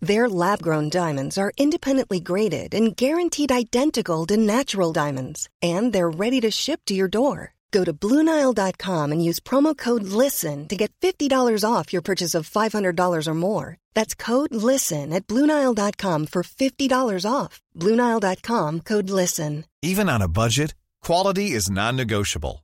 Their 0.00 0.28
lab 0.28 0.62
grown 0.62 0.88
diamonds 0.88 1.38
are 1.38 1.52
independently 1.56 2.20
graded 2.20 2.74
and 2.74 2.96
guaranteed 2.96 3.50
identical 3.50 4.26
to 4.26 4.36
natural 4.36 4.92
diamonds, 4.92 5.48
and 5.62 5.92
they're 5.92 6.10
ready 6.10 6.40
to 6.40 6.50
ship 6.50 6.80
to 6.86 6.94
your 6.94 7.08
door. 7.08 7.54
Go 7.70 7.84
to 7.84 7.92
Bluenile.com 7.92 9.12
and 9.12 9.24
use 9.24 9.40
promo 9.40 9.76
code 9.76 10.04
LISTEN 10.04 10.68
to 10.68 10.76
get 10.76 10.92
$50 11.00 11.28
off 11.68 11.92
your 11.92 12.02
purchase 12.02 12.34
of 12.34 12.48
$500 12.48 13.26
or 13.26 13.34
more. 13.34 13.78
That's 13.94 14.14
code 14.14 14.54
LISTEN 14.54 15.12
at 15.12 15.26
Bluenile.com 15.26 16.26
for 16.26 16.42
$50 16.42 17.30
off. 17.30 17.60
Bluenile.com 17.76 18.80
code 18.80 19.10
LISTEN. 19.10 19.64
Even 19.82 20.08
on 20.08 20.22
a 20.22 20.28
budget, 20.28 20.74
quality 21.02 21.50
is 21.50 21.68
non 21.68 21.96
negotiable. 21.96 22.63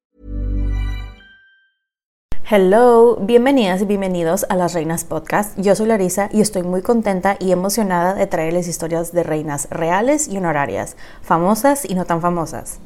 Hello, 2.53 3.15
bienvenidas 3.15 3.81
y 3.81 3.85
bienvenidos 3.85 4.45
a 4.49 4.57
Las 4.57 4.73
Reinas 4.73 5.05
Podcast. 5.05 5.57
Yo 5.57 5.73
soy 5.73 5.87
Larisa 5.87 6.27
y 6.33 6.41
estoy 6.41 6.63
muy 6.63 6.81
contenta 6.81 7.37
y 7.39 7.53
emocionada 7.53 8.13
de 8.13 8.27
traerles 8.27 8.67
historias 8.67 9.13
de 9.13 9.23
reinas 9.23 9.69
reales 9.69 10.27
y 10.27 10.35
honorarias, 10.35 10.97
famosas 11.21 11.89
y 11.89 11.95
no 11.95 12.03
tan 12.03 12.19
famosas. 12.19 12.81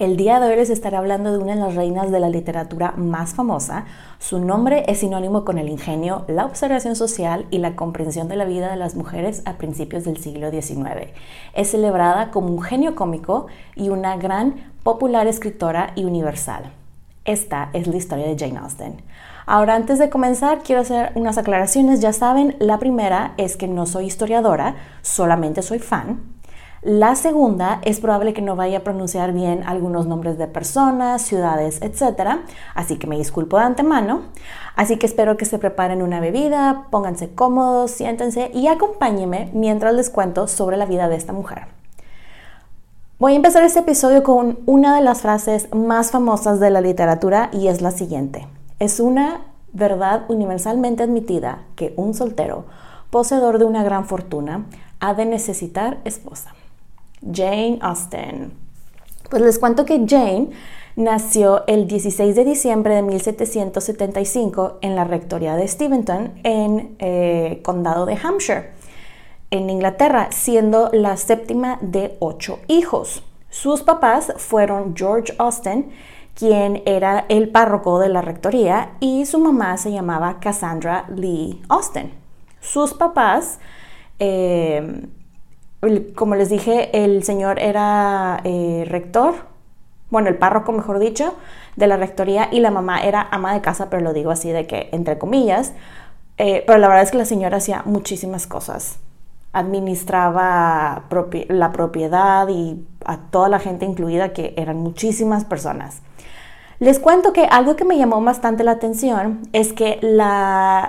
El 0.00 0.16
día 0.16 0.40
de 0.40 0.46
hoy 0.46 0.56
les 0.56 0.70
estaré 0.70 0.96
hablando 0.96 1.30
de 1.30 1.36
una 1.36 1.54
de 1.54 1.60
las 1.60 1.74
reinas 1.74 2.10
de 2.10 2.20
la 2.20 2.30
literatura 2.30 2.94
más 2.96 3.34
famosa. 3.34 3.84
Su 4.18 4.38
nombre 4.38 4.84
es 4.88 5.00
sinónimo 5.00 5.44
con 5.44 5.58
el 5.58 5.68
ingenio, 5.68 6.24
la 6.26 6.46
observación 6.46 6.96
social 6.96 7.44
y 7.50 7.58
la 7.58 7.76
comprensión 7.76 8.26
de 8.26 8.36
la 8.36 8.46
vida 8.46 8.70
de 8.70 8.76
las 8.76 8.94
mujeres 8.94 9.42
a 9.44 9.58
principios 9.58 10.04
del 10.04 10.16
siglo 10.16 10.50
XIX. 10.50 11.10
Es 11.52 11.72
celebrada 11.72 12.30
como 12.30 12.48
un 12.48 12.62
genio 12.62 12.94
cómico 12.94 13.48
y 13.76 13.90
una 13.90 14.16
gran 14.16 14.72
popular 14.82 15.26
escritora 15.26 15.92
y 15.94 16.06
universal. 16.06 16.72
Esta 17.26 17.68
es 17.74 17.86
la 17.86 17.98
historia 17.98 18.26
de 18.26 18.38
Jane 18.38 18.58
Austen. 18.58 19.02
Ahora, 19.44 19.74
antes 19.74 19.98
de 19.98 20.08
comenzar, 20.08 20.62
quiero 20.62 20.80
hacer 20.80 21.12
unas 21.14 21.36
aclaraciones. 21.36 22.00
Ya 22.00 22.14
saben, 22.14 22.56
la 22.58 22.78
primera 22.78 23.34
es 23.36 23.58
que 23.58 23.68
no 23.68 23.84
soy 23.84 24.06
historiadora, 24.06 24.76
solamente 25.02 25.60
soy 25.60 25.78
fan. 25.78 26.39
La 26.82 27.14
segunda 27.14 27.82
es 27.84 28.00
probable 28.00 28.32
que 28.32 28.40
no 28.40 28.56
vaya 28.56 28.78
a 28.78 28.82
pronunciar 28.82 29.34
bien 29.34 29.62
algunos 29.66 30.06
nombres 30.06 30.38
de 30.38 30.46
personas, 30.46 31.20
ciudades, 31.20 31.78
etc. 31.82 32.40
Así 32.74 32.96
que 32.96 33.06
me 33.06 33.18
disculpo 33.18 33.58
de 33.58 33.64
antemano. 33.64 34.22
Así 34.76 34.96
que 34.96 35.04
espero 35.04 35.36
que 35.36 35.44
se 35.44 35.58
preparen 35.58 36.00
una 36.00 36.20
bebida, 36.20 36.86
pónganse 36.90 37.34
cómodos, 37.34 37.90
siéntense 37.90 38.50
y 38.54 38.68
acompáñenme 38.68 39.50
mientras 39.52 39.92
les 39.92 40.08
cuento 40.08 40.48
sobre 40.48 40.78
la 40.78 40.86
vida 40.86 41.10
de 41.10 41.16
esta 41.16 41.34
mujer. 41.34 41.66
Voy 43.18 43.34
a 43.34 43.36
empezar 43.36 43.62
este 43.62 43.80
episodio 43.80 44.22
con 44.22 44.60
una 44.64 44.96
de 44.96 45.02
las 45.02 45.20
frases 45.20 45.68
más 45.74 46.10
famosas 46.10 46.60
de 46.60 46.70
la 46.70 46.80
literatura 46.80 47.50
y 47.52 47.68
es 47.68 47.82
la 47.82 47.90
siguiente. 47.90 48.48
Es 48.78 49.00
una 49.00 49.42
verdad 49.74 50.24
universalmente 50.28 51.02
admitida 51.02 51.64
que 51.76 51.92
un 51.98 52.14
soltero, 52.14 52.64
poseedor 53.10 53.58
de 53.58 53.66
una 53.66 53.84
gran 53.84 54.06
fortuna, 54.06 54.64
ha 54.98 55.12
de 55.12 55.26
necesitar 55.26 55.98
esposa. 56.04 56.54
Jane 57.22 57.78
Austen. 57.80 58.52
Pues 59.28 59.42
les 59.42 59.58
cuento 59.58 59.84
que 59.84 60.04
Jane 60.06 60.50
nació 60.96 61.64
el 61.66 61.86
16 61.86 62.34
de 62.34 62.44
diciembre 62.44 62.94
de 62.94 63.02
1775 63.02 64.78
en 64.80 64.96
la 64.96 65.04
rectoría 65.04 65.56
de 65.56 65.66
Steventon, 65.68 66.32
en 66.42 66.96
eh, 66.98 67.60
condado 67.62 68.06
de 68.06 68.18
Hampshire, 68.22 68.70
en 69.50 69.70
Inglaterra, 69.70 70.28
siendo 70.30 70.90
la 70.92 71.16
séptima 71.16 71.78
de 71.80 72.16
ocho 72.20 72.58
hijos. 72.68 73.22
Sus 73.50 73.82
papás 73.82 74.32
fueron 74.36 74.94
George 74.96 75.34
Austen, 75.38 75.90
quien 76.34 76.82
era 76.86 77.26
el 77.28 77.50
párroco 77.50 77.98
de 77.98 78.08
la 78.08 78.22
rectoría, 78.22 78.92
y 79.00 79.26
su 79.26 79.38
mamá 79.38 79.76
se 79.76 79.92
llamaba 79.92 80.38
Cassandra 80.40 81.06
Lee 81.14 81.60
Austen. 81.68 82.12
Sus 82.60 82.94
papás 82.94 83.58
eh, 84.18 85.06
como 86.14 86.34
les 86.34 86.50
dije, 86.50 87.04
el 87.04 87.24
señor 87.24 87.58
era 87.58 88.40
eh, 88.44 88.84
rector, 88.86 89.34
bueno, 90.10 90.28
el 90.28 90.36
párroco, 90.36 90.72
mejor 90.72 90.98
dicho, 90.98 91.34
de 91.76 91.86
la 91.86 91.96
rectoría 91.96 92.48
y 92.50 92.60
la 92.60 92.70
mamá 92.70 93.00
era 93.00 93.28
ama 93.30 93.54
de 93.54 93.60
casa, 93.60 93.88
pero 93.88 94.02
lo 94.02 94.12
digo 94.12 94.30
así 94.30 94.50
de 94.50 94.66
que, 94.66 94.88
entre 94.92 95.18
comillas, 95.18 95.72
eh, 96.36 96.64
pero 96.66 96.78
la 96.78 96.88
verdad 96.88 97.04
es 97.04 97.10
que 97.10 97.18
la 97.18 97.24
señora 97.24 97.58
hacía 97.58 97.82
muchísimas 97.84 98.46
cosas. 98.46 98.98
Administraba 99.52 101.04
la 101.48 101.72
propiedad 101.72 102.48
y 102.48 102.84
a 103.04 103.18
toda 103.18 103.48
la 103.48 103.58
gente 103.58 103.84
incluida, 103.84 104.32
que 104.32 104.54
eran 104.56 104.78
muchísimas 104.78 105.44
personas. 105.44 106.02
Les 106.80 106.98
cuento 106.98 107.34
que 107.34 107.44
algo 107.44 107.76
que 107.76 107.84
me 107.84 107.98
llamó 107.98 108.22
bastante 108.22 108.64
la 108.64 108.70
atención 108.70 109.42
es 109.52 109.74
que 109.74 110.00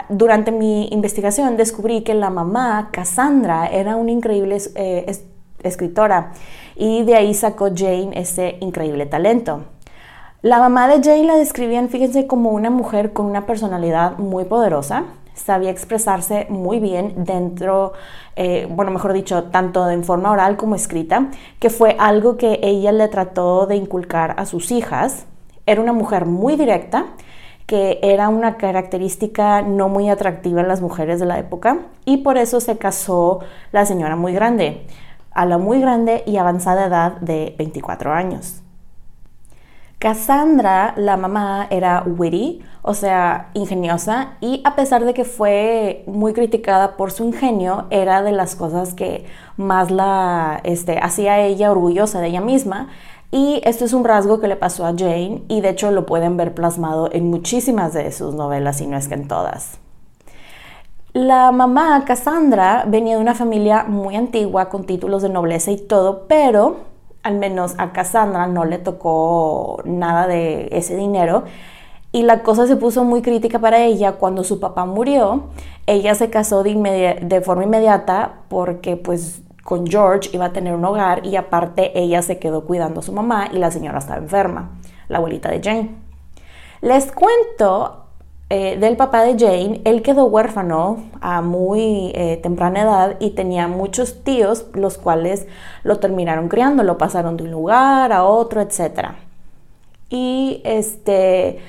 durante 0.08 0.54
mi 0.54 0.88
investigación 0.88 1.58
descubrí 1.58 2.02
que 2.02 2.14
la 2.14 2.30
mamá, 2.30 2.92
Cassandra, 2.94 3.68
era 3.68 3.98
una 3.98 4.12
increíble 4.12 4.58
eh, 4.76 5.14
escritora 5.64 6.32
y 6.78 7.04
de 7.04 7.16
ahí 7.16 7.34
sacó 7.34 7.72
Jane 7.76 8.12
ese 8.14 8.56
increíble 8.62 9.06
talento. 9.06 9.66
La 10.42 10.60
mamá 10.60 10.88
de 10.88 11.04
Jane 11.04 11.26
la 11.26 11.36
describían, 11.36 11.90
fíjense, 11.90 12.26
como 12.26 12.52
una 12.52 12.70
mujer 12.70 13.12
con 13.12 13.26
una 13.26 13.46
personalidad 13.46 14.18
muy 14.18 14.46
poderosa, 14.46 15.04
sabía 15.34 15.72
expresarse 15.72 16.48
muy 16.48 16.80
bien 16.80 17.26
dentro, 17.26 17.92
eh, 18.38 18.66
bueno, 18.70 18.92
mejor 18.92 19.12
dicho, 19.12 19.44
tanto 19.52 19.90
en 19.90 20.06
forma 20.06 20.32
oral 20.32 20.56
como 20.56 20.76
escrita, 20.76 21.28
que 21.60 21.70
fue 21.70 21.98
algo 22.00 22.38
que 22.38 22.62
ella 22.64 22.94
le 22.94 23.10
trató 23.10 23.66
de 23.66 23.76
inculcar 23.76 24.36
a 24.38 24.46
sus 24.46 24.72
hijas. 24.72 25.26
Era 25.66 25.82
una 25.82 25.94
mujer 25.94 26.26
muy 26.26 26.56
directa, 26.56 27.06
que 27.66 28.00
era 28.04 28.30
una 28.30 28.58
característica 28.58 29.62
no 29.62 29.88
muy 29.88 30.10
atractiva 30.10 30.62
en 30.62 30.68
las 30.68 30.82
mujeres 30.82 31.20
de 31.20 31.26
la 31.26 31.40
época 31.40 31.80
y 32.04 32.18
por 32.18 32.38
eso 32.38 32.60
se 32.60 32.78
casó 32.78 33.40
la 33.72 33.86
señora 33.86 34.16
muy 34.16 34.34
grande, 34.34 34.86
a 35.32 35.46
la 35.46 35.58
muy 35.58 35.80
grande 35.80 36.24
y 36.26 36.38
avanzada 36.38 36.88
edad 36.88 37.14
de 37.22 37.56
24 37.58 38.12
años. 38.12 38.62
Cassandra, 40.02 40.96
la 40.98 41.16
mamá, 41.16 41.68
era 41.70 42.04
witty, 42.04 42.64
o 42.82 42.96
sea, 42.96 43.52
ingeniosa, 43.54 44.32
y 44.42 44.64
a 44.66 44.76
pesar 44.76 45.06
de 45.06 45.14
que 45.14 45.26
fue 45.26 46.04
muy 46.08 46.34
criticada 46.34 46.98
por 46.98 47.12
su 47.12 47.24
ingenio, 47.24 47.86
era 47.92 48.24
de 48.24 48.32
las 48.32 48.56
cosas 48.56 48.96
que 48.96 49.26
más 49.58 49.92
la 49.92 50.60
este, 50.64 50.98
hacía 50.98 51.40
ella 51.42 51.72
orgullosa 51.72 52.20
de 52.20 52.30
ella 52.30 52.42
misma. 52.42 52.90
Y 53.32 53.62
esto 53.64 53.86
es 53.86 53.94
un 53.94 54.04
rasgo 54.04 54.42
que 54.42 54.48
le 54.48 54.58
pasó 54.58 54.86
a 54.86 54.94
Jane 54.96 55.44
y 55.48 55.62
de 55.62 55.70
hecho 55.70 55.90
lo 55.92 56.06
pueden 56.06 56.36
ver 56.36 56.54
plasmado 56.54 57.10
en 57.12 57.30
muchísimas 57.30 57.94
de 57.94 58.12
sus 58.12 58.36
novelas 58.36 58.82
y 58.82 58.88
no 58.88 58.98
es 58.98 59.08
que 59.08 59.14
en 59.14 59.28
todas. 59.28 59.80
La 61.14 61.52
mamá, 61.52 62.04
Cassandra, 62.06 62.86
venía 62.88 63.16
de 63.16 63.22
una 63.22 63.36
familia 63.36 63.86
muy 63.86 64.16
antigua 64.16 64.70
con 64.70 64.86
títulos 64.86 65.22
de 65.22 65.30
nobleza 65.30 65.72
y 65.72 65.78
todo, 65.78 66.26
pero 66.28 66.78
al 67.24 67.38
menos 67.38 67.76
a 67.78 67.94
Cassandra 67.94 68.48
no 68.48 68.66
le 68.66 68.78
tocó 68.78 69.82
nada 69.86 70.28
de 70.28 70.68
ese 70.72 70.96
dinero 70.96 71.44
y 72.14 72.24
la 72.24 72.44
cosa 72.44 72.68
se 72.68 72.76
puso 72.76 73.04
muy 73.06 73.22
crítica 73.22 73.60
para 73.60 73.84
ella 73.84 74.14
cuando 74.14 74.44
su 74.44 74.60
papá 74.60 74.86
murió. 74.86 75.44
Ella 75.86 76.16
se 76.16 76.30
casó 76.30 76.64
de, 76.64 77.20
de 77.22 77.42
forma 77.42 77.64
inmediata 77.64 78.34
porque 78.50 78.98
pues 78.98 79.42
con 79.64 79.88
George 79.88 80.30
iba 80.34 80.46
a 80.46 80.54
tener 80.54 80.74
un 80.74 80.86
hogar 80.86 81.26
y 81.26 81.36
aparte 81.36 81.98
ella 82.00 82.22
se 82.22 82.40
quedó 82.40 82.66
cuidando 82.66 83.00
a 83.00 83.04
su 83.04 83.12
mamá 83.12 83.50
y 83.52 83.58
la 83.58 83.72
señora 83.72 84.00
estaba 84.00 84.20
enferma, 84.20 84.72
la 85.08 85.18
abuelita 85.18 85.50
de 85.50 85.62
Jane. 85.62 85.96
Les 86.82 87.12
cuento 87.12 88.06
eh, 88.50 88.78
del 88.78 88.98
papá 88.98 89.24
de 89.24 89.38
Jane, 89.38 89.82
él 89.86 90.02
quedó 90.02 90.26
huérfano 90.26 91.04
a 91.22 91.42
muy 91.42 92.12
eh, 92.16 92.40
temprana 92.42 92.82
edad 92.82 93.16
y 93.20 93.30
tenía 93.30 93.68
muchos 93.68 94.24
tíos, 94.24 94.66
los 94.74 94.98
cuales 94.98 95.48
lo 95.84 96.00
terminaron 96.00 96.50
criando, 96.50 96.84
lo 96.84 96.98
pasaron 96.98 97.38
de 97.38 97.44
un 97.44 97.52
lugar 97.52 98.12
a 98.12 98.24
otro, 98.24 98.60
etc. 98.60 99.12
Y 100.10 100.62
este 100.66 101.60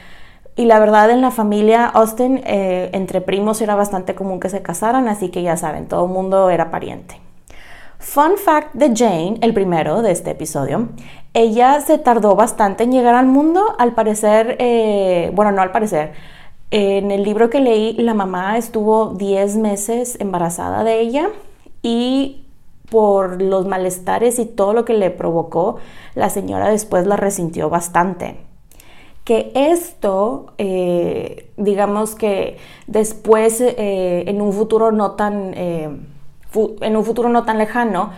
y 0.56 0.67
la 0.67 0.79
verdad 0.81 1.11
en 1.11 1.21
la 1.21 1.31
familia 1.31 1.87
Austin, 1.87 2.43
eh, 2.44 2.91
entre 2.93 3.21
primos 3.21 3.61
era 3.62 3.75
bastante 3.75 4.15
común 4.15 4.41
que 4.41 4.49
se 4.49 4.61
casaran, 4.61 5.09
así 5.09 5.31
que 5.31 5.43
ya 5.43 5.56
saben, 5.56 5.87
todo 5.87 6.05
el 6.06 6.11
mundo 6.11 6.50
era 6.50 6.71
pariente. 6.71 7.21
Fun 8.02 8.37
fact 8.37 8.75
de 8.75 8.93
Jane, 8.96 9.38
el 9.43 9.54
primero 9.54 10.02
de 10.02 10.10
este 10.10 10.32
episodio, 10.32 10.88
ella 11.34 11.81
se 11.81 11.99
tardó 11.99 12.34
bastante 12.34 12.82
en 12.82 12.90
llegar 12.90 13.14
al 13.14 13.26
mundo, 13.26 13.76
al 13.78 13.94
parecer, 13.94 14.56
eh, 14.58 15.31
bueno, 15.34 15.52
no 15.52 15.62
al 15.62 15.70
parecer, 15.70 16.12
en 16.72 17.12
el 17.12 17.22
libro 17.22 17.49
que 17.49 17.60
leí, 17.60 17.93
la 17.94 18.12
mamá 18.12 18.58
estuvo 18.58 19.14
10 19.14 19.56
meses 19.56 20.19
embarazada 20.20 20.82
de 20.82 21.00
ella 21.00 21.28
y 21.81 22.44
por 22.90 23.40
los 23.40 23.66
malestares 23.66 24.40
y 24.40 24.46
todo 24.46 24.72
lo 24.72 24.84
que 24.84 24.94
le 24.94 25.10
provocó, 25.10 25.76
la 26.16 26.28
señora 26.28 26.70
después 26.70 27.06
la 27.06 27.16
resintió 27.16 27.70
bastante. 27.70 28.37
Que 29.22 29.52
esto, 29.55 30.55
eh, 30.58 31.52
digamos 31.56 32.16
que 32.16 32.56
después, 32.88 33.60
eh, 33.60 34.25
en 34.26 34.43
un 34.43 34.52
futuro 34.52 34.90
no 34.90 35.12
tan, 35.12 35.55
eh, 35.55 35.88
en 36.81 36.96
un 36.96 37.04
futuro 37.04 37.28
no 37.28 37.44
tan 37.44 37.58
lejano, 37.58 38.10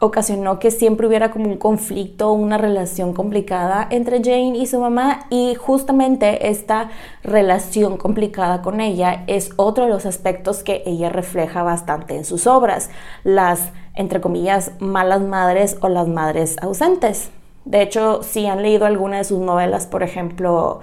ocasionó 0.00 0.58
que 0.58 0.70
siempre 0.70 1.06
hubiera 1.06 1.30
como 1.30 1.46
un 1.46 1.56
conflicto, 1.56 2.32
una 2.32 2.58
relación 2.58 3.12
complicada 3.12 3.86
entre 3.90 4.18
Jane 4.18 4.56
y 4.58 4.66
su 4.66 4.78
mamá 4.78 5.26
y 5.30 5.54
justamente 5.54 6.48
esta 6.48 6.90
relación 7.22 7.96
complicada 7.96 8.62
con 8.62 8.80
ella 8.80 9.24
es 9.26 9.50
otro 9.56 9.84
de 9.84 9.90
los 9.90 10.06
aspectos 10.06 10.62
que 10.62 10.82
ella 10.86 11.08
refleja 11.08 11.62
bastante 11.62 12.16
en 12.16 12.24
sus 12.24 12.46
obras, 12.46 12.90
las, 13.24 13.70
entre 13.94 14.20
comillas, 14.20 14.72
malas 14.80 15.22
madres 15.22 15.78
o 15.80 15.88
las 15.88 16.08
madres 16.08 16.56
ausentes. 16.60 17.30
De 17.64 17.82
hecho, 17.82 18.22
si 18.22 18.46
han 18.46 18.62
leído 18.62 18.86
alguna 18.86 19.18
de 19.18 19.24
sus 19.24 19.40
novelas, 19.40 19.86
por 19.86 20.02
ejemplo, 20.02 20.80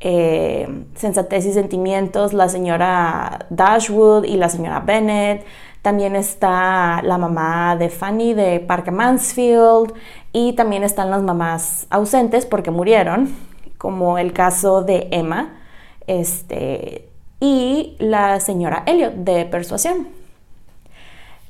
eh, 0.00 0.66
Sensatez 0.94 1.44
y 1.46 1.52
Sentimientos, 1.52 2.32
la 2.32 2.48
señora 2.48 3.46
Dashwood 3.50 4.24
y 4.24 4.36
la 4.36 4.48
señora 4.48 4.80
Bennett, 4.80 5.44
también 5.82 6.16
está 6.16 7.02
la 7.02 7.18
mamá 7.18 7.76
de 7.76 7.90
Fanny 7.90 8.34
de 8.34 8.60
Parque 8.60 8.92
Mansfield 8.92 9.92
y 10.32 10.54
también 10.54 10.84
están 10.84 11.10
las 11.10 11.22
mamás 11.22 11.86
ausentes 11.90 12.46
porque 12.46 12.70
murieron, 12.70 13.34
como 13.78 14.16
el 14.16 14.32
caso 14.32 14.82
de 14.82 15.08
Emma 15.10 15.58
este, 16.06 17.08
y 17.40 17.96
la 17.98 18.38
señora 18.40 18.84
Elliot 18.86 19.14
de 19.14 19.44
Persuasión. 19.44 20.08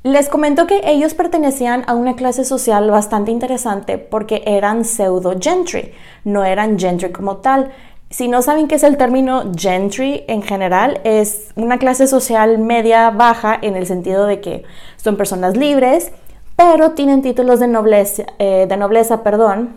Les 0.03 0.29
comento 0.29 0.67
que 0.67 0.81
ellos 0.85 1.15
pertenecían 1.15 1.85
a 1.87 1.95
una 1.95 2.17
clase 2.17 2.45
social 2.45 2.91
bastante 2.91 3.31
interesante 3.31 3.99
porque 3.99 4.43
eran 4.47 4.85
pseudo 4.85 5.35
gentry, 5.41 5.93
no 6.25 6.43
eran 6.43 6.77
gentry 6.77 7.13
como 7.13 7.37
tal. 7.37 7.71
Si 8.13 8.29
no 8.29 8.43
saben 8.43 8.69
qué 8.69 8.77
es 8.77 8.85
el 8.85 8.97
término 8.97 9.51
gentry 9.57 10.23
en 10.29 10.43
general, 10.43 11.01
es 11.03 11.51
una 11.57 11.79
clase 11.79 12.07
social 12.07 12.59
media 12.59 13.11
baja 13.11 13.59
en 13.61 13.75
el 13.75 13.87
sentido 13.87 14.27
de 14.27 14.41
que 14.41 14.63
son 14.97 15.17
personas 15.17 15.57
libres, 15.57 16.13
pero 16.55 16.93
tienen 16.93 17.23
títulos 17.23 17.59
de 17.59 17.67
nobleza, 17.67 18.25
eh, 18.39 18.67
de 18.69 18.77
nobleza 18.77 19.25
perdón, 19.25 19.71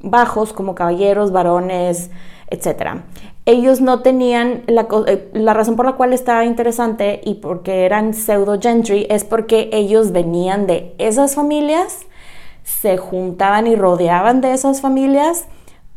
bajos 0.00 0.54
como 0.54 0.74
caballeros, 0.74 1.32
varones, 1.32 2.10
etc 2.48 3.02
ellos 3.50 3.80
no 3.80 4.00
tenían 4.00 4.62
eh, 4.66 5.30
la, 5.32 5.54
razón 5.54 5.76
por 5.76 5.86
la 5.86 5.92
cual 5.92 6.12
estaba 6.12 6.44
interesante 6.44 7.20
y 7.24 7.34
porque 7.34 7.84
eran 7.84 8.14
pseudo 8.14 8.60
gentry 8.60 9.06
es 9.10 9.24
porque 9.24 9.70
ellos 9.72 10.12
venían 10.12 10.66
de 10.66 10.94
esas 10.98 11.34
familias, 11.34 12.00
se 12.64 12.96
juntaban 12.96 13.66
y 13.66 13.76
rodeaban 13.76 14.40
de 14.40 14.52
esas 14.52 14.80
familias, 14.80 15.46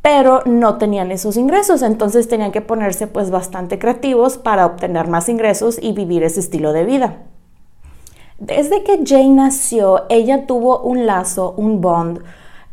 pero 0.04 0.42
no 0.46 0.78
tenían 0.78 1.12
esos 1.12 1.38
ingresos, 1.38 1.82
entonces 1.82 2.28
tenían 2.28 2.52
que 2.52 2.60
ponerse 2.60 3.08
pues 3.08 3.32
bastante 3.32 3.80
creativos 3.80 4.38
para 4.38 4.66
obtener 4.66 5.08
más 5.08 5.30
ingresos 5.30 5.80
y 5.82 5.94
vivir 5.94 6.24
ese 6.24 6.42
estilo 6.42 6.74
de 6.74 6.84
vida. 6.84 7.20
Desde 8.38 8.84
que 8.84 9.00
Jane 9.06 9.30
nació, 9.30 10.04
ella 10.10 10.46
tuvo 10.46 10.82
un 10.82 11.06
lazo, 11.06 11.54
un 11.56 11.80
bond 11.80 12.20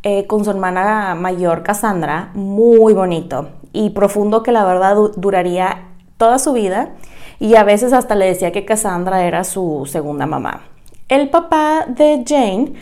eh, 0.03 0.27
con 0.27 0.45
su 0.45 0.51
hermana 0.51 1.15
mayor, 1.15 1.63
Cassandra, 1.63 2.31
muy 2.35 2.95
bonito 2.95 3.51
y 3.73 3.91
profundo 3.91 4.43
que 4.43 4.51
la 4.51 4.65
verdad 4.65 4.97
duraría 5.17 5.87
toda 6.17 6.41
su 6.41 6.53
vida 6.53 6.97
y 7.39 7.55
a 7.55 7.63
veces 7.63 7.93
hasta 7.93 8.17
le 8.17 8.27
decía 8.27 8.51
que 8.51 8.65
Cassandra 8.65 9.23
era 9.23 9.45
su 9.45 9.87
segunda 9.87 10.27
mamá. 10.27 10.63
El 11.09 11.31
papá 11.31 11.85
de 11.87 12.25
Jane, 12.27 12.73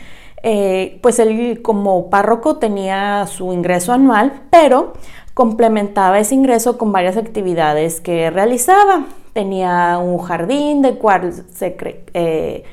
eh, 0.43 0.99
pues 1.03 1.19
él 1.19 1.63
como 1.63 2.11
párroco 2.11 2.57
tenía 2.57 3.27
su 3.27 3.53
ingreso 3.53 3.93
anual, 3.93 4.43
pero 4.51 4.93
complementaba 5.35 6.19
ese 6.19 6.35
ingreso 6.35 6.79
con 6.79 6.93
varias 6.93 7.17
actividades 7.17 8.01
que 8.01 8.31
realizaba. 8.31 9.07
Tenía 9.33 9.99
un 9.99 10.19
jardín 10.19 10.83
de 10.83 10.97
cual 10.97 11.33
se 11.55 11.77
eh, 12.15 12.65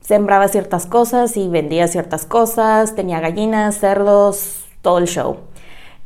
sembraba 0.00 0.48
ciertas 0.48 0.86
cosas 0.86 1.36
y 1.36 1.48
vendía 1.48 1.86
ciertas 1.88 2.26
cosas, 2.26 2.94
tenía 2.94 3.20
gallinas, 3.20 3.78
cerdos, 3.78 4.64
todo 4.82 4.98
el 4.98 5.06
show. 5.06 5.36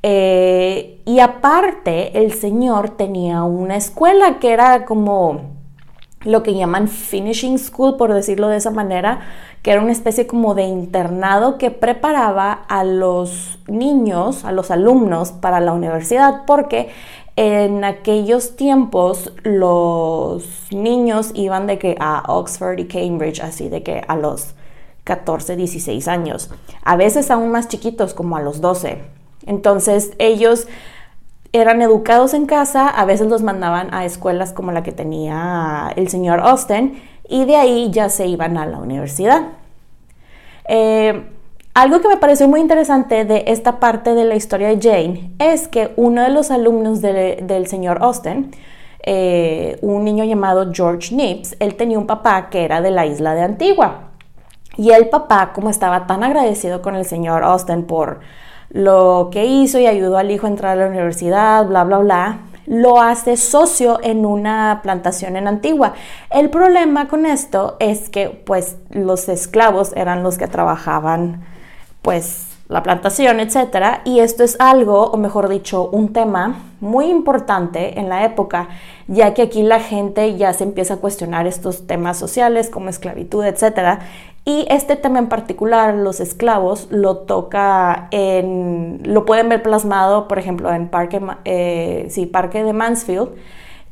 Eh, 0.03 1.01
y 1.07 1.21
aparte, 1.21 2.19
el 2.23 2.35
señor 2.35 2.91
tenía 2.91 3.45
una 3.45 3.77
escuela 3.77 4.39
que 4.39 4.53
era 4.53 4.85
como 4.85 5.54
lo 6.25 6.43
que 6.43 6.55
llaman 6.55 6.89
finishing 6.89 7.59
school, 7.59 7.97
por 7.97 8.13
decirlo 8.13 8.49
de 8.49 8.57
esa 8.57 8.71
manera, 8.71 9.21
que 9.63 9.71
era 9.71 9.81
una 9.81 9.93
especie 9.93 10.27
como 10.27 10.55
de 10.55 10.65
internado 10.65 11.59
que 11.59 11.71
preparaba 11.71 12.53
a 12.53 12.85
los 12.85 13.59
niños, 13.67 14.45
a 14.45 14.53
los 14.53 14.71
alumnos 14.71 15.33
para 15.33 15.61
la 15.61 15.73
universidad, 15.73 16.43
porque 16.47 16.91
en 17.37 17.85
aquellos 17.85 18.57
tiempos 18.57 19.33
los 19.43 20.47
niños 20.71 21.33
iban 21.35 21.67
de 21.67 21.79
que 21.79 21.97
a 21.99 22.23
Oxford 22.29 22.79
y 22.79 22.87
Cambridge, 22.87 23.41
así 23.41 23.69
de 23.69 23.83
que 23.83 24.05
a 24.07 24.17
los 24.17 24.55
14, 25.05 25.57
16 25.57 26.09
años, 26.09 26.51
a 26.83 26.97
veces 26.97 27.31
aún 27.31 27.51
más 27.51 27.69
chiquitos, 27.69 28.15
como 28.15 28.37
a 28.37 28.41
los 28.41 28.61
12. 28.61 28.99
Entonces 29.47 30.13
ellos 30.19 30.67
eran 31.55 31.83
educados 31.83 32.35
en 32.35 32.47
casa, 32.47 32.89
a 32.89 33.05
veces 33.05 33.29
los 33.29 33.45
mandaban 33.45 33.95
a 33.95 34.05
escuelas 34.05 34.53
como 34.53 34.73
la 34.73 34.83
que 34.83 34.91
tenía 34.91 35.93
el 35.95 36.09
señor 36.09 36.41
Austin 36.41 37.01
y 37.29 37.45
de 37.45 37.55
ahí 37.55 37.91
ya 37.93 38.09
se 38.09 38.27
iban 38.27 38.59
a 38.59 38.67
la 38.67 38.79
universidad. 38.79 39.43
Eh, 40.69 41.31
algo 41.73 42.01
que 42.01 42.09
me 42.09 42.17
pareció 42.17 42.49
muy 42.49 42.61
interesante 42.61 43.25
de 43.25 43.45
esta 43.47 43.79
parte 43.79 44.15
de 44.15 44.25
la 44.25 44.35
historia 44.35 44.67
de 44.69 44.81
Jane 44.81 45.31
es 45.39 45.69
que 45.69 45.93
uno 45.95 46.23
de 46.23 46.31
los 46.31 46.51
alumnos 46.51 47.01
del 47.01 47.67
señor 47.69 47.99
Austin, 48.03 48.51
eh, 49.05 49.79
un 49.81 50.05
niño 50.05 50.25
llamado 50.25 50.73
George 50.73 51.15
Nips, 51.15 51.55
él 51.61 51.77
tenía 51.77 52.01
un 52.01 52.09
papá 52.09 52.51
que 52.51 52.65
era 52.65 52.81
de 52.81 52.91
la 52.91 53.07
isla 53.07 53.35
de 53.35 53.43
Antigua. 53.43 54.11
Y 54.77 54.91
el 54.91 55.09
papá, 55.09 55.53
como 55.53 55.71
estaba 55.71 56.09
tan 56.09 56.25
agradecido 56.25 56.83
con 56.83 56.97
el 56.97 57.05
señor 57.05 57.45
Austin 57.45 57.85
por 57.85 58.21
lo 58.71 59.29
que 59.31 59.45
hizo 59.45 59.79
y 59.79 59.87
ayudó 59.87 60.17
al 60.17 60.31
hijo 60.31 60.47
a 60.47 60.51
entrar 60.51 60.73
a 60.79 60.83
la 60.83 60.89
universidad, 60.89 61.67
bla, 61.67 61.85
bla, 61.85 61.99
bla, 61.99 62.39
lo 62.67 63.01
hace 63.01 63.37
socio 63.37 64.01
en 64.03 64.25
una 64.25 64.81
plantación 64.83 65.37
en 65.37 65.49
Antigua. 65.49 65.95
El 66.31 66.51
problema 66.51 67.09
con 67.09 67.27
esto 67.27 67.77
es 67.79 68.09
que 68.09 68.29
pues 68.29 68.77
los 68.91 69.29
esclavos 69.29 69.93
eran 69.97 70.23
los 70.23 70.39
que 70.39 70.49
trabajaban 70.49 71.45
pues 72.03 72.47
la 72.69 72.83
plantación, 72.83 73.41
etcétera, 73.41 74.01
y 74.05 74.21
esto 74.21 74.43
es 74.43 74.57
algo, 74.59 75.05
o 75.11 75.17
mejor 75.19 75.49
dicho, 75.49 75.89
un 75.91 76.15
tema 76.15 76.63
muy 76.81 77.07
importante 77.07 78.01
en 78.01 78.09
la 78.09 78.25
época, 78.25 78.69
ya 79.07 79.35
que 79.35 79.43
aquí 79.43 79.63
la 79.63 79.81
gente 79.81 80.37
ya 80.37 80.53
se 80.55 80.65
empieza 80.65 80.95
a 80.95 80.97
cuestionar 80.97 81.47
estos 81.47 81.87
temas 81.87 82.17
sociales 82.17 82.71
como 82.71 82.89
esclavitud, 82.89 83.45
etcétera, 83.45 84.01
y 84.47 84.67
este 84.69 84.97
tema 84.97 85.19
en 85.19 85.29
particular, 85.29 85.95
los 85.95 86.21
esclavos, 86.21 86.89
lo 86.91 87.19
toca 87.19 88.09
en, 88.11 89.01
lo 89.05 89.25
pueden 89.25 89.49
ver 89.49 89.63
plasmado, 89.63 90.29
por 90.29 90.39
ejemplo, 90.39 90.71
en 90.73 90.89
Parque, 90.89 91.21
eh, 91.47 92.07
sí, 92.11 92.27
Parque 92.27 92.63
de 92.63 92.75
Mansfield 92.75 93.31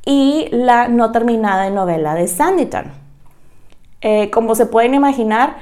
y 0.04 0.48
la 0.50 0.88
no 0.88 1.10
terminada 1.10 1.70
novela 1.70 2.14
de 2.14 2.28
Sanditon. 2.28 2.92
Eh, 4.02 4.30
como 4.30 4.54
se 4.54 4.66
pueden 4.66 4.94
imaginar, 4.94 5.56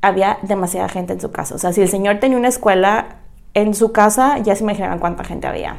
había 0.00 0.38
demasiada 0.42 0.88
gente 0.88 1.14
en 1.14 1.20
su 1.20 1.32
casa. 1.32 1.56
O 1.56 1.58
sea, 1.58 1.72
si 1.72 1.80
el 1.80 1.88
señor 1.88 2.20
tenía 2.20 2.38
una 2.38 2.48
escuela 2.48 3.16
en 3.54 3.74
su 3.74 3.90
casa, 3.90 4.38
ya 4.38 4.54
se 4.54 4.62
imaginan 4.62 5.00
cuánta 5.00 5.24
gente 5.24 5.48
había. 5.48 5.76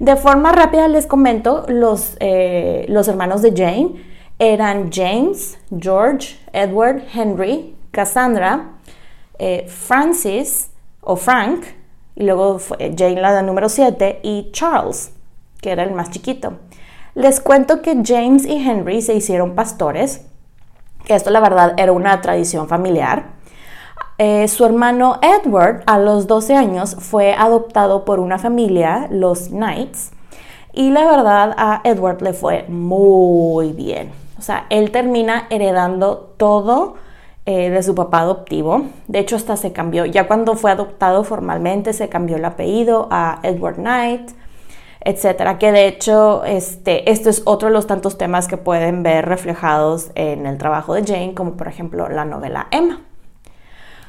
De 0.00 0.16
forma 0.16 0.50
rápida 0.50 0.88
les 0.88 1.06
comento, 1.06 1.64
los, 1.68 2.16
eh, 2.18 2.86
los 2.88 3.06
hermanos 3.06 3.40
de 3.42 3.52
Jane, 3.52 4.15
eran 4.38 4.90
James, 4.92 5.58
George, 5.70 6.36
Edward, 6.52 7.02
Henry, 7.12 7.74
Cassandra, 7.90 8.72
eh, 9.38 9.66
Francis 9.68 10.70
o 11.00 11.16
Frank, 11.16 11.64
y 12.14 12.24
luego 12.24 12.58
fue 12.58 12.94
Jane 12.96 13.20
la 13.20 13.42
número 13.42 13.68
7, 13.68 14.20
y 14.22 14.50
Charles, 14.52 15.12
que 15.60 15.70
era 15.70 15.82
el 15.82 15.92
más 15.92 16.10
chiquito. 16.10 16.54
Les 17.14 17.40
cuento 17.40 17.80
que 17.80 18.02
James 18.04 18.44
y 18.44 18.56
Henry 18.56 19.00
se 19.00 19.14
hicieron 19.14 19.54
pastores, 19.54 20.26
que 21.04 21.14
esto 21.14 21.30
la 21.30 21.40
verdad 21.40 21.74
era 21.78 21.92
una 21.92 22.20
tradición 22.20 22.68
familiar. 22.68 23.36
Eh, 24.18 24.48
su 24.48 24.64
hermano 24.64 25.18
Edward 25.22 25.82
a 25.86 25.98
los 25.98 26.26
12 26.26 26.54
años 26.54 26.96
fue 26.98 27.32
adoptado 27.34 28.04
por 28.04 28.20
una 28.20 28.38
familia, 28.38 29.08
los 29.10 29.48
Knights, 29.48 30.10
y 30.72 30.90
la 30.90 31.06
verdad 31.06 31.54
a 31.56 31.80
Edward 31.84 32.20
le 32.20 32.34
fue 32.34 32.64
muy 32.68 33.72
bien. 33.72 34.25
O 34.38 34.42
sea, 34.42 34.66
él 34.70 34.90
termina 34.90 35.46
heredando 35.50 36.34
todo 36.36 36.96
eh, 37.46 37.70
de 37.70 37.82
su 37.82 37.94
papá 37.94 38.20
adoptivo. 38.20 38.86
De 39.06 39.20
hecho, 39.20 39.36
hasta 39.36 39.56
se 39.56 39.72
cambió. 39.72 40.04
Ya 40.04 40.26
cuando 40.26 40.56
fue 40.56 40.70
adoptado 40.70 41.24
formalmente, 41.24 41.92
se 41.92 42.08
cambió 42.08 42.36
el 42.36 42.44
apellido 42.44 43.08
a 43.10 43.38
Edward 43.42 43.76
Knight, 43.76 44.30
etcétera. 45.00 45.58
Que 45.58 45.72
de 45.72 45.86
hecho, 45.86 46.44
este, 46.44 47.10
esto 47.10 47.30
es 47.30 47.42
otro 47.44 47.68
de 47.68 47.74
los 47.74 47.86
tantos 47.86 48.18
temas 48.18 48.48
que 48.48 48.56
pueden 48.56 49.02
ver 49.02 49.26
reflejados 49.26 50.10
en 50.14 50.46
el 50.46 50.58
trabajo 50.58 50.94
de 50.94 51.04
Jane, 51.04 51.34
como 51.34 51.56
por 51.56 51.68
ejemplo 51.68 52.08
la 52.08 52.24
novela 52.24 52.66
Emma. 52.70 53.00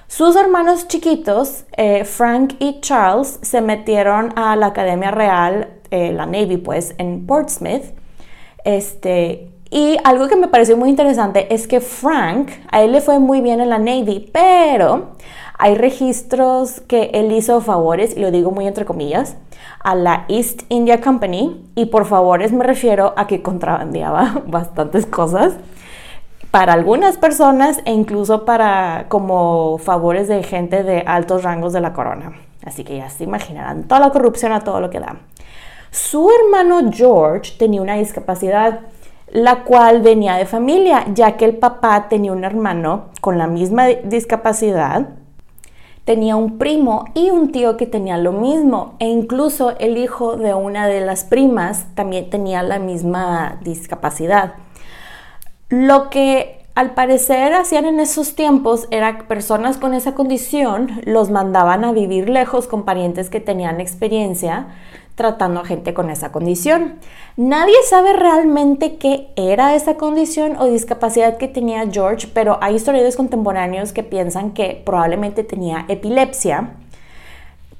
Sus 0.07 0.35
hermanos 0.37 0.87
chiquitos, 0.87 1.65
eh, 1.75 2.05
Frank 2.05 2.55
y 2.59 2.79
Charles, 2.79 3.39
se 3.41 3.61
metieron 3.61 4.33
a 4.37 4.55
la 4.55 4.67
Academia 4.67 5.11
Real 5.11 5.77
eh, 5.91 6.11
la 6.11 6.25
Navy, 6.25 6.57
pues, 6.57 6.95
en 6.97 7.25
Portsmouth. 7.27 7.93
Este, 8.63 9.51
y 9.69 9.97
algo 10.03 10.27
que 10.27 10.35
me 10.35 10.47
pareció 10.47 10.77
muy 10.77 10.89
interesante 10.89 11.53
es 11.53 11.67
que 11.67 11.81
Frank, 11.81 12.49
a 12.71 12.81
él 12.81 12.93
le 12.93 13.01
fue 13.01 13.19
muy 13.19 13.41
bien 13.41 13.59
en 13.59 13.69
la 13.69 13.79
Navy, 13.79 14.29
pero 14.31 15.09
hay 15.57 15.75
registros 15.75 16.81
que 16.81 17.11
él 17.13 17.31
hizo 17.31 17.59
favores, 17.61 18.15
y 18.15 18.21
lo 18.21 18.31
digo 18.31 18.51
muy 18.51 18.67
entre 18.67 18.85
comillas, 18.85 19.35
a 19.83 19.95
la 19.95 20.25
East 20.29 20.63
India 20.69 21.01
Company, 21.01 21.65
y 21.75 21.85
por 21.85 22.05
favores 22.05 22.51
me 22.51 22.63
refiero 22.63 23.13
a 23.17 23.27
que 23.27 23.41
contrabandeaba 23.41 24.43
bastantes 24.47 25.05
cosas 25.05 25.53
para 26.51 26.73
algunas 26.73 27.17
personas 27.17 27.79
e 27.85 27.91
incluso 27.91 28.45
para 28.45 29.05
como 29.09 29.77
favores 29.79 30.27
de 30.27 30.43
gente 30.43 30.83
de 30.83 31.03
altos 31.05 31.43
rangos 31.43 31.73
de 31.73 31.81
la 31.81 31.93
corona. 31.93 32.33
Así 32.63 32.83
que 32.83 32.97
ya 32.97 33.09
se 33.09 33.23
imaginarán 33.23 33.83
toda 33.83 33.99
la 33.99 34.11
corrupción 34.11 34.51
a 34.51 34.61
todo 34.61 34.79
lo 34.79 34.89
que 34.89 34.99
da. 34.99 35.17
Su 35.91 36.29
hermano 36.29 36.91
George 36.91 37.53
tenía 37.57 37.81
una 37.81 37.95
discapacidad, 37.95 38.81
la 39.31 39.63
cual 39.63 40.01
venía 40.01 40.35
de 40.35 40.45
familia, 40.45 41.05
ya 41.13 41.37
que 41.37 41.45
el 41.45 41.57
papá 41.57 42.07
tenía 42.09 42.31
un 42.31 42.43
hermano 42.43 43.05
con 43.21 43.37
la 43.37 43.47
misma 43.47 43.87
discapacidad, 43.87 45.09
tenía 46.05 46.37
un 46.37 46.57
primo 46.57 47.05
y 47.13 47.31
un 47.31 47.51
tío 47.51 47.75
que 47.75 47.85
tenía 47.85 48.17
lo 48.17 48.31
mismo, 48.31 48.95
e 48.99 49.07
incluso 49.07 49.77
el 49.79 49.97
hijo 49.97 50.37
de 50.37 50.53
una 50.53 50.87
de 50.87 51.01
las 51.01 51.25
primas 51.25 51.85
también 51.95 52.29
tenía 52.29 52.63
la 52.63 52.79
misma 52.79 53.57
discapacidad. 53.61 54.53
Lo 55.69 56.09
que 56.09 56.57
al 56.75 56.91
parecer 56.91 57.53
hacían 57.53 57.85
en 57.85 57.99
esos 57.99 58.35
tiempos 58.35 58.87
era 58.91 59.17
que 59.17 59.23
personas 59.23 59.77
con 59.77 59.93
esa 59.93 60.13
condición 60.15 61.01
los 61.03 61.29
mandaban 61.29 61.83
a 61.83 61.91
vivir 61.91 62.29
lejos 62.29 62.67
con 62.67 62.85
parientes 62.85 63.29
que 63.29 63.41
tenían 63.41 63.81
experiencia 63.81 64.67
tratando 65.17 65.61
a 65.61 65.65
gente 65.65 65.95
con 65.95 66.11
esa 66.11 66.31
condición. 66.31 66.99
Nadie 67.37 67.73
sabe 67.89 68.13
realmente 68.13 68.97
qué 68.97 69.29
era 69.35 69.73
esa 69.73 69.95
condición 69.97 70.55
o 70.59 70.67
discapacidad 70.67 71.37
que 71.37 71.47
tenía 71.47 71.89
George, 71.91 72.29
pero 72.31 72.59
hay 72.61 72.75
historiadores 72.75 73.17
contemporáneos 73.17 73.93
que 73.93 74.03
piensan 74.03 74.51
que 74.51 74.79
probablemente 74.85 75.43
tenía 75.43 75.85
epilepsia, 75.87 76.75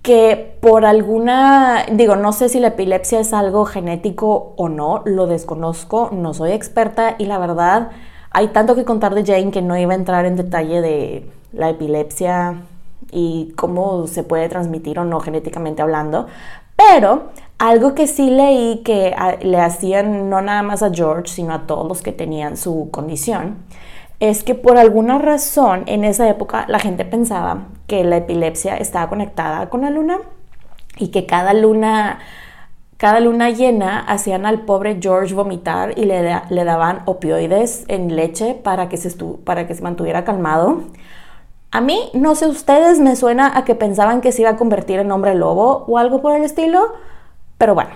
que 0.02 0.58
por 0.62 0.84
alguna, 0.84 1.86
digo, 1.92 2.16
no 2.16 2.34
sé 2.34 2.50
si 2.50 2.60
la 2.60 2.70
epilepsia 2.70 3.20
es 3.20 3.32
algo 3.34 3.66
genético 3.66 4.54
o 4.58 4.68
no, 4.68 5.04
lo 5.06 5.28
desconozco, 5.28 6.10
no 6.12 6.34
soy 6.34 6.54
experta 6.54 7.18
y 7.20 7.26
la 7.28 7.38
verdad 7.38 7.92
hay 8.32 8.48
tanto 8.48 8.74
que 8.74 8.84
contar 8.84 9.14
de 9.14 9.24
Jane 9.24 9.52
que 9.52 9.62
no 9.62 9.78
iba 9.78 9.94
a 9.94 9.96
entrar 9.96 10.26
en 10.26 10.38
detalle 10.38 10.82
de 10.82 11.30
la 11.54 11.70
epilepsia 11.70 12.64
y 13.12 13.54
cómo 13.56 14.08
se 14.08 14.24
puede 14.24 14.50
transmitir 14.50 14.98
o 14.98 15.06
no 15.06 15.20
genéticamente 15.20 15.84
hablando, 15.84 16.26
pero 16.78 17.32
algo 17.58 17.96
que 17.96 18.08
sí 18.08 18.30
leí 18.30 18.84
que 18.86 19.16
le 19.42 19.60
hacían 19.60 20.30
no 20.30 20.42
nada 20.42 20.62
más 20.64 20.84
a 20.84 20.92
George, 20.94 21.28
sino 21.34 21.54
a 21.54 21.68
todos 21.68 21.88
los 21.88 22.02
que 22.02 22.12
tenían 22.12 22.56
su 22.56 22.90
condición, 22.92 23.58
es 24.20 24.44
que 24.44 24.56
por 24.56 24.78
alguna 24.78 25.18
razón 25.18 25.84
en 25.88 26.04
esa 26.04 26.30
época 26.30 26.66
la 26.68 26.80
gente 26.80 27.04
pensaba 27.04 27.68
que 27.88 28.04
la 28.04 28.18
epilepsia 28.18 28.78
estaba 28.78 29.10
conectada 29.10 29.70
con 29.70 29.82
la 29.82 29.90
luna 29.90 30.20
y 30.98 31.10
que 31.10 31.26
cada 31.26 31.54
luna, 31.54 32.20
cada 32.98 33.20
luna 33.20 33.50
llena 33.50 34.00
hacían 34.00 34.46
al 34.46 34.62
pobre 34.62 34.98
George 35.02 35.34
vomitar 35.34 35.98
y 35.98 36.06
le, 36.06 36.42
le 36.50 36.64
daban 36.64 37.02
opioides 37.06 37.86
en 37.88 38.16
leche 38.16 38.56
para 38.56 38.90
que, 38.90 38.98
se 38.98 39.12
para 39.44 39.68
que 39.68 39.76
se 39.76 39.82
mantuviera 39.82 40.24
calmado. 40.24 40.84
A 41.72 41.82
mí, 41.82 42.10
no 42.14 42.36
sé 42.36 42.48
ustedes, 42.48 43.00
me 43.00 43.16
suena 43.16 43.58
a 43.58 43.66
que 43.66 43.76
pensaban 43.76 44.22
que 44.22 44.32
se 44.32 44.42
iba 44.42 44.52
a 44.52 44.58
convertir 44.58 45.00
en 45.00 45.12
hombre 45.12 45.36
lobo 45.36 45.86
o 45.88 45.98
algo 45.98 46.22
por 46.22 46.36
el 46.36 46.44
estilo, 46.44 46.94
pero 47.58 47.76
bueno, 47.76 47.92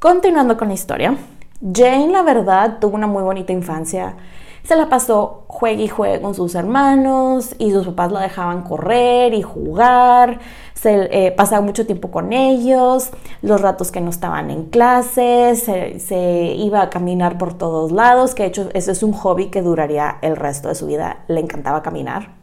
continuando 0.00 0.56
con 0.56 0.68
la 0.68 0.74
historia, 0.74 1.16
Jane 1.60 2.08
la 2.08 2.22
verdad 2.22 2.78
tuvo 2.80 2.96
una 2.96 3.06
muy 3.06 3.22
bonita 3.22 3.52
infancia. 3.52 4.16
Se 4.64 4.76
la 4.76 4.88
pasó 4.88 5.44
juegue 5.46 5.84
y 5.84 5.88
juegue 5.88 6.20
con 6.20 6.34
sus 6.34 6.54
hermanos 6.54 7.54
y 7.58 7.70
sus 7.70 7.86
papás 7.86 8.12
la 8.12 8.20
dejaban 8.20 8.62
correr 8.62 9.32
y 9.32 9.42
jugar. 9.42 10.40
Se 10.74 11.08
eh, 11.10 11.32
pasaba 11.32 11.62
mucho 11.62 11.86
tiempo 11.86 12.10
con 12.10 12.32
ellos, 12.32 13.10
los 13.42 13.60
ratos 13.60 13.90
que 13.90 14.00
no 14.00 14.10
estaban 14.10 14.50
en 14.50 14.66
clases, 14.66 15.62
se, 15.62 16.54
iba 16.56 16.82
a 16.82 16.90
caminar 16.90 17.38
por 17.38 17.54
todos 17.54 17.92
lados, 17.92 18.34
que 18.34 18.42
de 18.44 18.48
hecho 18.50 18.68
ese 18.74 18.92
es 18.92 19.02
un 19.02 19.12
hobby 19.12 19.46
que 19.46 19.62
duraría 19.62 20.18
el 20.22 20.36
resto 20.36 20.68
de 20.68 20.74
su 20.74 20.86
vida. 20.86 21.24
Le 21.28 21.40
encantaba 21.40 21.82
caminar. 21.82 22.37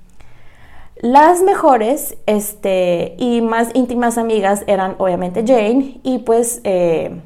Las 1.01 1.41
mejores 1.41 2.17
este, 2.25 3.15
y 3.17 3.41
más 3.41 3.69
íntimas 3.73 4.17
amigas 4.17 4.63
eran 4.65 4.95
obviamente 4.97 5.43
Jane 5.45 5.99
y 6.03 6.19
pues 6.19 6.61
eh, 6.63 7.19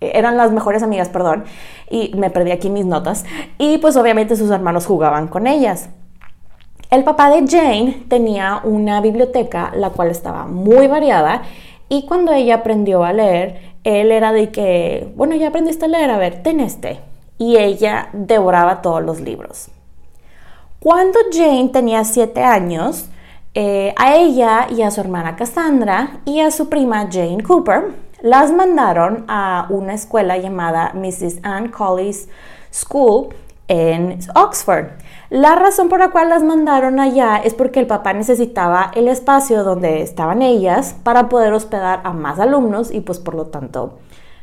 eran 0.00 0.36
las 0.36 0.50
mejores 0.50 0.82
amigas, 0.82 1.08
perdón, 1.08 1.44
y 1.88 2.12
me 2.16 2.30
perdí 2.30 2.50
aquí 2.50 2.68
mis 2.70 2.86
notas, 2.86 3.24
y 3.58 3.78
pues 3.78 3.96
obviamente 3.96 4.34
sus 4.34 4.50
hermanos 4.50 4.86
jugaban 4.86 5.28
con 5.28 5.46
ellas. 5.46 5.90
El 6.90 7.04
papá 7.04 7.30
de 7.30 7.46
Jane 7.46 8.04
tenía 8.08 8.60
una 8.64 9.00
biblioteca 9.00 9.70
la 9.76 9.90
cual 9.90 10.10
estaba 10.10 10.46
muy 10.46 10.88
variada 10.88 11.42
y 11.88 12.04
cuando 12.06 12.32
ella 12.32 12.56
aprendió 12.56 13.04
a 13.04 13.12
leer, 13.12 13.74
él 13.84 14.10
era 14.10 14.32
de 14.32 14.50
que, 14.50 15.12
bueno, 15.14 15.36
ya 15.36 15.48
aprendiste 15.48 15.84
a 15.84 15.88
leer, 15.88 16.10
a 16.10 16.18
ver, 16.18 16.42
ten 16.42 16.60
este. 16.60 17.00
Y 17.38 17.56
ella 17.56 18.10
devoraba 18.12 18.82
todos 18.82 19.02
los 19.02 19.20
libros. 19.20 19.70
Cuando 20.80 21.18
Jane 21.30 21.68
tenía 21.68 22.04
7 22.04 22.42
años, 22.42 23.04
eh, 23.52 23.92
a 23.98 24.16
ella 24.16 24.66
y 24.70 24.80
a 24.80 24.90
su 24.90 25.02
hermana 25.02 25.36
Cassandra 25.36 26.22
y 26.24 26.40
a 26.40 26.50
su 26.50 26.70
prima 26.70 27.06
Jane 27.12 27.42
Cooper 27.42 27.90
las 28.22 28.50
mandaron 28.50 29.26
a 29.28 29.66
una 29.68 29.92
escuela 29.92 30.38
llamada 30.38 30.92
Mrs. 30.94 31.40
Anne 31.42 31.70
Collins 31.70 32.28
School 32.72 33.28
en 33.68 34.20
Oxford. 34.34 34.86
La 35.28 35.54
razón 35.54 35.90
por 35.90 35.98
la 35.98 36.12
cual 36.12 36.30
las 36.30 36.42
mandaron 36.42 36.98
allá 36.98 37.36
es 37.36 37.52
porque 37.52 37.80
el 37.80 37.86
papá 37.86 38.14
necesitaba 38.14 38.90
el 38.94 39.08
espacio 39.08 39.64
donde 39.64 40.00
estaban 40.00 40.40
ellas 40.40 40.96
para 41.02 41.28
poder 41.28 41.52
hospedar 41.52 42.00
a 42.04 42.14
más 42.14 42.40
alumnos 42.40 42.90
y 42.90 43.02
pues 43.02 43.18
por 43.18 43.34
lo 43.34 43.48
tanto 43.48 43.98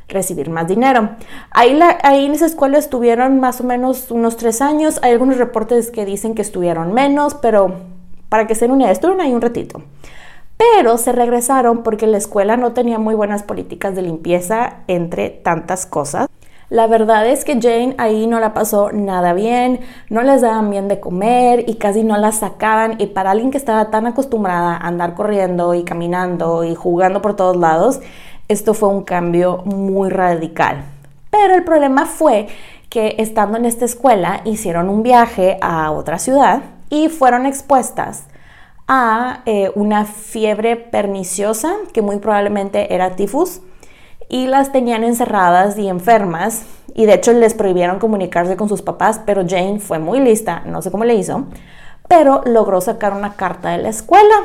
recibir 0.07 0.49
más 0.49 0.67
dinero. 0.67 1.09
Ahí, 1.51 1.79
ahí 2.03 2.25
en 2.25 2.33
esa 2.33 2.45
escuela 2.45 2.77
estuvieron 2.77 3.39
más 3.39 3.61
o 3.61 3.63
menos 3.63 4.11
unos 4.11 4.37
tres 4.37 4.61
años. 4.61 4.99
Hay 5.03 5.11
algunos 5.11 5.37
reportes 5.37 5.91
que 5.91 6.05
dicen 6.05 6.35
que 6.35 6.41
estuvieron 6.41 6.93
menos, 6.93 7.35
pero 7.35 7.75
para 8.29 8.47
que 8.47 8.55
se 8.55 8.65
una 8.65 8.91
estuvieron 8.91 9.21
ahí 9.21 9.33
un 9.33 9.41
ratito. 9.41 9.81
Pero 10.57 10.97
se 10.97 11.11
regresaron 11.11 11.83
porque 11.83 12.07
la 12.07 12.17
escuela 12.17 12.57
no 12.57 12.73
tenía 12.73 12.97
muy 12.97 13.15
buenas 13.15 13.43
políticas 13.43 13.95
de 13.95 14.01
limpieza, 14.01 14.77
entre 14.87 15.29
tantas 15.29 15.85
cosas. 15.85 16.27
La 16.69 16.85
verdad 16.87 17.25
es 17.25 17.45
que 17.45 17.61
Jane 17.61 17.95
ahí 17.97 18.27
no 18.27 18.41
la 18.41 18.53
pasó 18.53 18.91
nada 18.91 19.31
bien, 19.31 19.79
no 20.09 20.21
les 20.23 20.41
daban 20.41 20.69
bien 20.69 20.89
de 20.89 20.99
comer 20.99 21.63
y 21.65 21.75
casi 21.75 22.03
no 22.03 22.17
la 22.17 22.33
sacaban. 22.33 22.95
Y 22.97 23.07
para 23.07 23.31
alguien 23.31 23.51
que 23.51 23.57
estaba 23.57 23.89
tan 23.89 24.05
acostumbrada 24.05 24.75
a 24.75 24.87
andar 24.87 25.13
corriendo 25.13 25.73
y 25.75 25.83
caminando 25.83 26.65
y 26.65 26.75
jugando 26.75 27.21
por 27.21 27.37
todos 27.37 27.55
lados, 27.55 28.01
esto 28.47 28.73
fue 28.73 28.89
un 28.89 29.03
cambio 29.03 29.63
muy 29.65 30.09
radical. 30.09 30.83
Pero 31.29 31.55
el 31.55 31.63
problema 31.63 32.05
fue 32.05 32.47
que 32.89 33.15
estando 33.17 33.57
en 33.57 33.65
esta 33.65 33.85
escuela 33.85 34.41
hicieron 34.45 34.89
un 34.89 35.03
viaje 35.03 35.57
a 35.61 35.91
otra 35.91 36.19
ciudad 36.19 36.61
y 36.89 37.09
fueron 37.09 37.45
expuestas 37.45 38.25
a 38.87 39.41
eh, 39.45 39.71
una 39.75 40.05
fiebre 40.05 40.77
perniciosa 40.77 41.73
que 41.93 42.01
muy 42.01 42.19
probablemente 42.19 42.93
era 42.93 43.15
tifus 43.15 43.61
y 44.29 44.47
las 44.47 44.71
tenían 44.71 45.03
encerradas 45.03 45.77
y 45.77 45.89
enfermas 45.89 46.63
y 46.93 47.05
de 47.05 47.15
hecho 47.15 47.33
les 47.33 47.53
prohibieron 47.53 47.99
comunicarse 47.99 48.55
con 48.55 48.69
sus 48.69 48.81
papás, 48.81 49.21
pero 49.25 49.43
Jane 49.47 49.79
fue 49.79 49.99
muy 49.99 50.19
lista, 50.19 50.63
no 50.65 50.81
sé 50.81 50.89
cómo 50.89 51.03
le 51.03 51.15
hizo, 51.15 51.45
pero 52.07 52.41
logró 52.45 52.79
sacar 52.79 53.13
una 53.13 53.33
carta 53.33 53.69
de 53.69 53.79
la 53.79 53.89
escuela 53.89 54.35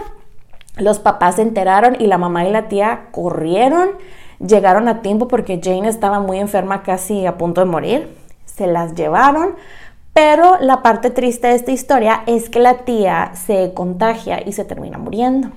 los 0.77 0.99
papás 0.99 1.37
se 1.37 1.43
enteraron 1.43 1.97
y 1.99 2.07
la 2.07 2.19
mamá 2.19 2.47
y 2.47 2.51
la 2.51 2.69
tía 2.69 3.09
corrieron. 3.11 3.91
llegaron 4.39 4.89
a 4.89 5.03
tiempo 5.03 5.29
porque 5.29 5.61
Jane 5.63 5.89
estaba 5.89 6.19
muy 6.19 6.39
enferma, 6.39 6.83
casi 6.83 7.27
a 7.27 7.39
punto 7.39 7.61
de 7.61 7.67
morir. 7.67 8.17
Se 8.45 8.67
las 8.67 8.95
llevaron, 8.95 9.55
pero 10.13 10.59
la 10.61 10.83
parte 10.83 11.11
triste 11.11 11.49
de 11.49 11.55
esta 11.55 11.71
historia 11.71 12.23
es 12.27 12.51
que 12.51 12.59
la 12.59 12.79
tía 12.79 13.31
se 13.35 13.73
contagia 13.73 14.43
y 14.45 14.53
se 14.53 14.65
termina 14.65 14.99
muriendo. 14.99 15.51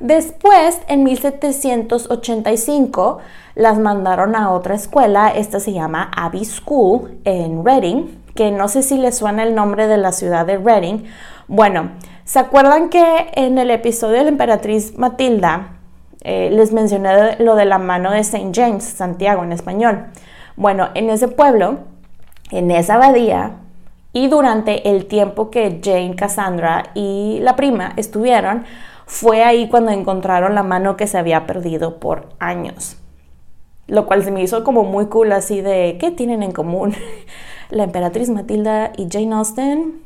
Después, 0.00 0.80
en 0.88 1.04
1785, 1.04 3.18
las 3.54 3.78
mandaron 3.78 4.34
a 4.34 4.50
otra 4.50 4.74
escuela, 4.74 5.28
esta 5.28 5.60
se 5.60 5.72
llama 5.72 6.10
Abbey 6.16 6.44
School 6.44 7.20
en 7.24 7.64
Reading, 7.64 8.06
que 8.34 8.50
no 8.50 8.66
sé 8.68 8.82
si 8.82 8.98
les 8.98 9.16
suena 9.16 9.44
el 9.44 9.54
nombre 9.54 9.86
de 9.86 9.96
la 9.96 10.12
ciudad 10.12 10.44
de 10.46 10.58
Reading. 10.58 11.04
Bueno, 11.46 11.90
¿se 12.24 12.38
acuerdan 12.38 12.88
que 12.88 13.30
en 13.34 13.58
el 13.58 13.70
episodio 13.70 14.18
de 14.18 14.24
la 14.24 14.30
emperatriz 14.30 14.96
Matilda 14.96 15.78
eh, 16.22 16.48
les 16.50 16.72
mencioné 16.72 17.36
lo 17.38 17.54
de 17.54 17.66
la 17.66 17.78
mano 17.78 18.10
de 18.10 18.20
St. 18.20 18.50
James, 18.54 18.84
Santiago 18.84 19.44
en 19.44 19.52
español? 19.52 20.06
Bueno, 20.56 20.88
en 20.94 21.10
ese 21.10 21.28
pueblo, 21.28 21.80
en 22.50 22.70
esa 22.70 22.94
abadía, 22.94 23.56
y 24.14 24.28
durante 24.28 24.88
el 24.88 25.06
tiempo 25.06 25.50
que 25.50 25.80
Jane, 25.82 26.14
Cassandra 26.14 26.84
y 26.94 27.40
la 27.42 27.56
prima 27.56 27.92
estuvieron, 27.96 28.64
fue 29.06 29.42
ahí 29.42 29.68
cuando 29.68 29.90
encontraron 29.90 30.54
la 30.54 30.62
mano 30.62 30.96
que 30.96 31.08
se 31.08 31.18
había 31.18 31.46
perdido 31.46 31.98
por 31.98 32.28
años. 32.38 32.96
Lo 33.86 34.06
cual 34.06 34.24
se 34.24 34.30
me 34.30 34.42
hizo 34.42 34.64
como 34.64 34.84
muy 34.84 35.06
cool 35.06 35.32
así 35.32 35.60
de, 35.60 35.98
¿qué 36.00 36.10
tienen 36.10 36.42
en 36.42 36.52
común? 36.52 36.94
la 37.70 37.84
emperatriz 37.84 38.30
Matilda 38.30 38.92
y 38.96 39.08
Jane 39.10 39.34
Austen. 39.34 40.03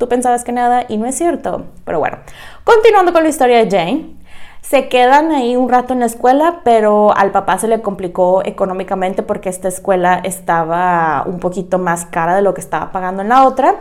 Tú 0.00 0.08
pensabas 0.08 0.44
que 0.44 0.52
nada 0.52 0.86
y 0.88 0.96
no 0.96 1.04
es 1.04 1.14
cierto. 1.14 1.66
Pero 1.84 1.98
bueno, 1.98 2.16
continuando 2.64 3.12
con 3.12 3.22
la 3.22 3.28
historia 3.28 3.62
de 3.62 3.70
Jane. 3.70 4.16
Se 4.62 4.88
quedan 4.88 5.30
ahí 5.30 5.56
un 5.56 5.68
rato 5.68 5.92
en 5.92 6.00
la 6.00 6.06
escuela, 6.06 6.62
pero 6.64 7.14
al 7.14 7.32
papá 7.32 7.58
se 7.58 7.68
le 7.68 7.82
complicó 7.82 8.40
económicamente 8.42 9.22
porque 9.22 9.50
esta 9.50 9.68
escuela 9.68 10.22
estaba 10.24 11.24
un 11.26 11.38
poquito 11.38 11.78
más 11.78 12.06
cara 12.06 12.34
de 12.34 12.40
lo 12.40 12.54
que 12.54 12.62
estaba 12.62 12.92
pagando 12.92 13.20
en 13.20 13.28
la 13.28 13.46
otra 13.46 13.74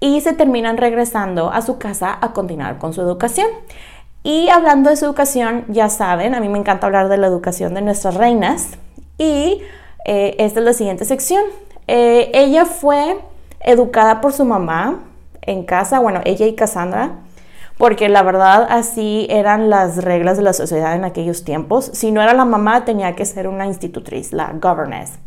y 0.00 0.20
se 0.20 0.34
terminan 0.34 0.76
regresando 0.76 1.50
a 1.50 1.62
su 1.62 1.78
casa 1.78 2.18
a 2.20 2.34
continuar 2.34 2.76
con 2.76 2.92
su 2.92 3.00
educación. 3.00 3.48
Y 4.22 4.50
hablando 4.50 4.90
de 4.90 4.96
su 4.96 5.06
educación, 5.06 5.64
ya 5.68 5.88
saben, 5.88 6.34
a 6.34 6.40
mí 6.40 6.50
me 6.50 6.58
encanta 6.58 6.88
hablar 6.88 7.08
de 7.08 7.16
la 7.16 7.26
educación 7.26 7.72
de 7.72 7.80
nuestras 7.80 8.16
reinas. 8.16 8.72
Y 9.16 9.62
eh, 10.04 10.36
esta 10.38 10.60
es 10.60 10.66
la 10.66 10.74
siguiente 10.74 11.06
sección. 11.06 11.42
Eh, 11.86 12.30
ella 12.34 12.66
fue 12.66 13.16
educada 13.60 14.20
por 14.20 14.34
su 14.34 14.44
mamá 14.44 15.00
en 15.46 15.64
casa, 15.64 16.00
bueno, 16.00 16.20
ella 16.24 16.46
y 16.46 16.54
Cassandra, 16.54 17.20
porque 17.78 18.08
la 18.08 18.22
verdad 18.22 18.66
así 18.68 19.26
eran 19.30 19.70
las 19.70 20.04
reglas 20.04 20.36
de 20.36 20.44
la 20.44 20.52
sociedad 20.52 20.94
en 20.94 21.04
aquellos 21.04 21.44
tiempos. 21.44 21.90
Si 21.92 22.12
no 22.12 22.22
era 22.22 22.34
la 22.34 22.44
mamá, 22.44 22.84
tenía 22.84 23.16
que 23.16 23.24
ser 23.24 23.48
una 23.48 23.66
institutriz, 23.66 24.32
la 24.32 24.52
governess. 24.60 25.18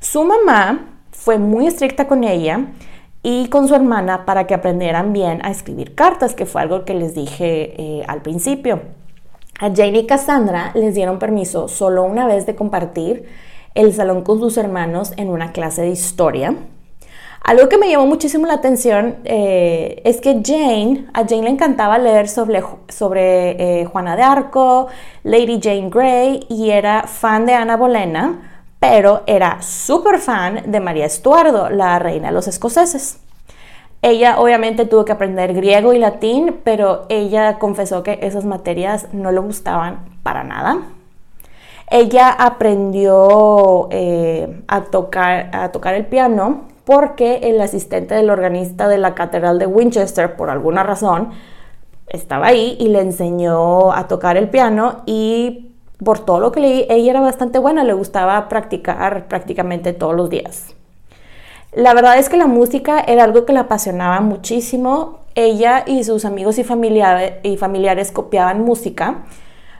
Su 0.00 0.24
mamá 0.24 0.86
fue 1.12 1.38
muy 1.38 1.66
estricta 1.66 2.08
con 2.08 2.24
ella 2.24 2.66
y 3.22 3.48
con 3.48 3.68
su 3.68 3.74
hermana 3.74 4.24
para 4.24 4.46
que 4.46 4.54
aprendieran 4.54 5.12
bien 5.12 5.44
a 5.44 5.50
escribir 5.50 5.94
cartas, 5.94 6.34
que 6.34 6.46
fue 6.46 6.62
algo 6.62 6.84
que 6.84 6.94
les 6.94 7.14
dije 7.14 7.74
eh, 7.80 8.04
al 8.08 8.22
principio. 8.22 8.80
A 9.60 9.68
Jane 9.68 9.98
y 9.98 10.06
Cassandra 10.06 10.72
les 10.74 10.94
dieron 10.94 11.18
permiso 11.18 11.68
solo 11.68 12.02
una 12.04 12.26
vez 12.26 12.46
de 12.46 12.54
compartir 12.54 13.28
el 13.74 13.92
salón 13.92 14.22
con 14.22 14.40
sus 14.40 14.56
hermanos 14.56 15.12
en 15.18 15.28
una 15.28 15.52
clase 15.52 15.82
de 15.82 15.90
historia. 15.90 16.54
Algo 17.42 17.68
que 17.68 17.78
me 17.78 17.88
llamó 17.88 18.06
muchísimo 18.06 18.46
la 18.46 18.54
atención 18.54 19.16
eh, 19.24 20.02
es 20.04 20.20
que 20.20 20.40
Jane, 20.44 21.06
a 21.14 21.24
Jane 21.26 21.42
le 21.42 21.50
encantaba 21.50 21.98
leer 21.98 22.28
sobre, 22.28 22.62
sobre 22.88 23.80
eh, 23.80 23.84
Juana 23.86 24.14
de 24.14 24.22
Arco, 24.22 24.88
Lady 25.24 25.58
Jane 25.60 25.88
Grey 25.88 26.46
y 26.50 26.70
era 26.70 27.04
fan 27.04 27.46
de 27.46 27.54
Ana 27.54 27.76
Bolena, 27.76 28.66
pero 28.78 29.22
era 29.26 29.60
súper 29.62 30.18
fan 30.18 30.70
de 30.70 30.80
María 30.80 31.06
Estuardo, 31.06 31.70
la 31.70 31.98
reina 31.98 32.28
de 32.28 32.34
los 32.34 32.46
escoceses. 32.46 33.20
Ella 34.02 34.38
obviamente 34.38 34.84
tuvo 34.84 35.04
que 35.04 35.12
aprender 35.12 35.54
griego 35.54 35.92
y 35.92 35.98
latín, 35.98 36.60
pero 36.62 37.06
ella 37.08 37.58
confesó 37.58 38.02
que 38.02 38.18
esas 38.22 38.44
materias 38.44 39.08
no 39.12 39.32
le 39.32 39.40
gustaban 39.40 40.04
para 40.22 40.44
nada. 40.44 40.78
Ella 41.90 42.30
aprendió 42.30 43.88
eh, 43.90 44.62
a, 44.68 44.82
tocar, 44.84 45.50
a 45.52 45.72
tocar 45.72 45.94
el 45.94 46.06
piano 46.06 46.69
porque 46.84 47.40
el 47.44 47.60
asistente 47.60 48.14
del 48.14 48.30
organista 48.30 48.88
de 48.88 48.98
la 48.98 49.14
Catedral 49.14 49.58
de 49.58 49.66
Winchester, 49.66 50.36
por 50.36 50.50
alguna 50.50 50.82
razón, 50.82 51.30
estaba 52.08 52.48
ahí 52.48 52.76
y 52.80 52.88
le 52.88 53.00
enseñó 53.00 53.92
a 53.92 54.08
tocar 54.08 54.36
el 54.36 54.48
piano 54.48 55.02
y 55.06 55.70
por 56.04 56.18
todo 56.18 56.40
lo 56.40 56.52
que 56.52 56.60
leí, 56.60 56.86
ella 56.88 57.10
era 57.10 57.20
bastante 57.20 57.58
buena, 57.58 57.84
le 57.84 57.92
gustaba 57.92 58.48
practicar 58.48 59.28
prácticamente 59.28 59.92
todos 59.92 60.14
los 60.14 60.30
días. 60.30 60.74
La 61.72 61.94
verdad 61.94 62.18
es 62.18 62.28
que 62.28 62.36
la 62.36 62.46
música 62.46 63.00
era 63.00 63.24
algo 63.24 63.44
que 63.44 63.52
la 63.52 63.60
apasionaba 63.60 64.20
muchísimo. 64.20 65.20
Ella 65.36 65.84
y 65.86 66.02
sus 66.02 66.24
amigos 66.24 66.58
y, 66.58 66.64
familiares, 66.64 68.10
copiaban 68.10 68.64
música. 68.64 69.24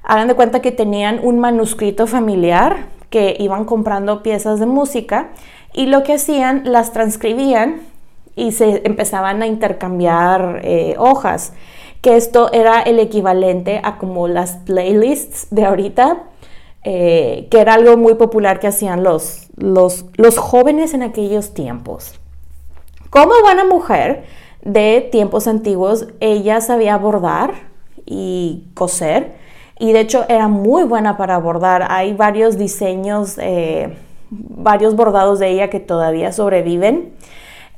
Hagan 0.04 0.28
de 0.28 0.34
cuenta 0.34 0.60
que 0.60 0.70
tenían 0.70 1.18
un 1.22 1.40
manuscrito 1.40 2.06
familiar 2.06 2.86
que 3.10 3.34
iban 3.40 3.64
comprando 3.64 4.22
piezas 4.22 4.60
de 4.60 4.66
música 4.66 5.30
y 5.72 5.86
lo 5.86 6.02
que 6.02 6.14
hacían, 6.14 6.62
las 6.64 6.92
transcribían 6.92 7.82
y 8.36 8.52
se 8.52 8.82
empezaban 8.86 9.42
a 9.42 9.46
intercambiar 9.46 10.60
eh, 10.64 10.94
hojas 10.98 11.52
que 12.00 12.16
esto 12.16 12.50
era 12.52 12.80
el 12.80 12.98
equivalente 12.98 13.80
a 13.84 13.98
como 13.98 14.26
las 14.26 14.52
playlists 14.58 15.48
de 15.50 15.64
ahorita, 15.64 16.24
eh, 16.82 17.46
que 17.50 17.60
era 17.60 17.74
algo 17.74 17.96
muy 17.96 18.14
popular 18.14 18.58
que 18.58 18.68
hacían 18.68 19.02
los, 19.02 19.48
los, 19.56 20.06
los 20.14 20.38
jóvenes 20.38 20.94
en 20.94 21.02
aquellos 21.02 21.52
tiempos. 21.52 22.18
Como 23.10 23.32
buena 23.42 23.64
mujer 23.64 24.24
de 24.62 25.08
tiempos 25.12 25.46
antiguos, 25.46 26.06
ella 26.20 26.60
sabía 26.60 26.96
bordar 26.96 27.54
y 28.06 28.64
coser 28.74 29.34
y 29.78 29.92
de 29.92 30.00
hecho 30.00 30.24
era 30.28 30.48
muy 30.48 30.84
buena 30.84 31.16
para 31.16 31.38
bordar. 31.38 31.86
Hay 31.90 32.12
varios 32.14 32.56
diseños, 32.56 33.36
eh, 33.38 33.96
varios 34.30 34.96
bordados 34.96 35.38
de 35.38 35.48
ella 35.48 35.70
que 35.70 35.80
todavía 35.80 36.32
sobreviven 36.32 37.12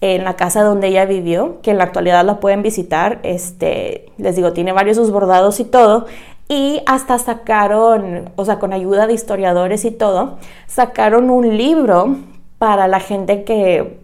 en 0.00 0.24
la 0.24 0.34
casa 0.34 0.62
donde 0.62 0.88
ella 0.88 1.06
vivió, 1.06 1.60
que 1.62 1.70
en 1.70 1.78
la 1.78 1.84
actualidad 1.84 2.24
la 2.24 2.40
pueden 2.40 2.62
visitar. 2.62 3.20
Este, 3.22 4.06
les 4.18 4.36
digo, 4.36 4.52
tiene 4.52 4.72
varios 4.72 4.96
sus 4.96 5.10
bordados 5.10 5.60
y 5.60 5.64
todo. 5.64 6.06
Y 6.48 6.82
hasta 6.86 7.18
sacaron, 7.18 8.30
o 8.36 8.44
sea, 8.44 8.58
con 8.58 8.72
ayuda 8.72 9.06
de 9.06 9.14
historiadores 9.14 9.84
y 9.84 9.90
todo, 9.92 10.38
sacaron 10.66 11.30
un 11.30 11.56
libro 11.56 12.16
para 12.58 12.88
la 12.88 13.00
gente 13.00 13.44
que 13.44 14.00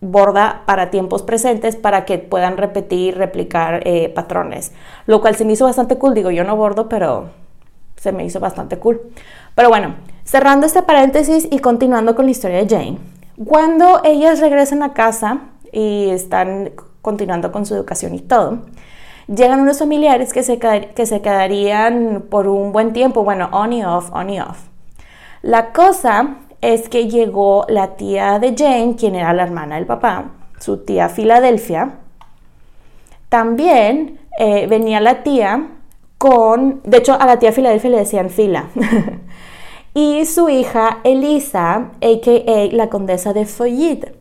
borda 0.00 0.62
para 0.66 0.90
tiempos 0.90 1.22
presentes 1.22 1.76
para 1.76 2.04
que 2.04 2.18
puedan 2.18 2.56
repetir, 2.56 3.16
replicar 3.16 3.80
eh, 3.84 4.10
patrones. 4.10 4.72
Lo 5.06 5.20
cual 5.20 5.34
se 5.34 5.44
me 5.44 5.52
hizo 5.52 5.64
bastante 5.64 5.96
cool. 5.96 6.14
Digo, 6.14 6.30
yo 6.30 6.44
no 6.44 6.56
bordo, 6.56 6.88
pero 6.88 7.30
se 7.96 8.12
me 8.12 8.24
hizo 8.24 8.38
bastante 8.38 8.78
cool. 8.78 9.00
Pero 9.54 9.70
bueno, 9.70 9.94
cerrando 10.28 10.66
este 10.66 10.82
paréntesis 10.82 11.48
y 11.50 11.58
continuando 11.60 12.14
con 12.14 12.26
la 12.26 12.32
historia 12.32 12.58
de 12.58 12.68
Jane. 12.68 12.98
Cuando 13.46 14.02
ellas 14.04 14.40
regresan 14.40 14.82
a 14.82 14.92
casa 14.92 15.38
y 15.72 16.10
están 16.10 16.72
continuando 17.00 17.50
con 17.50 17.64
su 17.64 17.74
educación 17.74 18.14
y 18.14 18.20
todo, 18.20 18.58
llegan 19.26 19.60
unos 19.60 19.78
familiares 19.78 20.34
que 20.34 20.42
se, 20.42 20.58
que 20.58 21.06
se 21.06 21.22
quedarían 21.22 22.24
por 22.28 22.46
un 22.46 22.72
buen 22.72 22.92
tiempo, 22.92 23.24
bueno, 23.24 23.48
on 23.52 23.72
y 23.72 23.82
off, 23.82 24.10
on 24.12 24.28
y 24.28 24.38
off. 24.38 24.66
La 25.40 25.72
cosa 25.72 26.36
es 26.60 26.90
que 26.90 27.08
llegó 27.08 27.64
la 27.68 27.96
tía 27.96 28.38
de 28.38 28.54
Jane, 28.54 28.96
quien 28.98 29.14
era 29.14 29.32
la 29.32 29.44
hermana 29.44 29.76
del 29.76 29.86
papá, 29.86 30.32
su 30.58 30.84
tía 30.84 31.08
Filadelfia. 31.08 32.00
También 33.30 34.20
eh, 34.38 34.66
venía 34.66 35.00
la 35.00 35.22
tía 35.22 35.68
con, 36.18 36.82
de 36.84 36.98
hecho 36.98 37.18
a 37.18 37.24
la 37.24 37.38
tía 37.38 37.52
Filadelfia 37.52 37.88
le 37.88 37.98
decían 37.98 38.28
Fila. 38.28 38.66
y 39.94 40.24
su 40.26 40.48
hija 40.48 40.98
Elisa, 41.04 41.90
a.k.a. 42.00 42.76
la 42.76 42.88
condesa 42.88 43.32
de 43.32 43.46
Feuillet. 43.46 44.14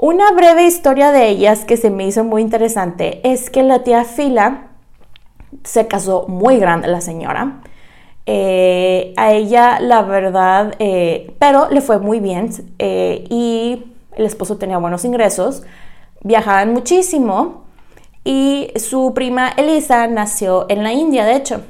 Una 0.00 0.32
breve 0.32 0.66
historia 0.66 1.12
de 1.12 1.28
ellas 1.28 1.64
que 1.64 1.76
se 1.76 1.90
me 1.90 2.06
hizo 2.06 2.24
muy 2.24 2.42
interesante 2.42 3.20
es 3.22 3.48
que 3.48 3.62
la 3.62 3.84
tía 3.84 4.04
Fila 4.04 4.68
se 5.62 5.86
casó 5.86 6.26
muy 6.28 6.58
grande 6.58 6.88
la 6.88 7.00
señora. 7.00 7.60
Eh, 8.26 9.12
a 9.16 9.32
ella, 9.32 9.78
la 9.80 10.02
verdad, 10.02 10.74
eh, 10.78 11.34
pero 11.38 11.68
le 11.70 11.80
fue 11.80 11.98
muy 11.98 12.20
bien 12.20 12.50
eh, 12.78 13.24
y 13.28 13.84
el 14.16 14.24
esposo 14.24 14.56
tenía 14.56 14.78
buenos 14.78 15.04
ingresos, 15.04 15.62
viajaban 16.22 16.72
muchísimo 16.72 17.64
y 18.24 18.72
su 18.76 19.12
prima 19.14 19.50
Elisa 19.50 20.06
nació 20.06 20.66
en 20.70 20.82
la 20.82 20.92
India, 20.92 21.24
de 21.24 21.36
hecho. 21.36 21.62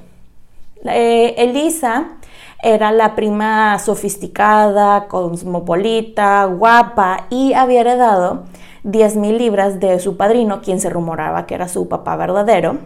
Elisa 0.86 2.18
era 2.62 2.92
la 2.92 3.14
prima 3.14 3.78
sofisticada, 3.78 5.06
cosmopolita, 5.08 6.44
guapa 6.46 7.26
y 7.30 7.52
había 7.52 7.80
heredado 7.80 8.44
10 8.84 9.16
mil 9.16 9.38
libras 9.38 9.80
de 9.80 9.98
su 9.98 10.16
padrino, 10.16 10.60
quien 10.60 10.80
se 10.80 10.90
rumoraba 10.90 11.46
que 11.46 11.54
era 11.54 11.68
su 11.68 11.88
papá 11.88 12.16
verdadero. 12.16 12.78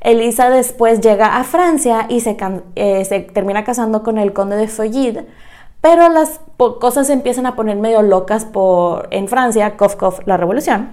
Elisa 0.00 0.50
después 0.50 1.00
llega 1.00 1.36
a 1.36 1.44
Francia 1.44 2.06
y 2.08 2.20
se, 2.20 2.36
eh, 2.74 3.04
se 3.04 3.20
termina 3.20 3.64
casando 3.64 4.02
con 4.02 4.18
el 4.18 4.32
conde 4.32 4.56
de 4.56 4.68
Feuillid, 4.68 5.18
pero 5.80 6.08
las 6.08 6.40
cosas 6.56 7.06
se 7.06 7.12
empiezan 7.12 7.46
a 7.46 7.54
poner 7.54 7.76
medio 7.76 8.02
locas 8.02 8.44
por, 8.44 9.08
en 9.10 9.28
Francia, 9.28 9.76
cof, 9.76 9.96
cof, 9.96 10.20
la 10.26 10.36
revolución. 10.36 10.90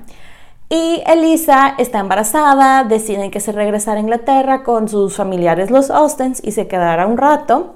Y 0.69 1.01
Elisa 1.07 1.73
está 1.79 1.99
embarazada, 1.99 2.83
deciden 2.83 3.31
que 3.31 3.39
se 3.39 3.51
regresara 3.51 3.97
a 3.97 4.01
Inglaterra 4.01 4.61
con 4.61 4.87
sus 4.87 5.15
familiares 5.15 5.71
los 5.71 5.89
Austens 5.89 6.41
y 6.43 6.51
se 6.51 6.67
quedará 6.67 7.07
un 7.07 7.17
rato. 7.17 7.75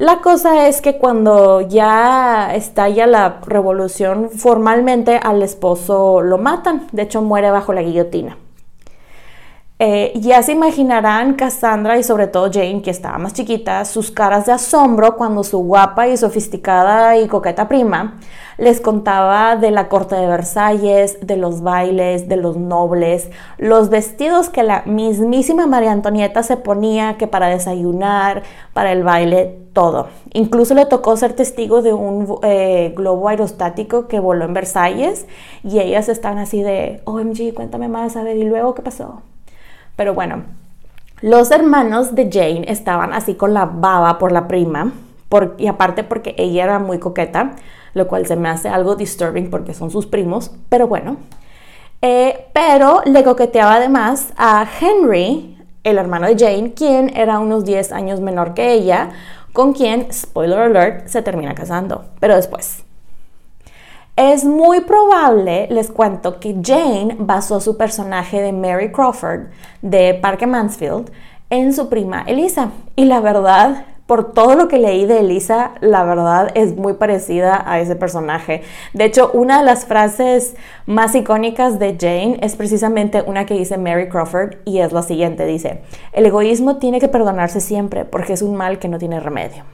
La 0.00 0.22
cosa 0.22 0.66
es 0.66 0.80
que 0.80 0.96
cuando 0.96 1.60
ya 1.60 2.54
estalla 2.54 3.06
la 3.06 3.40
revolución 3.46 4.30
formalmente 4.30 5.20
al 5.22 5.42
esposo 5.42 6.22
lo 6.22 6.38
matan, 6.38 6.86
de 6.92 7.02
hecho 7.02 7.20
muere 7.20 7.50
bajo 7.50 7.74
la 7.74 7.82
guillotina. 7.82 8.38
Eh, 9.82 10.12
ya 10.16 10.42
se 10.42 10.52
imaginarán 10.52 11.36
Cassandra 11.36 11.98
y 11.98 12.02
sobre 12.02 12.26
todo 12.26 12.50
Jane, 12.52 12.82
que 12.82 12.90
estaba 12.90 13.16
más 13.16 13.32
chiquita, 13.32 13.86
sus 13.86 14.10
caras 14.10 14.44
de 14.44 14.52
asombro 14.52 15.16
cuando 15.16 15.42
su 15.42 15.60
guapa 15.60 16.06
y 16.06 16.18
sofisticada 16.18 17.16
y 17.16 17.26
coqueta 17.28 17.66
prima 17.66 18.18
les 18.58 18.82
contaba 18.82 19.56
de 19.56 19.70
la 19.70 19.88
corte 19.88 20.16
de 20.16 20.26
Versalles, 20.26 21.16
de 21.26 21.38
los 21.38 21.62
bailes, 21.62 22.28
de 22.28 22.36
los 22.36 22.58
nobles, 22.58 23.30
los 23.56 23.88
vestidos 23.88 24.50
que 24.50 24.62
la 24.64 24.82
mismísima 24.84 25.66
María 25.66 25.92
Antonieta 25.92 26.42
se 26.42 26.58
ponía, 26.58 27.16
que 27.16 27.26
para 27.26 27.48
desayunar, 27.48 28.42
para 28.74 28.92
el 28.92 29.02
baile, 29.02 29.60
todo. 29.72 30.08
Incluso 30.34 30.74
le 30.74 30.84
tocó 30.84 31.16
ser 31.16 31.32
testigo 31.32 31.80
de 31.80 31.94
un 31.94 32.38
eh, 32.42 32.92
globo 32.94 33.30
aerostático 33.30 34.08
que 34.08 34.20
voló 34.20 34.44
en 34.44 34.52
Versalles 34.52 35.26
y 35.64 35.78
ellas 35.78 36.10
están 36.10 36.36
así 36.36 36.62
de, 36.62 37.00
OMG, 37.06 37.54
cuéntame 37.54 37.88
más, 37.88 38.14
a 38.16 38.22
ver, 38.22 38.36
¿y 38.36 38.44
luego 38.44 38.74
qué 38.74 38.82
pasó? 38.82 39.22
Pero 40.00 40.14
bueno, 40.14 40.44
los 41.20 41.50
hermanos 41.50 42.14
de 42.14 42.30
Jane 42.32 42.64
estaban 42.68 43.12
así 43.12 43.34
con 43.34 43.52
la 43.52 43.66
baba 43.66 44.16
por 44.16 44.32
la 44.32 44.48
prima, 44.48 44.94
y 45.58 45.66
aparte 45.66 46.04
porque 46.04 46.34
ella 46.38 46.64
era 46.64 46.78
muy 46.78 46.98
coqueta, 46.98 47.56
lo 47.92 48.08
cual 48.08 48.24
se 48.24 48.34
me 48.34 48.48
hace 48.48 48.70
algo 48.70 48.96
disturbing 48.96 49.50
porque 49.50 49.74
son 49.74 49.90
sus 49.90 50.06
primos, 50.06 50.52
pero 50.70 50.88
bueno. 50.88 51.18
Eh, 52.00 52.46
pero 52.54 53.02
le 53.04 53.22
coqueteaba 53.22 53.74
además 53.74 54.32
a 54.38 54.66
Henry, 54.80 55.58
el 55.84 55.98
hermano 55.98 56.28
de 56.28 56.38
Jane, 56.38 56.72
quien 56.72 57.14
era 57.14 57.38
unos 57.38 57.66
10 57.66 57.92
años 57.92 58.20
menor 58.20 58.54
que 58.54 58.72
ella, 58.72 59.10
con 59.52 59.74
quien, 59.74 60.10
spoiler 60.10 60.60
alert, 60.60 61.08
se 61.08 61.20
termina 61.20 61.54
casando, 61.54 62.06
pero 62.20 62.36
después. 62.36 62.84
Es 64.16 64.44
muy 64.44 64.80
probable, 64.80 65.66
les 65.70 65.90
cuento, 65.90 66.40
que 66.40 66.56
Jane 66.62 67.16
basó 67.18 67.60
su 67.60 67.76
personaje 67.76 68.42
de 68.42 68.52
Mary 68.52 68.92
Crawford 68.92 69.46
de 69.82 70.14
Parque 70.14 70.46
Mansfield 70.46 71.10
en 71.48 71.72
su 71.72 71.88
prima 71.88 72.22
Elisa. 72.26 72.70
Y 72.96 73.06
la 73.06 73.20
verdad, 73.20 73.86
por 74.06 74.32
todo 74.32 74.56
lo 74.56 74.68
que 74.68 74.78
leí 74.78 75.06
de 75.06 75.20
Elisa, 75.20 75.70
la 75.80 76.02
verdad 76.04 76.50
es 76.54 76.76
muy 76.76 76.94
parecida 76.94 77.62
a 77.64 77.80
ese 77.80 77.94
personaje. 77.96 78.62
De 78.92 79.04
hecho, 79.04 79.30
una 79.32 79.60
de 79.60 79.64
las 79.64 79.86
frases 79.86 80.54
más 80.84 81.14
icónicas 81.14 81.78
de 81.78 81.96
Jane 81.98 82.38
es 82.42 82.56
precisamente 82.56 83.22
una 83.22 83.46
que 83.46 83.54
dice 83.54 83.78
Mary 83.78 84.08
Crawford 84.08 84.56
y 84.64 84.80
es 84.80 84.92
la 84.92 85.02
siguiente. 85.02 85.46
Dice, 85.46 85.82
el 86.12 86.26
egoísmo 86.26 86.76
tiene 86.76 87.00
que 87.00 87.08
perdonarse 87.08 87.60
siempre 87.60 88.04
porque 88.04 88.32
es 88.32 88.42
un 88.42 88.56
mal 88.56 88.78
que 88.78 88.88
no 88.88 88.98
tiene 88.98 89.20
remedio. 89.20 89.64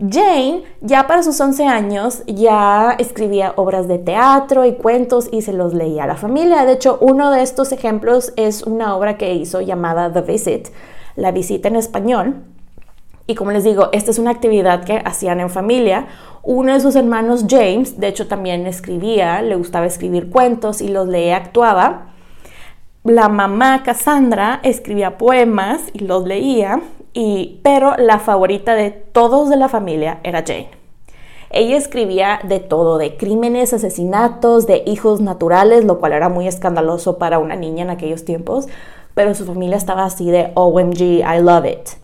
Jane, 0.00 0.62
ya 0.80 1.06
para 1.06 1.22
sus 1.22 1.38
11 1.38 1.66
años, 1.66 2.22
ya 2.26 2.96
escribía 2.98 3.52
obras 3.56 3.86
de 3.86 3.98
teatro 3.98 4.64
y 4.64 4.72
cuentos 4.72 5.28
y 5.30 5.42
se 5.42 5.52
los 5.52 5.74
leía 5.74 6.04
a 6.04 6.06
la 6.06 6.16
familia. 6.16 6.64
De 6.64 6.72
hecho, 6.72 6.96
uno 7.02 7.30
de 7.30 7.42
estos 7.42 7.70
ejemplos 7.70 8.32
es 8.36 8.62
una 8.62 8.96
obra 8.96 9.18
que 9.18 9.34
hizo 9.34 9.60
llamada 9.60 10.10
The 10.10 10.22
Visit, 10.22 10.68
la 11.16 11.32
visita 11.32 11.68
en 11.68 11.76
español. 11.76 12.36
Y 13.26 13.34
como 13.34 13.50
les 13.50 13.62
digo, 13.62 13.90
esta 13.92 14.10
es 14.10 14.18
una 14.18 14.30
actividad 14.30 14.84
que 14.84 15.02
hacían 15.04 15.38
en 15.38 15.50
familia. 15.50 16.06
Uno 16.42 16.72
de 16.72 16.80
sus 16.80 16.96
hermanos, 16.96 17.44
James, 17.46 18.00
de 18.00 18.08
hecho 18.08 18.26
también 18.26 18.66
escribía, 18.66 19.42
le 19.42 19.56
gustaba 19.56 19.84
escribir 19.84 20.30
cuentos 20.30 20.80
y 20.80 20.88
los 20.88 21.08
leía, 21.08 21.36
actuaba. 21.36 22.14
La 23.04 23.28
mamá, 23.28 23.82
Cassandra, 23.82 24.60
escribía 24.62 25.18
poemas 25.18 25.82
y 25.92 26.00
los 26.00 26.24
leía 26.24 26.80
pero 27.62 27.96
la 27.96 28.18
favorita 28.18 28.74
de 28.74 28.90
todos 28.90 29.48
de 29.48 29.56
la 29.56 29.68
familia 29.68 30.20
era 30.22 30.44
Jane. 30.46 30.70
Ella 31.52 31.76
escribía 31.76 32.38
de 32.44 32.60
todo, 32.60 32.96
de 32.96 33.16
crímenes, 33.16 33.72
asesinatos, 33.72 34.66
de 34.66 34.84
hijos 34.86 35.20
naturales, 35.20 35.84
lo 35.84 35.98
cual 35.98 36.12
era 36.12 36.28
muy 36.28 36.46
escandaloso 36.46 37.18
para 37.18 37.40
una 37.40 37.56
niña 37.56 37.82
en 37.82 37.90
aquellos 37.90 38.24
tiempos, 38.24 38.68
pero 39.14 39.34
su 39.34 39.44
familia 39.44 39.76
estaba 39.76 40.04
así 40.04 40.30
de 40.30 40.52
OMG, 40.54 41.00
I 41.00 41.40
love 41.42 41.66
it. 41.66 42.00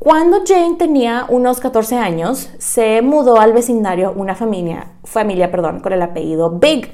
Cuando 0.00 0.42
Jane 0.44 0.74
tenía 0.76 1.24
unos 1.28 1.60
14 1.60 1.96
años, 1.96 2.50
se 2.58 3.00
mudó 3.00 3.38
al 3.40 3.52
vecindario 3.52 4.12
una 4.14 4.34
familia, 4.34 4.88
familia 5.04 5.50
perdón, 5.50 5.80
con 5.80 5.92
el 5.92 6.02
apellido 6.02 6.50
Big. 6.50 6.90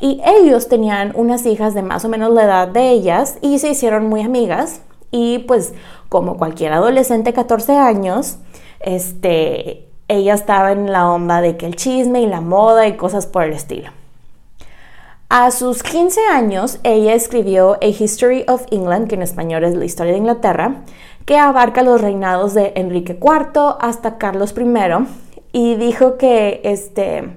Y 0.00 0.22
ellos 0.24 0.68
tenían 0.68 1.12
unas 1.14 1.44
hijas 1.44 1.74
de 1.74 1.82
más 1.82 2.04
o 2.06 2.08
menos 2.08 2.32
la 2.32 2.44
edad 2.44 2.68
de 2.68 2.90
ellas 2.90 3.36
y 3.42 3.58
se 3.58 3.68
hicieron 3.68 4.08
muy 4.08 4.22
amigas. 4.22 4.80
Y 5.10 5.38
pues 5.40 5.72
como 6.08 6.36
cualquier 6.36 6.72
adolescente 6.72 7.32
14 7.32 7.76
años, 7.76 8.38
este, 8.80 9.88
ella 10.08 10.34
estaba 10.34 10.72
en 10.72 10.90
la 10.90 11.10
onda 11.10 11.40
de 11.40 11.56
que 11.56 11.66
el 11.66 11.76
chisme 11.76 12.20
y 12.22 12.26
la 12.26 12.40
moda 12.40 12.86
y 12.86 12.96
cosas 12.96 13.26
por 13.26 13.44
el 13.44 13.52
estilo. 13.52 13.90
A 15.28 15.52
sus 15.52 15.84
15 15.84 16.20
años, 16.32 16.80
ella 16.82 17.14
escribió 17.14 17.78
A 17.80 17.86
History 17.86 18.44
of 18.48 18.64
England, 18.72 19.06
que 19.06 19.14
en 19.14 19.22
español 19.22 19.62
es 19.62 19.76
la 19.76 19.84
historia 19.84 20.12
de 20.12 20.18
Inglaterra, 20.18 20.82
que 21.24 21.38
abarca 21.38 21.84
los 21.84 22.00
reinados 22.00 22.54
de 22.54 22.72
Enrique 22.74 23.16
IV 23.20 23.76
hasta 23.78 24.18
Carlos 24.18 24.52
I, 24.58 25.06
y 25.52 25.76
dijo 25.76 26.18
que 26.18 26.60
este, 26.64 27.30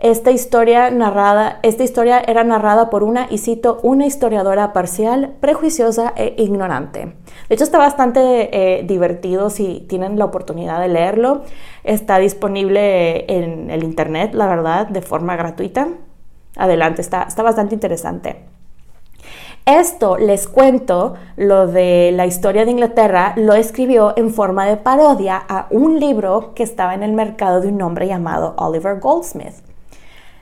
esta 0.00 0.30
historia 0.30 0.90
narrada, 0.90 1.58
esta 1.64 1.82
historia 1.82 2.20
era 2.20 2.44
narrada 2.44 2.88
por 2.88 3.02
una, 3.02 3.26
y 3.30 3.38
cito, 3.38 3.80
una 3.82 4.06
historiadora 4.06 4.72
parcial, 4.72 5.34
prejuiciosa 5.40 6.12
e 6.14 6.34
ignorante. 6.38 7.16
De 7.48 7.54
hecho, 7.54 7.64
está 7.64 7.78
bastante 7.78 8.20
eh, 8.52 8.84
divertido 8.84 9.50
si 9.50 9.84
tienen 9.88 10.16
la 10.16 10.26
oportunidad 10.26 10.80
de 10.80 10.86
leerlo. 10.86 11.42
Está 11.82 12.18
disponible 12.18 13.24
en 13.26 13.70
el 13.72 13.82
internet, 13.82 14.34
la 14.34 14.46
verdad, 14.46 14.86
de 14.86 15.02
forma 15.02 15.34
gratuita. 15.34 15.88
Adelante, 16.56 17.02
está, 17.02 17.24
está 17.24 17.42
bastante 17.42 17.74
interesante. 17.74 18.44
Esto 19.66 20.16
les 20.16 20.46
cuento, 20.46 21.14
lo 21.36 21.66
de 21.66 22.12
la 22.14 22.24
historia 22.24 22.64
de 22.64 22.70
Inglaterra, 22.70 23.34
lo 23.36 23.54
escribió 23.54 24.14
en 24.16 24.30
forma 24.30 24.64
de 24.64 24.76
parodia 24.76 25.42
a 25.48 25.66
un 25.70 25.98
libro 25.98 26.54
que 26.54 26.62
estaba 26.62 26.94
en 26.94 27.02
el 27.02 27.12
mercado 27.12 27.60
de 27.60 27.68
un 27.68 27.82
hombre 27.82 28.06
llamado 28.06 28.54
Oliver 28.58 29.00
Goldsmith. 29.00 29.67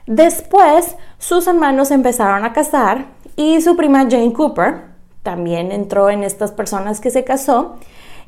Después, 0.07 0.95
sus 1.17 1.47
hermanos 1.47 1.91
empezaron 1.91 2.45
a 2.45 2.53
casar 2.53 3.07
y 3.35 3.61
su 3.61 3.75
prima 3.75 4.07
Jane 4.09 4.31
Cooper 4.31 4.85
también 5.21 5.73
entró 5.73 6.09
en 6.09 6.23
estas 6.23 6.53
personas 6.53 7.01
que 7.01 7.11
se 7.11 7.25
casó 7.25 7.75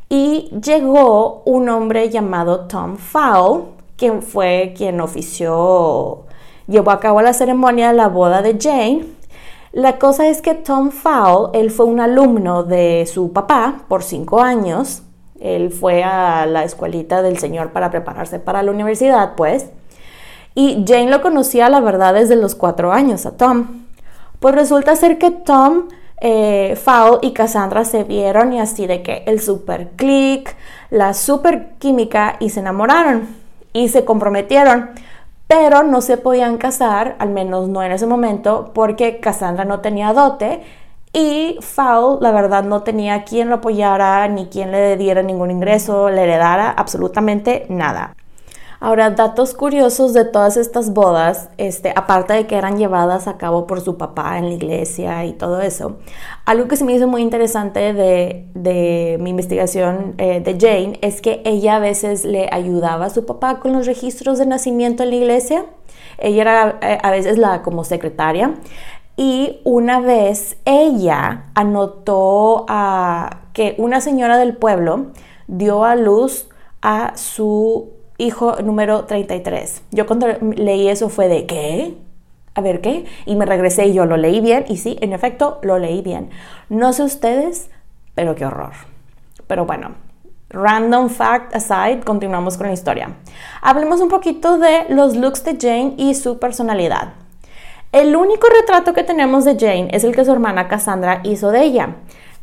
y 0.09 0.49
llegó 0.61 1.41
un 1.45 1.69
hombre 1.69 2.09
llamado 2.09 2.67
Tom 2.67 2.97
Fowle, 2.97 3.63
quien 3.95 4.21
fue 4.21 4.73
quien 4.75 4.99
ofició, 4.99 6.25
llevó 6.67 6.91
a 6.91 6.99
cabo 6.99 7.21
la 7.21 7.31
ceremonia 7.31 7.89
de 7.89 7.93
la 7.93 8.09
boda 8.09 8.41
de 8.41 8.57
Jane. 8.59 9.05
La 9.71 9.99
cosa 9.99 10.27
es 10.27 10.41
que 10.41 10.55
Tom 10.55 10.91
Fowle, 10.91 11.57
él 11.57 11.71
fue 11.71 11.85
un 11.85 12.01
alumno 12.01 12.63
de 12.63 13.07
su 13.09 13.31
papá 13.31 13.85
por 13.87 14.03
cinco 14.03 14.41
años. 14.41 15.03
Él 15.39 15.71
fue 15.71 16.03
a 16.03 16.45
la 16.45 16.65
escuelita 16.65 17.21
del 17.21 17.37
señor 17.37 17.71
para 17.71 17.89
prepararse 17.89 18.39
para 18.39 18.63
la 18.63 18.71
universidad, 18.71 19.35
pues. 19.37 19.69
Y 20.59 20.83
Jane 20.85 21.09
lo 21.09 21.21
conocía, 21.21 21.69
la 21.69 21.79
verdad, 21.79 22.13
desde 22.13 22.35
los 22.35 22.53
cuatro 22.53 22.91
años 22.91 23.25
a 23.25 23.37
Tom. 23.37 23.85
Pues 24.41 24.53
resulta 24.53 24.93
ser 24.97 25.17
que 25.17 25.31
Tom, 25.31 25.87
eh, 26.19 26.77
y 27.21 27.31
Cassandra 27.31 27.85
se 27.85 28.03
vieron 28.03 28.51
y 28.51 28.59
así 28.59 28.85
de 28.85 29.01
que 29.01 29.23
el 29.25 29.39
super 29.39 29.91
click, 29.91 30.53
la 30.89 31.13
super 31.13 31.69
química 31.79 32.35
y 32.41 32.49
se 32.49 32.59
enamoraron 32.59 33.29
y 33.71 33.87
se 33.87 34.03
comprometieron. 34.03 34.89
Pero 35.47 35.83
no 35.83 36.01
se 36.01 36.17
podían 36.17 36.57
casar, 36.57 37.15
al 37.19 37.29
menos 37.29 37.69
no 37.69 37.81
en 37.81 37.93
ese 37.93 38.05
momento, 38.05 38.71
porque 38.73 39.21
Cassandra 39.21 39.63
no 39.63 39.79
tenía 39.79 40.11
dote 40.11 40.59
y 41.13 41.57
Fowl, 41.61 42.17
la 42.19 42.33
verdad, 42.33 42.65
no 42.65 42.83
tenía 42.83 43.23
quien 43.23 43.47
lo 43.47 43.55
apoyara 43.55 44.27
ni 44.27 44.47
quien 44.47 44.73
le 44.73 44.97
diera 44.97 45.23
ningún 45.23 45.51
ingreso, 45.51 46.09
le 46.09 46.23
heredara 46.23 46.69
absolutamente 46.69 47.65
nada. 47.69 48.13
Ahora, 48.81 49.09
datos 49.09 49.53
curiosos 49.53 50.13
de 50.13 50.23
todas 50.23 50.55
estas 50.55 50.93
bodas, 50.93 51.49
este, 51.57 51.91
aparte 51.93 52.33
de 52.33 52.47
que 52.47 52.55
eran 52.55 52.77
llevadas 52.77 53.27
a 53.27 53.37
cabo 53.37 53.67
por 53.67 53.81
su 53.81 53.97
papá 53.97 54.37
en 54.37 54.45
la 54.45 54.53
iglesia 54.53 55.25
y 55.25 55.33
todo 55.33 55.59
eso, 55.59 55.97
algo 56.45 56.69
que 56.69 56.77
se 56.77 56.85
me 56.85 56.93
hizo 56.93 57.05
muy 57.05 57.21
interesante 57.21 57.93
de, 57.93 59.17
mi 59.19 59.31
investigación 59.31 60.15
eh, 60.17 60.39
de 60.39 60.57
Jane 60.57 60.97
es 61.01 61.19
que 61.19 61.41
ella 61.43 61.75
a 61.75 61.79
veces 61.79 62.23
le 62.23 62.47
ayudaba 62.53 63.07
a 63.07 63.09
su 63.09 63.25
papá 63.25 63.59
con 63.59 63.73
los 63.73 63.85
registros 63.85 64.37
de 64.37 64.45
nacimiento 64.45 65.03
en 65.03 65.09
la 65.09 65.15
iglesia. 65.17 65.65
Ella 66.17 66.41
era 66.41 66.79
eh, 66.81 66.97
a 67.03 67.11
veces 67.11 67.37
la 67.37 67.63
como 67.63 67.83
secretaria 67.83 68.53
y 69.17 69.59
una 69.65 69.99
vez 69.99 70.55
ella 70.63 71.47
anotó 71.53 72.65
que 73.51 73.75
una 73.77 73.99
señora 73.99 74.37
del 74.37 74.55
pueblo 74.55 75.07
dio 75.47 75.83
a 75.83 75.97
luz 75.97 76.47
a 76.81 77.17
su 77.17 77.98
hijo 78.19 78.57
número 78.61 79.05
33. 79.05 79.81
Yo 79.91 80.05
cuando 80.05 80.27
leí 80.55 80.87
eso 80.87 81.09
fue 81.09 81.27
de 81.27 81.47
¿qué? 81.47 81.97
A 82.53 82.61
ver 82.61 82.81
qué. 82.81 83.05
Y 83.25 83.35
me 83.35 83.45
regresé 83.45 83.87
y 83.87 83.93
yo 83.93 84.05
lo 84.05 84.17
leí 84.17 84.41
bien 84.41 84.65
y 84.67 84.77
sí, 84.77 84.97
en 85.01 85.13
efecto, 85.13 85.59
lo 85.63 85.79
leí 85.79 86.01
bien. 86.01 86.29
No 86.69 86.93
sé 86.93 87.03
ustedes, 87.03 87.71
pero 88.13 88.35
qué 88.35 88.45
horror. 88.45 88.73
Pero 89.47 89.65
bueno, 89.65 89.95
random 90.49 91.09
fact 91.09 91.55
aside, 91.55 92.01
continuamos 92.01 92.57
con 92.57 92.67
la 92.67 92.73
historia. 92.73 93.15
Hablemos 93.61 94.01
un 94.01 94.09
poquito 94.09 94.59
de 94.59 94.85
los 94.89 95.15
looks 95.15 95.43
de 95.43 95.57
Jane 95.59 95.93
y 95.97 96.13
su 96.13 96.37
personalidad. 96.37 97.13
El 97.91 98.15
único 98.15 98.47
retrato 98.47 98.93
que 98.93 99.03
tenemos 99.03 99.45
de 99.45 99.57
Jane 99.57 99.87
es 99.91 100.03
el 100.03 100.15
que 100.15 100.25
su 100.25 100.31
hermana 100.31 100.67
Cassandra 100.67 101.21
hizo 101.23 101.51
de 101.51 101.63
ella. 101.63 101.95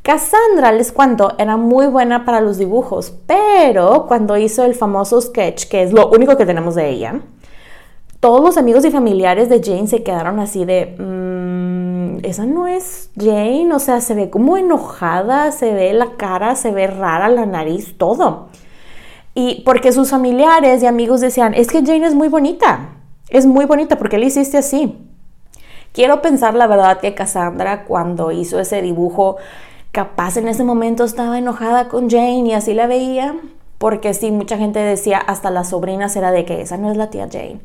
Cassandra, 0.07 0.71
les 0.71 0.92
cuento, 0.92 1.35
era 1.37 1.57
muy 1.57 1.88
buena 1.88 2.25
para 2.25 2.40
los 2.40 2.59
dibujos, 2.59 3.12
pero 3.27 4.07
cuando 4.07 4.37
hizo 4.37 4.64
el 4.64 4.77
famoso 4.77 5.21
sketch, 5.21 5.64
que 5.66 5.83
es 5.83 5.92
lo 5.92 6.09
único 6.11 6.37
que 6.37 6.47
tenemos 6.47 6.77
de 6.77 6.88
ella, 6.90 7.23
todos 8.21 8.40
los 8.40 8.57
amigos 8.57 8.85
y 8.85 8.92
familiares 8.92 9.49
de 9.49 9.61
Jane 9.61 9.88
se 9.88 10.05
quedaron 10.05 10.38
así 10.38 10.64
de, 10.64 10.95
mmm, 10.97 12.25
esa 12.25 12.47
no 12.47 12.69
es 12.69 13.11
Jane, 13.16 13.73
o 13.75 13.81
sea, 13.81 14.01
se 14.01 14.14
ve 14.14 14.31
como 14.31 14.57
enojada, 14.57 15.51
se 15.51 15.75
ve 15.75 15.92
la 15.92 16.12
cara, 16.16 16.55
se 16.55 16.71
ve 16.71 16.87
rara 16.87 17.29
la 17.29 17.45
nariz, 17.45 17.99
todo. 17.99 18.47
Y 19.35 19.62
porque 19.64 19.90
sus 19.90 20.11
familiares 20.11 20.85
y 20.85 20.87
amigos 20.87 21.21
decían, 21.21 21.53
es 21.53 21.66
que 21.66 21.85
Jane 21.85 22.07
es 22.07 22.14
muy 22.14 22.29
bonita, 22.29 22.90
es 23.29 23.45
muy 23.45 23.64
bonita, 23.64 23.99
porque 23.99 24.19
le 24.19 24.27
hiciste 24.27 24.57
así? 24.57 24.97
Quiero 25.92 26.23
pensar 26.23 26.55
la 26.55 26.69
verdad 26.69 27.01
que 27.01 27.14
Cassandra 27.14 27.87
cuando 27.87 28.31
hizo 28.31 28.61
ese 28.61 28.83
dibujo, 28.83 29.38
capaz 29.96 30.37
en 30.37 30.46
ese 30.46 30.62
momento 30.62 31.04
estaba 31.04 31.38
enojada 31.38 31.88
con 31.88 32.11
Jane 32.11 32.48
y 32.48 32.52
así 32.52 32.74
la 32.74 32.87
veía, 32.87 33.35
porque 33.78 34.12
sí, 34.12 34.30
mucha 34.30 34.59
gente 34.59 34.78
decía, 34.78 35.16
hasta 35.16 35.50
la 35.50 35.64
sobrina 35.64 36.11
será 36.11 36.32
de 36.32 36.44
que 36.44 36.61
esa 36.61 36.76
no 36.76 36.90
es 36.90 36.98
la 36.98 37.09
tía 37.09 37.28
Jane. 37.32 37.61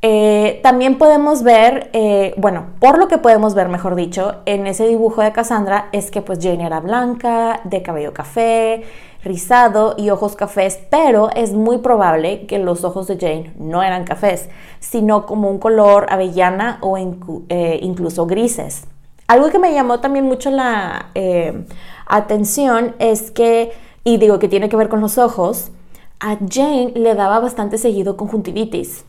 Eh, 0.00 0.60
también 0.62 0.96
podemos 0.96 1.42
ver, 1.42 1.90
eh, 1.92 2.34
bueno, 2.36 2.66
por 2.78 2.98
lo 2.98 3.08
que 3.08 3.18
podemos 3.18 3.54
ver, 3.56 3.68
mejor 3.68 3.96
dicho, 3.96 4.36
en 4.46 4.68
ese 4.68 4.86
dibujo 4.86 5.22
de 5.22 5.32
Cassandra 5.32 5.88
es 5.90 6.12
que 6.12 6.22
pues 6.22 6.38
Jane 6.40 6.64
era 6.64 6.78
blanca, 6.78 7.62
de 7.64 7.82
cabello 7.82 8.14
café, 8.14 8.84
rizado 9.24 9.96
y 9.98 10.10
ojos 10.10 10.36
cafés, 10.36 10.78
pero 10.88 11.30
es 11.34 11.52
muy 11.52 11.78
probable 11.78 12.46
que 12.46 12.60
los 12.60 12.84
ojos 12.84 13.08
de 13.08 13.18
Jane 13.18 13.54
no 13.58 13.82
eran 13.82 14.04
cafés, 14.04 14.50
sino 14.78 15.26
como 15.26 15.50
un 15.50 15.58
color 15.58 16.06
avellana 16.10 16.78
o 16.80 16.96
eh, 16.96 17.80
incluso 17.82 18.26
grises. 18.26 18.86
Algo 19.30 19.50
que 19.50 19.60
me 19.60 19.72
llamó 19.72 20.00
también 20.00 20.24
mucho 20.24 20.50
la 20.50 21.10
eh, 21.14 21.64
atención 22.04 22.96
es 22.98 23.30
que, 23.30 23.70
y 24.02 24.16
digo 24.16 24.40
que 24.40 24.48
tiene 24.48 24.68
que 24.68 24.74
ver 24.74 24.88
con 24.88 25.00
los 25.00 25.18
ojos, 25.18 25.70
a 26.18 26.36
Jane 26.50 26.94
le 26.96 27.14
daba 27.14 27.38
bastante 27.38 27.78
seguido 27.78 28.16
conjuntivitis. 28.16 29.04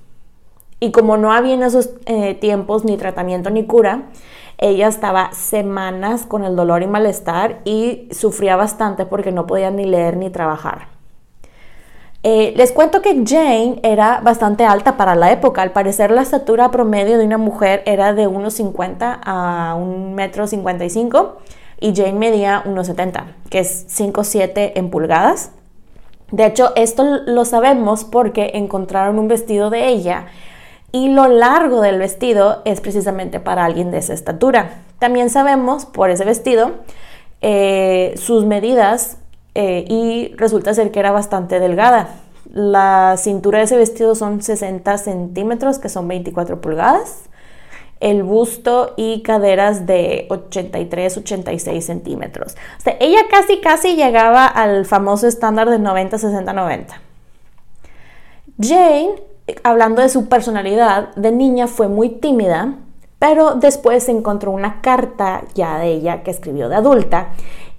Y 0.80 0.92
como 0.92 1.18
no 1.18 1.34
había 1.34 1.56
en 1.56 1.64
esos 1.64 1.90
eh, 2.06 2.36
tiempos 2.36 2.86
ni 2.86 2.98
tratamiento 2.98 3.50
ni 3.50 3.66
cura, 3.66 4.10
ella 4.60 4.90
estaba 4.90 5.32
semanas 5.34 6.28
con 6.28 6.44
el 6.44 6.56
dolor 6.56 6.84
y 6.84 6.88
malestar 6.88 7.62
y 7.66 8.08
sufría 8.12 8.56
bastante 8.56 9.08
porque 9.08 9.32
no 9.32 9.48
podía 9.48 9.72
ni 9.72 9.86
leer 9.86 10.18
ni 10.18 10.30
trabajar. 10.30 10.91
Eh, 12.24 12.54
les 12.56 12.72
cuento 12.72 13.02
que 13.02 13.24
Jane 13.26 13.80
era 13.82 14.22
bastante 14.22 14.64
alta 14.64 14.96
para 14.96 15.16
la 15.16 15.32
época. 15.32 15.62
Al 15.64 15.72
parecer 15.72 16.12
la 16.12 16.22
estatura 16.22 16.70
promedio 16.70 17.18
de 17.18 17.26
una 17.26 17.40
mujer 17.40 17.82
era 17.86 18.14
de 18.14 18.28
1,50 18.28 19.20
a 19.24 19.76
1,55 19.78 21.20
m 21.20 21.52
y 21.80 21.96
Jane 21.96 22.14
medía 22.14 22.64
1,70, 22.64 23.24
que 23.50 23.60
es 23.60 23.88
5,7 23.88 24.74
en 24.76 24.92
pulgadas. 24.92 25.52
De 26.30 26.46
hecho, 26.46 26.74
esto 26.76 27.04
lo 27.26 27.44
sabemos 27.44 28.06
porque 28.06 28.52
encontraron 28.54 29.18
un 29.18 29.28
vestido 29.28 29.72
de 29.72 29.88
ella 29.88 30.28
y 30.92 31.10
lo 31.10 31.28
largo 31.28 31.82
del 31.82 31.98
vestido 31.98 32.62
es 32.66 32.82
precisamente 32.82 33.40
para 33.40 33.66
alguien 33.66 33.90
de 33.90 33.98
esa 33.98 34.14
estatura. 34.14 34.84
También 35.00 35.32
sabemos 35.32 35.86
por 35.86 36.12
ese 36.12 36.24
vestido 36.24 36.72
eh, 37.42 38.14
sus 38.18 38.46
medidas 38.46 39.18
eh, 39.56 39.86
y 39.88 40.34
resulta 40.36 40.74
ser 40.74 40.92
que 40.92 41.00
era 41.00 41.12
bastante 41.12 41.60
delgada. 41.60 42.16
La 42.52 43.16
cintura 43.18 43.60
de 43.60 43.66
ese 43.66 43.78
vestido 43.78 44.16
son 44.16 44.42
60 44.42 44.98
centímetros, 44.98 45.80
que 45.80 45.90
son 45.90 46.08
24 46.08 46.62
pulgadas. 46.62 47.24
El 48.00 48.24
busto 48.24 48.94
y 48.98 49.22
caderas 49.22 49.86
de 49.86 50.26
83, 50.30 51.18
86 51.18 51.86
centímetros. 51.86 52.56
O 52.80 52.82
sea, 52.82 52.98
ella 53.00 53.22
casi, 53.30 53.60
casi 53.62 53.96
llegaba 53.96 54.48
al 54.48 54.86
famoso 54.86 55.28
estándar 55.28 55.70
de 55.70 55.78
90, 55.78 56.18
60, 56.18 56.52
90. 56.52 57.02
Jane 58.60 59.32
hablando 59.64 60.02
de 60.02 60.10
su 60.10 60.28
personalidad, 60.28 61.14
de 61.16 61.32
niña 61.32 61.68
fue 61.68 61.88
muy 61.88 62.10
tímida, 62.10 62.76
pero 63.20 63.56
después 63.56 64.08
encontró 64.10 64.52
una 64.52 64.82
carta 64.82 65.44
ya 65.54 65.78
de 65.78 65.90
ella 65.90 66.24
que 66.24 66.32
escribió 66.32 66.70
de 66.70 66.76
adulta 66.76 67.30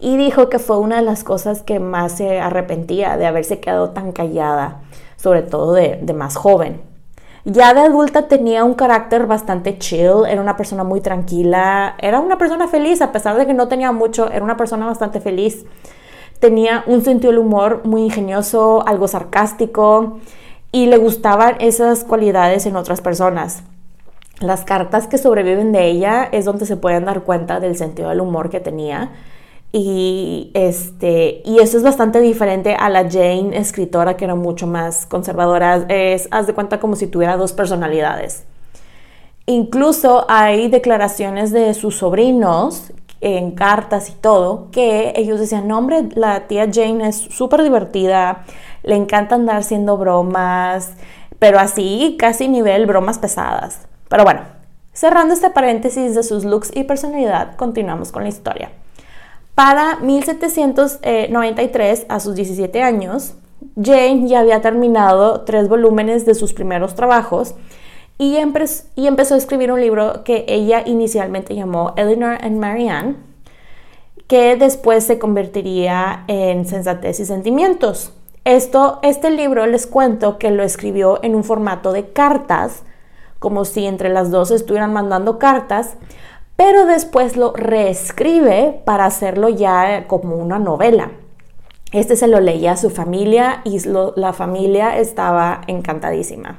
y 0.03 0.17
dijo 0.17 0.49
que 0.49 0.59
fue 0.59 0.79
una 0.79 0.97
de 0.97 1.03
las 1.03 1.23
cosas 1.23 1.63
que 1.63 1.79
más 1.79 2.13
se 2.13 2.41
arrepentía 2.41 3.17
de 3.17 3.25
haberse 3.25 3.61
quedado 3.61 3.91
tan 3.91 4.11
callada, 4.11 4.81
sobre 5.17 5.43
todo 5.43 5.73
de, 5.75 6.13
más 6.13 6.35
joven. 6.35 6.83
Ya 7.45 7.73
de 7.73 7.83
adulta 7.83 8.27
tenía 8.27 8.65
un 8.65 8.75
carácter 8.75 9.27
bastante 9.27 9.79
chill, 9.79 10.27
era 10.29 10.41
una 10.41 10.57
persona 10.57 10.83
muy 10.83 11.01
tranquila, 11.01 11.95
era 11.99 12.19
una 12.19 12.37
persona 12.37 12.67
feliz, 12.67 13.01
a 13.01 13.13
pesar 13.13 13.37
de 13.37 13.47
que 13.47 13.55
no 13.55 13.69
tenía 13.69 13.93
mucho, 13.93 14.29
era 14.29 14.45
una 14.45 14.57
persona 14.57 14.87
bastante 14.87 15.21
feliz. 15.21 15.65
Tenía 16.41 16.83
un 16.89 17.05
sentido 17.05 17.31
del 17.31 17.39
humor 17.39 17.83
muy 17.85 18.03
ingenioso, 18.03 18.85
algo 18.85 19.07
sarcástico 19.07 20.19
y 20.73 20.87
le 20.87 20.97
gustaban 20.97 21.55
esas 21.61 22.03
cualidades 22.03 22.67
en 22.67 22.75
otras 22.75 23.01
personas. 23.01 23.63
Las 24.41 24.65
cartas 24.65 25.07
que 25.07 25.19
sobreviven 25.19 25.71
de 25.71 25.87
ella 25.87 26.29
es 26.33 26.45
donde 26.45 26.67
se 26.67 26.77
pueden 26.77 27.05
dar 27.05 27.23
cuenta 27.23 27.61
del 27.61 27.77
sentido 27.77 28.09
del 28.09 28.21
humor 28.21 28.51
que 28.51 28.59
tenía. 28.59 29.13
Y, 29.75 30.51
este, 30.53 31.41
y 31.47 31.59
eso 31.61 31.79
es 31.79 31.83
bastante 31.83 32.21
diferente 32.21 32.75
a 32.75 32.91
la 32.91 33.11
Jane 33.11 33.57
escritora 33.57 34.19
que 34.19 34.27
era 34.27 34.35
mucho 34.35 34.67
más 34.67 35.07
conservadora. 35.07 35.87
Es, 35.89 36.29
haz 36.31 36.47
de 36.47 36.53
cuenta 36.53 36.79
como 36.79 36.95
si 36.95 37.07
tuviera 37.07 37.39
dos 37.39 37.55
personalidades. 37.55 38.45
Incluso 39.47 40.27
hay 40.29 40.69
declaraciones 40.69 41.53
de 41.53 41.73
sus 41.73 41.97
sobrinos 41.97 42.93
en 43.23 43.53
cartas 43.53 44.11
y 44.11 44.13
todo, 44.13 44.69
que 44.73 45.15
ellos 45.17 45.41
decían, 45.41 45.69
no 45.69 45.79
hombre, 45.79 46.09
la 46.15 46.49
tía 46.49 46.69
Jane 46.73 47.09
es 47.09 47.17
súper 47.17 47.63
divertida, 47.63 48.45
le 48.83 48.97
encanta 48.97 49.37
andar 49.37 49.57
haciendo 49.57 49.97
bromas, 49.97 50.93
pero 51.39 51.59
así 51.59 52.17
casi 52.19 52.49
nivel 52.49 52.85
bromas 52.87 53.19
pesadas. 53.19 53.87
Pero 54.09 54.25
bueno, 54.25 54.43
cerrando 54.93 55.35
este 55.35 55.51
paréntesis 55.51 56.15
de 56.15 56.23
sus 56.25 56.45
looks 56.45 56.71
y 56.75 56.85
personalidad, 56.85 57.57
continuamos 57.57 58.13
con 58.13 58.25
la 58.25 58.29
historia. 58.29 58.71
Para 59.55 59.97
1793, 59.97 62.07
a 62.09 62.21
sus 62.21 62.35
17 62.35 62.83
años, 62.83 63.35
Jane 63.81 64.27
ya 64.27 64.41
había 64.41 64.63
terminado 64.63 65.43
tres 65.43 65.69
volúmenes 65.69 66.25
de 66.25 66.35
sus 66.35 66.55
primeros 66.55 66.95
trabajos 66.95 67.55
y, 68.19 68.39
y, 68.97 69.07
empezó 69.07 69.35
a 69.35 69.39
escribir 69.39 69.73
un 69.73 69.81
libro 69.81 70.25
que 70.25 70.45
ella 70.49 70.83
inicialmente 70.87 71.55
llamó 71.55 71.93
Eleanor 71.97 72.39
and 72.41 72.59
Marianne, 72.59 73.17
que 74.27 74.57
después 74.57 75.05
se 75.05 75.19
convertiría 75.19 76.25
en 76.29 76.65
Sensatez 76.65 77.21
y 77.21 77.27
Sentimientos. 77.27 78.13
Esto, 78.45 79.01
este 79.03 79.31
libro 79.31 79.67
les 79.67 79.87
cuento 79.87 80.39
que 80.39 80.51
lo 80.51 80.63
escribió 80.63 81.23
en 81.23 81.35
un 81.35 81.45
formato 81.45 81.93
de 81.93 82.11
cartas, 82.11 82.85
como 83.39 83.65
si 83.65 83.87
entre 83.87 84.09
las 84.09 84.31
dos 84.31 84.51
estuvieran 84.51 84.93
mandando 84.93 85.39
cartas, 85.39 85.97
pero 86.57 86.87
después 86.87 87.37
lo 87.37 87.53
reescribe 87.53 88.83
para 88.85 89.07
hacerlo 89.07 89.49
ya 89.49 90.07
como 90.07 90.37
una 90.37 90.59
novela. 90.59 91.11
Este 91.93 92.17
se 92.17 92.27
lo 92.27 92.41
leía 92.41 92.73
a 92.73 92.77
su 92.77 92.89
familia 92.91 93.61
y 93.65 93.79
la 94.17 94.33
familia 94.33 94.99
estaba 94.99 95.61
encantadísima. 95.67 96.59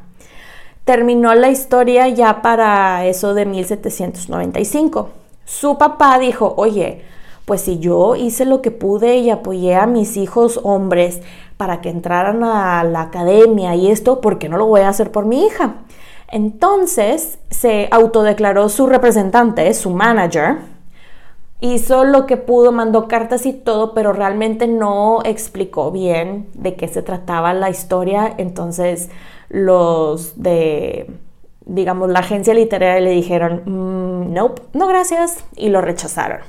Terminó 0.85 1.33
la 1.33 1.49
historia 1.49 2.07
ya 2.09 2.41
para 2.41 3.05
eso 3.05 3.33
de 3.33 3.45
1795. 3.45 5.09
Su 5.45 5.77
papá 5.77 6.19
dijo, 6.19 6.53
oye, 6.57 7.03
pues 7.45 7.61
si 7.61 7.79
yo 7.79 8.15
hice 8.15 8.45
lo 8.45 8.61
que 8.61 8.71
pude 8.71 9.17
y 9.17 9.29
apoyé 9.29 9.75
a 9.75 9.85
mis 9.85 10.17
hijos 10.17 10.59
hombres 10.63 11.21
para 11.57 11.81
que 11.81 11.89
entraran 11.89 12.43
a 12.43 12.83
la 12.83 13.01
academia 13.01 13.75
y 13.75 13.89
esto, 13.89 14.21
¿por 14.21 14.37
qué 14.37 14.49
no 14.49 14.57
lo 14.57 14.65
voy 14.65 14.81
a 14.81 14.89
hacer 14.89 15.11
por 15.11 15.25
mi 15.25 15.45
hija? 15.45 15.75
Entonces 16.33 17.37
se 17.51 17.87
autodeclaró 17.91 18.67
su 18.67 18.87
representante, 18.87 19.71
su 19.75 19.91
manager, 19.91 20.57
hizo 21.59 22.05
lo 22.05 22.25
que 22.25 22.37
pudo, 22.37 22.71
mandó 22.71 23.07
cartas 23.07 23.45
y 23.45 23.53
todo, 23.53 23.93
pero 23.93 24.13
realmente 24.13 24.65
no 24.65 25.19
explicó 25.25 25.91
bien 25.91 26.47
de 26.55 26.73
qué 26.75 26.87
se 26.87 27.03
trataba 27.03 27.53
la 27.53 27.69
historia. 27.69 28.33
Entonces 28.39 29.11
los 29.49 30.41
de 30.41 31.07
digamos, 31.65 32.09
la 32.09 32.19
agencia 32.19 32.55
literaria 32.55 32.99
le 32.99 33.11
dijeron, 33.11 33.61
mm, 33.65 34.33
nope, 34.33 34.63
no 34.73 34.87
gracias, 34.87 35.45
y 35.55 35.69
lo 35.69 35.81
rechazaron. 35.81 36.39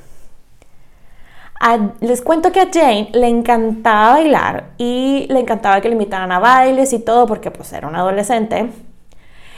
les 2.01 2.23
cuento 2.23 2.51
que 2.51 2.61
a 2.61 2.69
Jane 2.73 3.09
le 3.13 3.27
encantaba 3.27 4.13
bailar 4.13 4.71
y 4.79 5.27
le 5.29 5.41
encantaba 5.41 5.79
que 5.79 5.89
le 5.89 5.93
invitaran 5.93 6.31
a 6.31 6.39
bailes 6.39 6.91
y 6.91 6.99
todo 6.99 7.27
porque 7.27 7.51
pues 7.51 7.71
era 7.71 7.87
una 7.87 7.99
adolescente 7.99 8.71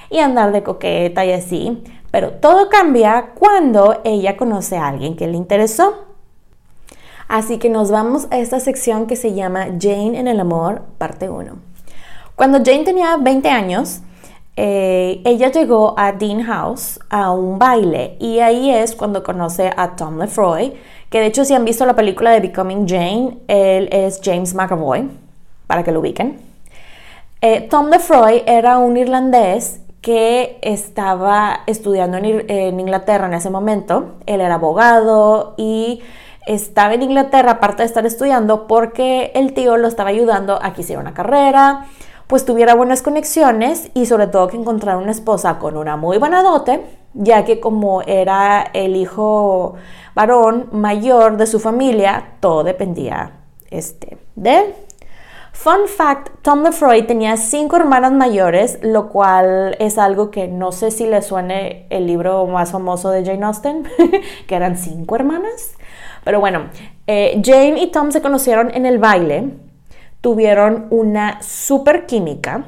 y 0.10 0.20
andar 0.20 0.52
de 0.52 0.64
coqueta 0.64 1.26
y 1.26 1.32
así. 1.32 1.84
Pero 2.12 2.32
todo 2.32 2.70
cambia 2.70 3.32
cuando 3.36 4.02
ella 4.04 4.38
conoce 4.38 4.78
a 4.78 4.88
alguien 4.88 5.16
que 5.16 5.28
le 5.28 5.38
interesó. 5.38 6.06
Así 7.28 7.58
que 7.58 7.70
nos 7.70 7.92
vamos 7.92 8.28
a 8.32 8.38
esta 8.38 8.60
sección 8.60 9.06
que 9.06 9.18
se 9.18 9.34
llama 9.34 9.68
Jane 9.80 10.18
en 10.18 10.28
el 10.28 10.40
amor, 10.40 10.84
parte 10.98 11.30
1. 11.30 11.54
Cuando 12.36 12.60
Jane 12.60 12.86
tenía 12.86 13.18
20 13.18 13.50
años, 13.50 14.02
eh, 14.56 15.22
ella 15.26 15.52
llegó 15.52 15.94
a 15.98 16.14
Dean 16.14 16.42
House 16.44 17.00
a 17.10 17.32
un 17.32 17.60
baile 17.60 18.16
y 18.20 18.40
ahí 18.40 18.72
es 18.72 18.96
cuando 18.96 19.24
conoce 19.24 19.72
a 19.76 19.96
Tom 19.96 20.18
Lefroy, 20.18 20.74
que 21.10 21.20
de 21.20 21.28
hecho 21.28 21.46
si 21.46 21.54
han 21.54 21.66
visto 21.66 21.86
la 21.86 21.96
película 21.96 22.32
de 22.32 22.40
Becoming 22.40 22.88
Jane, 22.88 23.38
él 23.48 23.90
es 23.92 24.22
James 24.24 24.56
McAvoy, 24.56 25.10
para 25.68 25.84
que 25.84 25.92
lo 25.92 26.00
ubiquen. 26.00 26.40
Eh, 27.42 27.68
Tom 27.70 27.90
Lefroy 27.90 28.44
era 28.48 28.80
un 28.80 28.98
irlandés 28.98 29.82
que 30.08 30.58
estaba 30.62 31.64
estudiando 31.68 32.16
en, 32.16 32.80
Inglaterra 32.80 33.28
en 33.28 33.34
ese 33.34 33.50
momento. 33.50 34.14
Él 34.26 34.40
era 34.40 34.54
abogado 34.56 35.54
y 35.58 36.02
estaba 36.46 36.94
en 36.94 37.04
Inglaterra, 37.04 37.52
aparte 37.52 37.84
de 37.84 37.88
estar 37.88 38.06
estudiando, 38.06 38.68
porque 38.68 39.34
el 39.36 39.54
tío 39.54 39.76
lo 39.76 39.90
estaba 39.90 40.12
ayudando 40.12 40.64
a 40.64 40.72
que 40.72 40.80
hiciera 40.80 41.02
una 41.02 41.14
carrera, 41.14 41.88
pues 42.28 42.46
tuviera 42.46 42.74
buenas 42.74 43.02
conexiones 43.02 43.92
y 43.94 44.06
sobre 44.06 44.28
todo 44.28 44.48
que 44.48 44.56
encontrara 44.56 44.98
una 44.98 45.12
esposa 45.12 45.60
con 45.60 45.76
una 45.76 45.98
muy 45.98 46.20
buena 46.20 46.42
dote, 46.42 46.86
ya 47.14 47.44
que 47.44 47.60
como 47.60 48.02
era 48.02 48.62
el 48.72 48.96
hijo 48.96 49.76
varón 50.16 50.70
mayor 50.72 51.36
de 51.36 51.48
su 51.48 51.60
familia, 51.60 52.36
todo 52.40 52.64
dependía 52.64 53.42
este, 53.72 54.18
de 54.38 54.58
él. 54.58 54.74
Fun 55.58 55.88
fact, 55.88 56.30
Tom 56.44 56.62
Lefroy 56.62 57.08
tenía 57.08 57.36
cinco 57.36 57.78
hermanas 57.78 58.12
mayores, 58.12 58.78
lo 58.84 59.10
cual 59.10 59.76
es 59.80 59.98
algo 59.98 60.30
que 60.30 60.48
no 60.48 60.72
sé 60.72 60.92
si 60.92 61.08
le 61.08 61.24
suene 61.24 61.88
el 61.90 62.06
libro 62.06 62.46
más 62.46 62.72
famoso 62.72 63.10
de 63.10 63.26
Jane 63.26 63.44
Austen, 63.44 63.84
que 64.48 64.56
eran 64.56 64.78
cinco 64.78 65.16
hermanas. 65.16 65.74
Pero 66.24 66.40
bueno, 66.40 66.70
eh, 67.08 67.42
Jane 67.44 67.82
y 67.82 67.88
Tom 67.88 68.12
se 68.12 68.22
conocieron 68.22 68.70
en 68.76 68.86
el 68.86 69.00
baile, 69.00 69.50
tuvieron 70.22 70.86
una 70.92 71.42
super 71.42 72.06
química, 72.06 72.66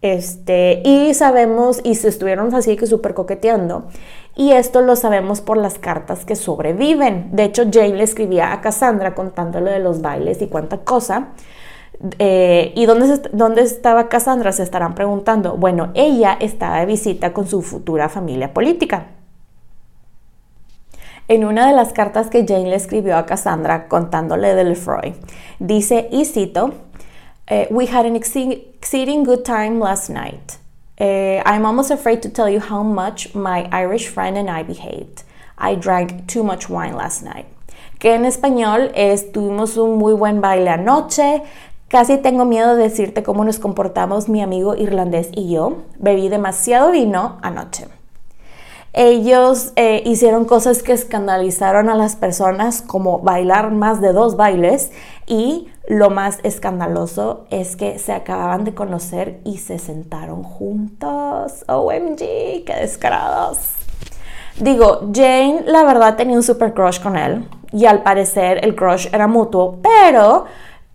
este, 0.00 0.80
y 0.82 1.12
sabemos, 1.12 1.82
y 1.84 1.94
se 1.94 2.08
estuvieron 2.08 2.54
así 2.54 2.74
que 2.76 2.86
súper 2.86 3.12
coqueteando. 3.12 3.88
Y 4.34 4.52
esto 4.52 4.80
lo 4.80 4.96
sabemos 4.96 5.42
por 5.42 5.58
las 5.58 5.78
cartas 5.78 6.24
que 6.24 6.36
sobreviven. 6.36 7.36
De 7.36 7.44
hecho, 7.44 7.64
Jane 7.70 7.96
le 7.96 8.02
escribía 8.02 8.54
a 8.54 8.62
Cassandra 8.62 9.14
contándole 9.14 9.72
de 9.72 9.78
los 9.78 10.00
bailes 10.00 10.40
y 10.40 10.46
cuánta 10.46 10.78
cosa. 10.78 11.28
Eh, 12.18 12.72
¿Y 12.74 12.86
dónde, 12.86 13.20
dónde 13.32 13.62
estaba 13.62 14.08
Cassandra? 14.08 14.52
Se 14.52 14.62
estarán 14.62 14.94
preguntando. 14.94 15.56
Bueno, 15.56 15.90
ella 15.94 16.36
estaba 16.40 16.80
de 16.80 16.86
visita 16.86 17.32
con 17.32 17.46
su 17.46 17.62
futura 17.62 18.08
familia 18.08 18.52
política. 18.52 19.06
En 21.26 21.44
una 21.44 21.66
de 21.66 21.72
las 21.72 21.92
cartas 21.92 22.28
que 22.28 22.44
Jane 22.46 22.68
le 22.68 22.76
escribió 22.76 23.16
a 23.16 23.24
Cassandra 23.24 23.88
contándole 23.88 24.54
de 24.54 24.64
Lefroy, 24.64 25.14
dice, 25.58 26.08
y 26.10 26.26
cito, 26.26 26.74
eh, 27.46 27.66
We 27.70 27.86
had 27.86 28.04
an 28.04 28.14
exceeding 28.14 29.24
good 29.24 29.42
time 29.42 29.78
last 29.78 30.10
night. 30.10 30.58
Uh, 31.00 31.42
I'm 31.44 31.64
almost 31.64 31.90
afraid 31.90 32.22
to 32.22 32.28
tell 32.28 32.48
you 32.48 32.60
how 32.60 32.84
much 32.84 33.34
my 33.34 33.68
Irish 33.72 34.08
friend 34.08 34.36
and 34.36 34.48
I 34.48 34.62
behaved. 34.62 35.24
I 35.58 35.74
drank 35.74 36.26
too 36.28 36.44
much 36.44 36.68
wine 36.68 36.94
last 36.94 37.24
night. 37.24 37.46
Que 37.98 38.14
en 38.14 38.24
español 38.24 38.92
es, 38.94 39.32
tuvimos 39.32 39.76
un 39.76 39.98
muy 39.98 40.12
buen 40.12 40.40
baile 40.40 40.70
anoche, 40.70 41.42
Casi 41.94 42.18
tengo 42.18 42.44
miedo 42.44 42.74
de 42.74 42.82
decirte 42.82 43.22
cómo 43.22 43.44
nos 43.44 43.60
comportamos 43.60 44.28
mi 44.28 44.42
amigo 44.42 44.74
irlandés 44.74 45.28
y 45.30 45.52
yo. 45.52 45.84
Bebí 46.00 46.28
demasiado 46.28 46.90
vino 46.90 47.38
anoche. 47.40 47.86
Ellos 48.92 49.72
eh, 49.76 50.02
hicieron 50.04 50.44
cosas 50.44 50.82
que 50.82 50.92
escandalizaron 50.92 51.88
a 51.88 51.94
las 51.94 52.16
personas, 52.16 52.82
como 52.82 53.20
bailar 53.20 53.70
más 53.70 54.00
de 54.00 54.12
dos 54.12 54.36
bailes 54.36 54.90
y 55.28 55.68
lo 55.86 56.10
más 56.10 56.40
escandaloso 56.42 57.44
es 57.50 57.76
que 57.76 58.00
se 58.00 58.12
acababan 58.12 58.64
de 58.64 58.74
conocer 58.74 59.38
y 59.44 59.58
se 59.58 59.78
sentaron 59.78 60.42
juntos. 60.42 61.64
OMG, 61.68 62.64
qué 62.64 62.74
descarados. 62.80 63.58
Digo, 64.58 65.02
Jane 65.12 65.62
la 65.64 65.84
verdad 65.84 66.16
tenía 66.16 66.34
un 66.34 66.42
super 66.42 66.74
crush 66.74 67.00
con 67.00 67.16
él 67.16 67.48
y 67.70 67.86
al 67.86 68.02
parecer 68.02 68.64
el 68.64 68.74
crush 68.74 69.06
era 69.12 69.28
mutuo, 69.28 69.78
pero 69.80 70.46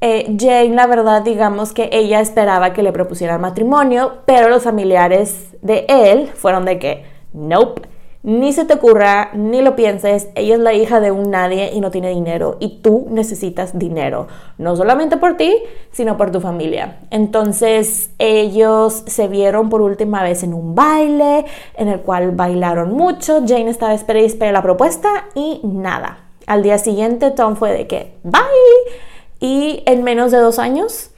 eh, 0.02 0.36
Jane, 0.40 0.76
la 0.76 0.88
verdad, 0.88 1.22
digamos 1.24 1.74
que 1.74 1.90
ella 1.92 2.22
esperaba 2.22 2.72
que 2.72 2.84
le 2.84 2.94
propusieran 2.94 3.42
matrimonio, 3.42 4.20
pero 4.26 4.50
los 4.50 4.64
familiares 4.64 5.56
de 5.62 5.86
él 5.90 6.28
fueron 6.34 6.64
de 6.64 6.80
que, 6.80 7.04
nope, 7.34 7.82
ni 8.22 8.52
se 8.52 8.66
te 8.66 8.74
ocurra, 8.74 9.32
ni 9.34 9.62
lo 9.62 9.76
pienses, 9.76 10.30
ella 10.36 10.56
es 10.56 10.60
la 10.60 10.74
hija 10.74 11.00
de 11.00 11.12
un 11.12 11.32
nadie 11.32 11.72
y 11.74 11.80
no 11.80 11.90
tiene 11.90 12.10
dinero 12.10 12.58
y 12.60 12.80
tú 12.82 13.08
necesitas 13.10 13.78
dinero, 13.80 14.28
no 14.58 14.76
solamente 14.76 15.16
por 15.18 15.38
ti, 15.38 15.56
sino 15.92 16.18
por 16.18 16.32
tu 16.32 16.42
familia. 16.42 17.00
Entonces 17.12 18.12
ellos 18.20 19.04
se 19.08 19.28
vieron 19.30 19.70
por 19.70 19.82
última 19.82 20.22
vez 20.22 20.44
en 20.44 20.54
un 20.54 20.76
baile 20.76 21.46
en 21.76 21.88
el 21.88 22.02
cual 22.02 22.32
bailaron 22.32 22.92
mucho, 22.92 23.42
Jane 23.46 23.70
estaba 23.70 23.94
esperando 23.94 24.46
y 24.46 24.52
la 24.52 24.62
propuesta 24.62 25.10
y 25.36 25.62
nada. 25.64 26.26
Al 26.46 26.62
día 26.64 26.78
siguiente 26.78 27.32
Tom 27.32 27.56
fue 27.56 27.72
de 27.72 27.88
que, 27.88 28.14
bye 28.24 29.09
y 29.39 29.84
en 29.86 30.04
menos 30.04 30.32
de 30.32 30.38
dos 30.38 30.60
años, 30.60 31.12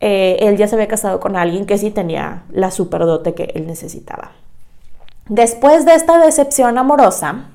eh, 0.00 0.36
él 0.40 0.56
ya 0.56 0.68
se 0.68 0.74
había 0.76 0.88
casado 0.88 1.20
con 1.20 1.36
alguien 1.36 1.66
que 1.66 1.78
sí 1.78 1.90
tenía 1.90 2.44
la 2.50 2.70
superdote 2.70 3.34
que 3.34 3.52
él 3.54 3.66
necesitaba. 3.66 4.32
Después 5.28 5.84
de 5.84 5.94
esta 5.94 6.18
decepción 6.18 6.78
amorosa, 6.78 7.50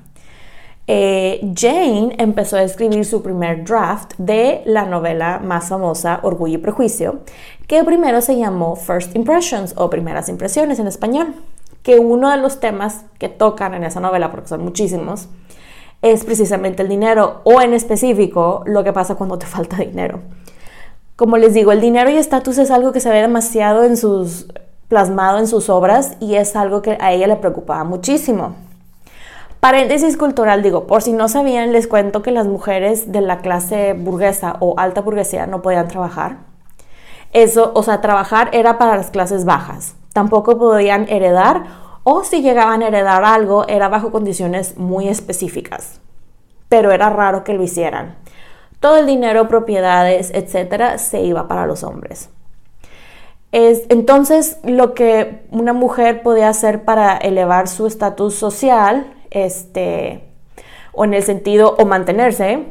eh, 0.86 1.40
Jane 1.56 2.14
empezó 2.18 2.56
a 2.56 2.62
escribir 2.62 3.04
su 3.06 3.22
primer 3.22 3.64
draft 3.64 4.12
de 4.18 4.62
la 4.66 4.84
novela 4.84 5.40
más 5.42 5.68
famosa, 5.68 6.20
Orgullo 6.22 6.54
y 6.56 6.58
Prejuicio, 6.58 7.20
que 7.66 7.82
primero 7.84 8.20
se 8.20 8.36
llamó 8.36 8.76
First 8.76 9.16
Impressions 9.16 9.74
o 9.76 9.88
Primeras 9.88 10.28
Impresiones 10.28 10.78
en 10.78 10.86
español, 10.86 11.34
que 11.82 11.98
uno 11.98 12.30
de 12.30 12.36
los 12.36 12.60
temas 12.60 13.04
que 13.18 13.28
tocan 13.28 13.74
en 13.74 13.84
esa 13.84 14.00
novela, 14.00 14.30
porque 14.30 14.48
son 14.48 14.62
muchísimos, 14.62 15.28
es 16.04 16.24
precisamente 16.24 16.82
el 16.82 16.88
dinero 16.88 17.40
o 17.44 17.62
en 17.62 17.72
específico 17.72 18.62
lo 18.66 18.84
que 18.84 18.92
pasa 18.92 19.14
cuando 19.16 19.38
te 19.38 19.46
falta 19.56 19.78
dinero. 19.78 20.20
Como 21.16 21.38
les 21.38 21.54
digo, 21.54 21.72
el 21.72 21.80
dinero 21.80 22.10
y 22.10 22.16
estatus 22.16 22.58
es 22.58 22.70
algo 22.70 22.92
que 22.92 23.00
se 23.00 23.10
ve 23.10 23.20
demasiado 23.20 23.84
en 23.84 23.96
sus 23.96 24.46
plasmado 24.88 25.38
en 25.38 25.46
sus 25.46 25.70
obras 25.70 26.16
y 26.20 26.34
es 26.34 26.54
algo 26.56 26.82
que 26.82 26.98
a 27.00 27.12
ella 27.12 27.26
le 27.26 27.36
preocupaba 27.36 27.84
muchísimo. 27.84 28.54
Paréntesis 29.60 30.18
cultural, 30.18 30.62
digo, 30.62 30.86
por 30.86 31.00
si 31.00 31.12
no 31.14 31.26
sabían, 31.28 31.72
les 31.72 31.86
cuento 31.86 32.20
que 32.20 32.30
las 32.30 32.46
mujeres 32.46 33.10
de 33.10 33.22
la 33.22 33.38
clase 33.38 33.94
burguesa 33.94 34.56
o 34.60 34.74
alta 34.76 35.00
burguesía 35.00 35.46
no 35.46 35.62
podían 35.62 35.88
trabajar. 35.88 36.36
Eso, 37.32 37.72
o 37.74 37.82
sea, 37.82 38.02
trabajar 38.02 38.50
era 38.52 38.76
para 38.76 38.96
las 38.96 39.10
clases 39.10 39.46
bajas. 39.46 39.94
Tampoco 40.12 40.58
podían 40.58 41.08
heredar 41.08 41.64
o 42.04 42.22
si 42.22 42.42
llegaban 42.42 42.82
a 42.82 42.88
heredar 42.88 43.24
algo 43.24 43.66
era 43.66 43.88
bajo 43.88 44.12
condiciones 44.12 44.76
muy 44.76 45.08
específicas, 45.08 46.00
pero 46.68 46.92
era 46.92 47.10
raro 47.10 47.42
que 47.42 47.54
lo 47.54 47.62
hicieran. 47.62 48.16
Todo 48.78 48.98
el 48.98 49.06
dinero, 49.06 49.48
propiedades, 49.48 50.30
etcétera, 50.34 50.98
se 50.98 51.22
iba 51.22 51.48
para 51.48 51.66
los 51.66 51.82
hombres. 51.82 52.28
Es, 53.52 53.84
entonces, 53.88 54.58
lo 54.64 54.94
que 54.94 55.46
una 55.50 55.72
mujer 55.72 56.22
podía 56.22 56.48
hacer 56.50 56.84
para 56.84 57.16
elevar 57.16 57.68
su 57.68 57.86
estatus 57.86 58.34
social, 58.34 59.06
este, 59.30 60.24
o 60.92 61.04
en 61.04 61.14
el 61.14 61.22
sentido, 61.22 61.74
o 61.78 61.86
mantenerse, 61.86 62.66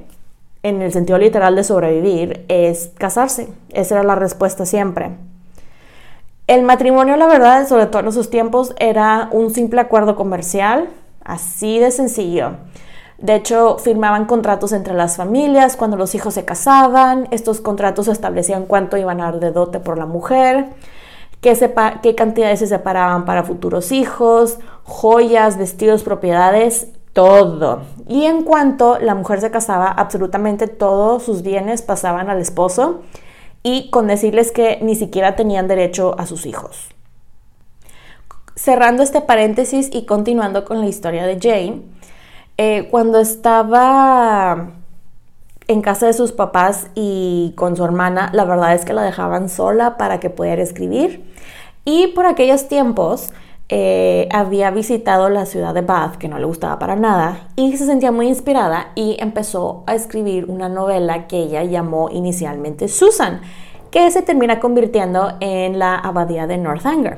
en 0.61 0.81
el 0.81 0.91
sentido 0.91 1.17
literal 1.17 1.55
de 1.55 1.63
sobrevivir, 1.63 2.45
es 2.49 2.91
casarse. 2.97 3.47
Esa 3.69 3.95
era 3.95 4.03
la 4.03 4.15
respuesta 4.15 4.65
siempre. 4.65 5.11
El 6.45 6.63
matrimonio, 6.63 7.15
la 7.15 7.27
verdad, 7.27 7.67
sobre 7.67 7.85
todo 7.85 8.01
en 8.01 8.09
esos 8.09 8.29
tiempos, 8.29 8.75
era 8.77 9.29
un 9.31 9.53
simple 9.53 9.79
acuerdo 9.79 10.17
comercial, 10.17 10.89
así 11.23 11.79
de 11.79 11.89
sencillo. 11.89 12.57
De 13.17 13.35
hecho, 13.35 13.77
firmaban 13.77 14.25
contratos 14.25 14.73
entre 14.73 14.93
las 14.93 15.15
familias 15.15 15.77
cuando 15.77 15.95
los 15.95 16.15
hijos 16.15 16.33
se 16.33 16.43
casaban. 16.43 17.29
Estos 17.31 17.61
contratos 17.61 18.09
establecían 18.09 18.65
cuánto 18.65 18.97
iban 18.97 19.21
a 19.21 19.25
dar 19.25 19.39
de 19.39 19.51
dote 19.51 19.79
por 19.79 19.97
la 19.97 20.05
mujer, 20.05 20.65
qué, 21.39 21.57
qué 22.01 22.15
cantidades 22.15 22.59
se 22.59 22.67
separaban 22.67 23.23
para 23.23 23.43
futuros 23.43 23.93
hijos, 23.93 24.59
joyas, 24.83 25.57
vestidos, 25.57 26.03
propiedades, 26.03 26.89
todo. 27.13 27.83
Y 28.09 28.25
en 28.25 28.43
cuanto 28.43 28.99
la 28.99 29.15
mujer 29.15 29.39
se 29.39 29.49
casaba, 29.49 29.87
absolutamente 29.87 30.67
todos 30.67 31.23
sus 31.23 31.41
bienes 31.41 31.81
pasaban 31.81 32.29
al 32.29 32.41
esposo 32.41 32.99
y 33.64 33.89
con 33.89 34.07
decirles 34.07 34.51
que 34.51 34.78
ni 34.82 34.95
siquiera 34.95 35.36
tenían 35.36 35.68
derecho 35.68 36.16
a 36.20 36.26
sus 36.26 36.45
hijos. 36.45 36.89
cerrando 38.55 39.01
este 39.01 39.20
paréntesis 39.20 39.89
y 39.91 40.05
continuando 40.05 40.64
con 40.64 40.80
la 40.80 40.86
historia 40.86 41.26
de 41.26 41.39
Jane, 41.41 41.82
eh, 42.57 42.88
cuando 42.91 43.20
estaba 43.20 44.74
en 45.68 45.82
casa 45.82 46.05
de 46.05 46.14
sus 46.14 46.34
papás 46.34 46.88
y 46.93 47.53
con 47.55 47.76
su 47.76 47.84
hermana, 47.84 48.30
la 48.34 48.45
verdad 48.45 48.76
es 48.76 48.86
que 48.86 48.93
la 48.93 49.01
dejaban 49.01 49.49
sola 49.49 49.97
para 49.97 50.20
que 50.20 50.30
pudiera 50.30 50.61
escribir. 50.61 51.24
Y 51.86 52.07
por 52.07 52.26
aquellos 52.28 52.68
tiempos 52.68 53.32
eh, 53.70 54.28
había 54.32 54.72
visitado 54.72 55.30
la 55.30 55.45
ciudad 55.45 55.74
de 55.74 55.82
Bath, 55.82 56.18
que 56.18 56.28
no 56.28 56.38
le 56.38 56.45
gustaba 56.45 56.80
para 56.80 56.95
nada, 56.95 57.47
y 57.55 57.76
se 57.78 57.86
sentía 57.86 58.11
muy 58.11 58.28
inspirada 58.28 58.91
y 58.95 59.18
empezó 59.20 59.84
a 59.88 59.95
escribir 59.95 60.45
una 60.49 60.70
novela 60.70 61.28
que 61.28 61.38
ella 61.38 61.64
llamó 61.64 62.09
inicialmente 62.11 62.88
Susan, 62.88 63.41
que 63.89 64.09
se 64.11 64.22
termina 64.22 64.59
convirtiendo 64.59 65.34
en 65.39 65.80
la 65.80 65.95
abadía 65.95 66.47
de 66.47 66.57
Northanger. 66.57 67.18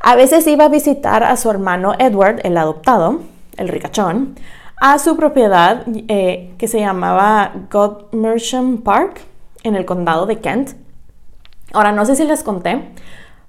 A 0.00 0.16
veces 0.16 0.46
iba 0.46 0.64
a 0.64 0.68
visitar 0.68 1.22
a 1.22 1.36
su 1.36 1.50
hermano 1.50 1.92
Edward, 1.98 2.40
el 2.44 2.56
adoptado, 2.56 3.20
el 3.56 3.68
ricachón, 3.68 4.34
a 4.80 4.98
su 4.98 5.16
propiedad 5.16 5.84
eh, 6.08 6.54
que 6.58 6.66
se 6.66 6.80
llamaba 6.80 7.52
Godmersham 7.70 8.78
Park 8.78 9.20
en 9.62 9.76
el 9.76 9.84
condado 9.84 10.26
de 10.26 10.40
Kent. 10.40 10.70
Ahora, 11.72 11.92
no 11.92 12.04
sé 12.04 12.16
si 12.16 12.24
les 12.24 12.42
conté, 12.42 12.90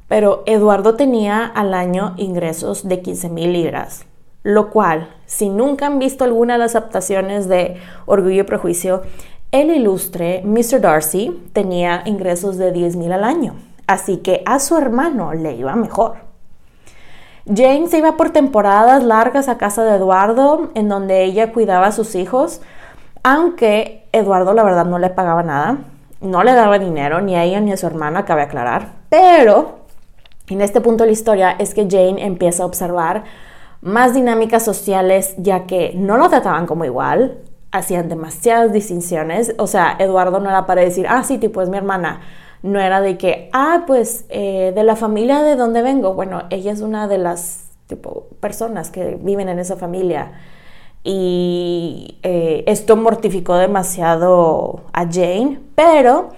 pero 0.07 0.43
Eduardo 0.45 0.95
tenía 0.95 1.45
al 1.45 1.73
año 1.73 2.13
ingresos 2.17 2.87
de 2.87 3.01
15 3.01 3.29
mil 3.29 3.53
libras, 3.53 4.05
lo 4.43 4.69
cual, 4.69 5.09
si 5.25 5.49
nunca 5.49 5.87
han 5.87 5.99
visto 5.99 6.23
alguna 6.23 6.53
de 6.53 6.59
las 6.59 6.75
adaptaciones 6.75 7.47
de 7.47 7.77
Orgullo 8.05 8.41
y 8.41 8.43
Prejuicio, 8.43 9.03
el 9.51 9.69
ilustre 9.69 10.41
Mr. 10.43 10.81
Darcy 10.81 11.41
tenía 11.53 12.01
ingresos 12.05 12.57
de 12.57 12.71
10 12.71 12.95
mil 12.95 13.11
al 13.11 13.23
año, 13.23 13.55
así 13.87 14.17
que 14.17 14.41
a 14.45 14.59
su 14.59 14.77
hermano 14.77 15.33
le 15.33 15.55
iba 15.55 15.75
mejor. 15.75 16.15
Jane 17.45 17.87
se 17.87 17.97
iba 17.97 18.15
por 18.15 18.29
temporadas 18.29 19.03
largas 19.03 19.49
a 19.49 19.57
casa 19.57 19.83
de 19.83 19.97
Eduardo, 19.97 20.71
en 20.75 20.87
donde 20.87 21.23
ella 21.23 21.51
cuidaba 21.51 21.87
a 21.87 21.91
sus 21.91 22.15
hijos, 22.15 22.61
aunque 23.21 24.07
Eduardo 24.11 24.53
la 24.53 24.63
verdad 24.63 24.85
no 24.85 24.97
le 24.97 25.09
pagaba 25.09 25.43
nada, 25.43 25.77
no 26.21 26.43
le 26.43 26.53
daba 26.53 26.79
dinero 26.79 27.21
ni 27.21 27.35
a 27.35 27.43
ella 27.43 27.59
ni 27.59 27.71
a 27.71 27.77
su 27.77 27.85
hermana, 27.85 28.25
cabe 28.25 28.43
aclarar, 28.43 28.93
pero 29.09 29.82
en 30.47 30.61
este 30.61 30.81
punto 30.81 31.03
de 31.03 31.07
la 31.07 31.13
historia 31.13 31.51
es 31.51 31.73
que 31.73 31.87
Jane 31.89 32.25
empieza 32.25 32.63
a 32.63 32.65
observar 32.65 33.23
más 33.81 34.13
dinámicas 34.13 34.63
sociales, 34.63 35.35
ya 35.37 35.65
que 35.65 35.93
no 35.95 36.17
lo 36.17 36.29
trataban 36.29 36.65
como 36.65 36.85
igual, 36.85 37.39
hacían 37.71 38.07
demasiadas 38.07 38.71
distinciones, 38.71 39.55
o 39.57 39.67
sea, 39.67 39.95
Eduardo 39.99 40.39
no 40.39 40.49
era 40.49 40.65
para 40.65 40.81
decir, 40.81 41.05
ah, 41.09 41.23
sí, 41.23 41.37
tipo 41.37 41.61
es 41.61 41.69
mi 41.69 41.77
hermana, 41.77 42.21
no 42.61 42.79
era 42.79 43.01
de 43.01 43.17
que, 43.17 43.49
ah, 43.51 43.83
pues 43.85 44.25
eh, 44.29 44.71
de 44.73 44.83
la 44.83 44.95
familia 44.95 45.43
de 45.43 45.55
donde 45.55 45.81
vengo. 45.81 46.13
Bueno, 46.13 46.43
ella 46.49 46.71
es 46.71 46.79
una 46.79 47.07
de 47.07 47.17
las 47.17 47.65
tipo, 47.87 48.27
personas 48.39 48.89
que 48.89 49.19
viven 49.21 49.49
en 49.49 49.59
esa 49.59 49.75
familia. 49.75 50.31
Y 51.03 52.19
eh, 52.23 52.63
esto 52.65 52.95
mortificó 52.95 53.55
demasiado 53.55 54.83
a 54.93 55.05
Jane, 55.11 55.59
pero 55.75 56.29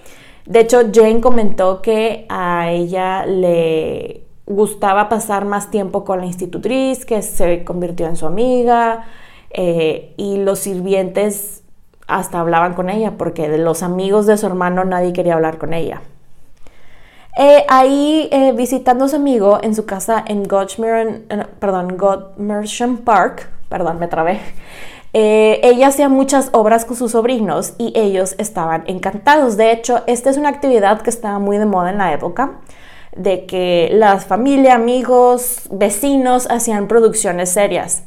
de 0.46 0.60
hecho 0.60 0.80
Jane 0.92 1.20
comentó 1.20 1.82
que 1.82 2.26
a 2.28 2.70
ella 2.70 3.26
le 3.26 4.22
gustaba 4.46 5.08
pasar 5.08 5.44
más 5.44 5.70
tiempo 5.70 6.04
con 6.04 6.20
la 6.20 6.26
institutriz, 6.26 7.04
que 7.04 7.22
se 7.22 7.64
convirtió 7.64 8.06
en 8.06 8.16
su 8.16 8.26
amiga, 8.26 9.04
eh, 9.50 10.14
y 10.16 10.38
los 10.38 10.60
sirvientes 10.60 11.62
hasta 12.06 12.40
hablaban 12.40 12.74
con 12.74 12.88
ella, 12.88 13.14
porque 13.18 13.48
de 13.48 13.58
los 13.58 13.82
amigos 13.82 14.26
de 14.26 14.36
su 14.36 14.46
hermano 14.46 14.84
nadie 14.84 15.12
quería 15.12 15.34
hablar 15.34 15.58
con 15.58 15.74
ella. 15.74 16.02
Eh, 17.38 17.66
ahí 17.68 18.30
eh, 18.32 18.52
visitando 18.52 19.04
a 19.04 19.08
su 19.08 19.16
amigo 19.16 19.58
en 19.62 19.74
su 19.74 19.84
casa 19.84 20.24
en 20.26 20.44
Godmersham, 20.44 22.96
Park, 22.98 23.50
perdón, 23.68 23.98
me 23.98 24.08
trabé. 24.08 24.40
Eh, 25.12 25.60
ella 25.62 25.88
hacía 25.88 26.08
muchas 26.08 26.50
obras 26.52 26.84
con 26.84 26.96
sus 26.96 27.12
sobrinos 27.12 27.74
y 27.78 27.92
ellos 27.94 28.34
estaban 28.38 28.84
encantados. 28.86 29.56
De 29.56 29.72
hecho, 29.72 30.02
esta 30.06 30.30
es 30.30 30.36
una 30.36 30.50
actividad 30.50 31.00
que 31.02 31.10
estaba 31.10 31.38
muy 31.38 31.58
de 31.58 31.66
moda 31.66 31.90
en 31.90 31.98
la 31.98 32.12
época, 32.12 32.60
de 33.16 33.46
que 33.46 33.88
las 33.92 34.26
familias, 34.26 34.74
amigos, 34.74 35.62
vecinos 35.70 36.46
hacían 36.50 36.86
producciones 36.86 37.50
serias, 37.50 38.02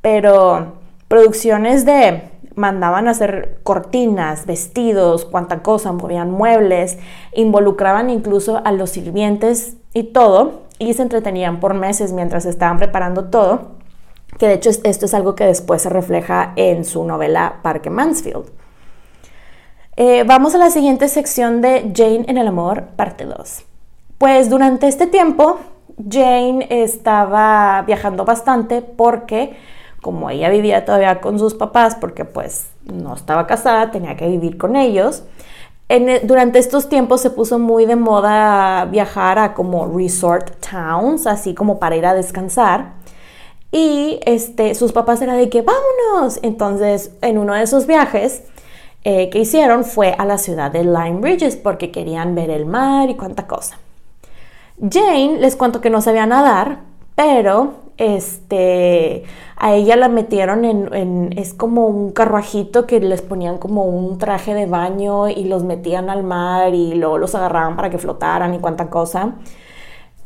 pero 0.00 0.78
producciones 1.08 1.84
de 1.84 2.22
mandaban 2.58 3.06
a 3.06 3.12
hacer 3.12 3.60
cortinas, 3.62 4.44
vestidos, 4.44 5.24
cuanta 5.24 5.62
cosa, 5.62 5.92
movían 5.92 6.30
muebles, 6.30 6.98
involucraban 7.32 8.10
incluso 8.10 8.60
a 8.64 8.72
los 8.72 8.90
sirvientes 8.90 9.76
y 9.94 10.04
todo, 10.04 10.62
y 10.78 10.92
se 10.94 11.02
entretenían 11.02 11.60
por 11.60 11.74
meses 11.74 12.12
mientras 12.12 12.46
estaban 12.46 12.78
preparando 12.78 13.26
todo, 13.26 13.77
que 14.38 14.46
de 14.46 14.54
hecho 14.54 14.70
esto 14.70 15.06
es 15.06 15.14
algo 15.14 15.34
que 15.34 15.44
después 15.44 15.82
se 15.82 15.88
refleja 15.88 16.52
en 16.56 16.84
su 16.84 17.04
novela 17.04 17.60
Parque 17.62 17.90
Mansfield. 17.90 18.46
Eh, 19.96 20.22
vamos 20.24 20.54
a 20.54 20.58
la 20.58 20.70
siguiente 20.70 21.08
sección 21.08 21.60
de 21.60 21.92
Jane 21.94 22.24
en 22.28 22.38
el 22.38 22.46
amor, 22.46 22.84
parte 22.94 23.24
2. 23.24 23.64
Pues 24.16 24.48
durante 24.48 24.86
este 24.86 25.08
tiempo, 25.08 25.58
Jane 26.08 26.66
estaba 26.70 27.82
viajando 27.82 28.24
bastante 28.24 28.80
porque 28.82 29.56
como 30.00 30.30
ella 30.30 30.48
vivía 30.48 30.84
todavía 30.84 31.20
con 31.20 31.38
sus 31.40 31.54
papás 31.54 31.96
porque 31.96 32.24
pues 32.24 32.68
no 32.84 33.14
estaba 33.14 33.46
casada, 33.48 33.90
tenía 33.90 34.16
que 34.16 34.28
vivir 34.28 34.56
con 34.56 34.76
ellos. 34.76 35.24
E, 35.88 36.20
durante 36.24 36.58
estos 36.58 36.88
tiempos 36.88 37.20
se 37.20 37.30
puso 37.30 37.58
muy 37.58 37.86
de 37.86 37.96
moda 37.96 38.84
viajar 38.84 39.38
a 39.38 39.54
como 39.54 39.86
resort 39.86 40.64
towns, 40.70 41.26
así 41.26 41.54
como 41.54 41.80
para 41.80 41.96
ir 41.96 42.06
a 42.06 42.14
descansar. 42.14 42.92
Y 43.70 44.20
este, 44.24 44.74
sus 44.74 44.92
papás 44.92 45.20
eran 45.20 45.36
de 45.36 45.50
que 45.50 45.62
vámonos. 45.62 46.40
Entonces, 46.42 47.12
en 47.20 47.38
uno 47.38 47.54
de 47.54 47.62
esos 47.62 47.86
viajes 47.86 48.42
eh, 49.04 49.30
que 49.30 49.40
hicieron 49.40 49.84
fue 49.84 50.14
a 50.18 50.24
la 50.24 50.38
ciudad 50.38 50.70
de 50.70 50.84
Lyme 50.84 51.20
Bridges 51.20 51.56
porque 51.56 51.90
querían 51.90 52.34
ver 52.34 52.50
el 52.50 52.66
mar 52.66 53.10
y 53.10 53.14
cuánta 53.14 53.46
cosa. 53.46 53.78
Jane 54.80 55.38
les 55.38 55.56
cuento 55.56 55.80
que 55.80 55.90
no 55.90 56.00
sabía 56.00 56.26
nadar, 56.26 56.80
pero 57.14 57.74
este, 57.96 59.24
a 59.56 59.74
ella 59.74 59.96
la 59.96 60.08
metieron 60.08 60.64
en, 60.64 61.36
es 61.36 61.52
como 61.52 61.86
un 61.86 62.12
carruajito 62.12 62.86
que 62.86 63.00
les 63.00 63.22
ponían 63.22 63.58
como 63.58 63.84
un 63.84 64.18
traje 64.18 64.54
de 64.54 64.66
baño 64.66 65.28
y 65.28 65.44
los 65.44 65.64
metían 65.64 66.10
al 66.10 66.22
mar 66.22 66.74
y 66.74 66.94
luego 66.94 67.18
los 67.18 67.34
agarraban 67.34 67.76
para 67.76 67.90
que 67.90 67.98
flotaran 67.98 68.54
y 68.54 68.58
cuánta 68.58 68.88
cosa. 68.88 69.34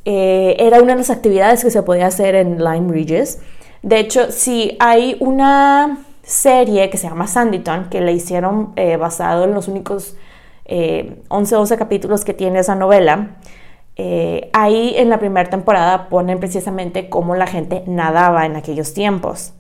Eh, 0.05 0.57
era 0.59 0.81
una 0.81 0.93
de 0.93 0.99
las 0.99 1.11
actividades 1.11 1.63
que 1.63 1.71
se 1.71 1.83
podía 1.83 2.07
hacer 2.07 2.35
en 2.35 2.59
Lime 2.59 2.93
Ridges. 2.93 3.41
De 3.83 3.99
hecho, 3.99 4.31
si 4.31 4.77
hay 4.81 5.17
una 5.21 5.99
serie 6.23 6.89
que 6.91 6.99
se 6.99 7.09
llama 7.09 7.27
Sanditon, 7.27 7.89
que 7.91 8.01
le 8.01 8.13
hicieron 8.13 8.73
eh, 8.77 8.97
basado 8.97 9.45
en 9.45 9.55
los 9.55 9.69
únicos 9.69 10.17
11 10.65 11.57
o 11.57 11.59
12 11.59 11.77
capítulos 11.77 12.25
que 12.25 12.33
tiene 12.33 12.61
esa 12.61 12.75
novela. 12.75 13.37
Eh, 13.97 14.49
ahí 14.55 14.95
en 14.97 15.11
la 15.11 15.19
primera 15.19 15.51
temporada 15.51 16.09
ponen 16.09 16.41
precisamente 16.41 17.11
cómo 17.11 17.35
la 17.35 17.47
gente 17.47 17.83
nadaba 17.87 18.47
en 18.47 18.57
aquellos 18.57 18.95
tiempos. 18.95 19.53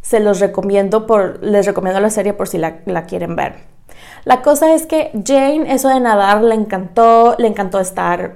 Se 0.00 0.18
los 0.18 0.40
recomiendo 0.40 1.06
por, 1.06 1.42
les 1.44 1.66
recomiendo 1.66 2.00
la 2.00 2.10
serie 2.10 2.32
por 2.32 2.48
si 2.48 2.58
la 2.58 3.06
quieren 3.06 3.36
ver. 3.36 3.76
La 4.24 4.42
cosa 4.42 4.74
es 4.74 4.86
que 4.86 5.12
Jane, 5.24 5.72
eso 5.72 5.88
de 5.88 6.00
nadar 6.00 6.42
le 6.42 6.54
encantó, 6.54 7.36
le 7.38 7.46
encantó 7.46 7.78
estar 7.78 8.34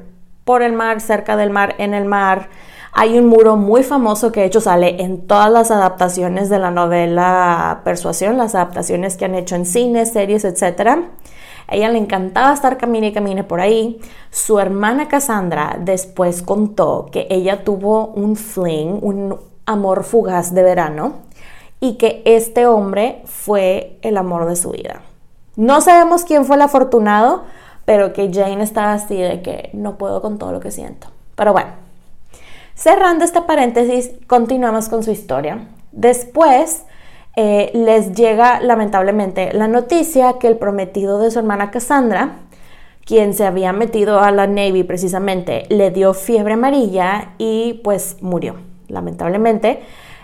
por 0.50 0.64
el 0.64 0.72
mar, 0.72 1.00
cerca 1.00 1.36
del 1.36 1.50
mar, 1.50 1.76
en 1.78 1.94
el 1.94 2.06
mar. 2.06 2.48
Hay 2.90 3.16
un 3.16 3.28
muro 3.28 3.54
muy 3.54 3.84
famoso 3.84 4.32
que 4.32 4.40
de 4.40 4.46
hecho 4.46 4.60
sale 4.60 5.00
en 5.00 5.28
todas 5.28 5.48
las 5.48 5.70
adaptaciones 5.70 6.48
de 6.48 6.58
la 6.58 6.72
novela 6.72 7.82
Persuasión, 7.84 8.36
las 8.36 8.56
adaptaciones 8.56 9.16
que 9.16 9.26
han 9.26 9.36
hecho 9.36 9.54
en 9.54 9.64
cines, 9.64 10.12
series, 10.12 10.44
etcétera 10.44 11.04
ella 11.68 11.88
le 11.88 11.98
encantaba 11.98 12.52
estar 12.52 12.78
camine 12.78 13.06
y 13.06 13.12
camine 13.12 13.44
por 13.44 13.60
ahí. 13.60 14.00
Su 14.32 14.58
hermana 14.58 15.06
Cassandra 15.06 15.76
después 15.78 16.42
contó 16.42 17.06
que 17.12 17.28
ella 17.30 17.62
tuvo 17.62 18.08
un 18.08 18.34
fling, 18.34 18.98
un 19.00 19.36
amor 19.66 20.02
fugaz 20.02 20.52
de 20.52 20.64
verano 20.64 21.12
y 21.78 21.94
que 21.94 22.22
este 22.24 22.66
hombre 22.66 23.22
fue 23.24 24.00
el 24.02 24.16
amor 24.16 24.46
de 24.46 24.56
su 24.56 24.72
vida. 24.72 25.02
No 25.54 25.80
sabemos 25.80 26.24
quién 26.24 26.44
fue 26.44 26.56
el 26.56 26.62
afortunado, 26.62 27.44
pero 27.84 28.12
que 28.12 28.30
Jane 28.32 28.62
estaba 28.62 28.92
así 28.92 29.16
de 29.16 29.42
que 29.42 29.70
no 29.72 29.98
puedo 29.98 30.22
con 30.22 30.38
todo 30.38 30.52
lo 30.52 30.60
que 30.60 30.70
siento. 30.70 31.08
Pero 31.34 31.52
bueno, 31.52 31.70
cerrando 32.74 33.24
este 33.24 33.42
paréntesis, 33.42 34.10
continuamos 34.26 34.88
con 34.88 35.02
su 35.02 35.10
historia. 35.10 35.66
Después 35.92 36.84
eh, 37.36 37.70
les 37.74 38.12
llega 38.14 38.60
lamentablemente 38.60 39.52
la 39.52 39.68
noticia 39.68 40.34
que 40.38 40.48
el 40.48 40.56
prometido 40.56 41.18
de 41.18 41.30
su 41.30 41.38
hermana 41.38 41.70
Cassandra, 41.70 42.38
quien 43.04 43.34
se 43.34 43.46
había 43.46 43.72
metido 43.72 44.20
a 44.20 44.30
la 44.30 44.46
Navy 44.46 44.82
precisamente, 44.82 45.64
le 45.68 45.90
dio 45.90 46.14
fiebre 46.14 46.54
amarilla 46.54 47.34
y 47.38 47.80
pues 47.84 48.18
murió, 48.20 48.56
lamentablemente. 48.88 49.80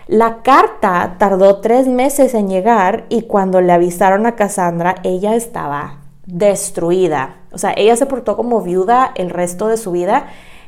La 0.07 0.41
carta 0.41 1.15
tardó 1.17 1.59
tres 1.59 1.87
meses 1.87 2.33
en 2.33 2.47
llegar 2.47 3.05
y 3.09 3.23
cuando 3.23 3.59
le 3.59 3.73
avisaron 3.73 4.25
a 4.25 4.35
Cassandra, 4.35 4.95
ella 5.03 5.35
estaba 5.35 5.97
destruida. 6.27 7.37
O 7.51 7.57
sea, 7.57 7.73
ella 7.75 7.95
se 7.95 8.05
portó 8.05 8.37
como 8.37 8.61
viuda 8.61 9.11
el 9.15 9.31
resto 9.31 9.67
de 9.67 9.77
su 9.77 9.91
vida 9.91 10.27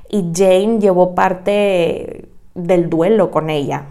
y 0.10 0.32
Jane 0.34 0.80
llevó 0.80 1.14
parte 1.14 2.30
del 2.55 2.89
duelo 2.89 3.30
con 3.30 3.51
ella. 3.51 3.86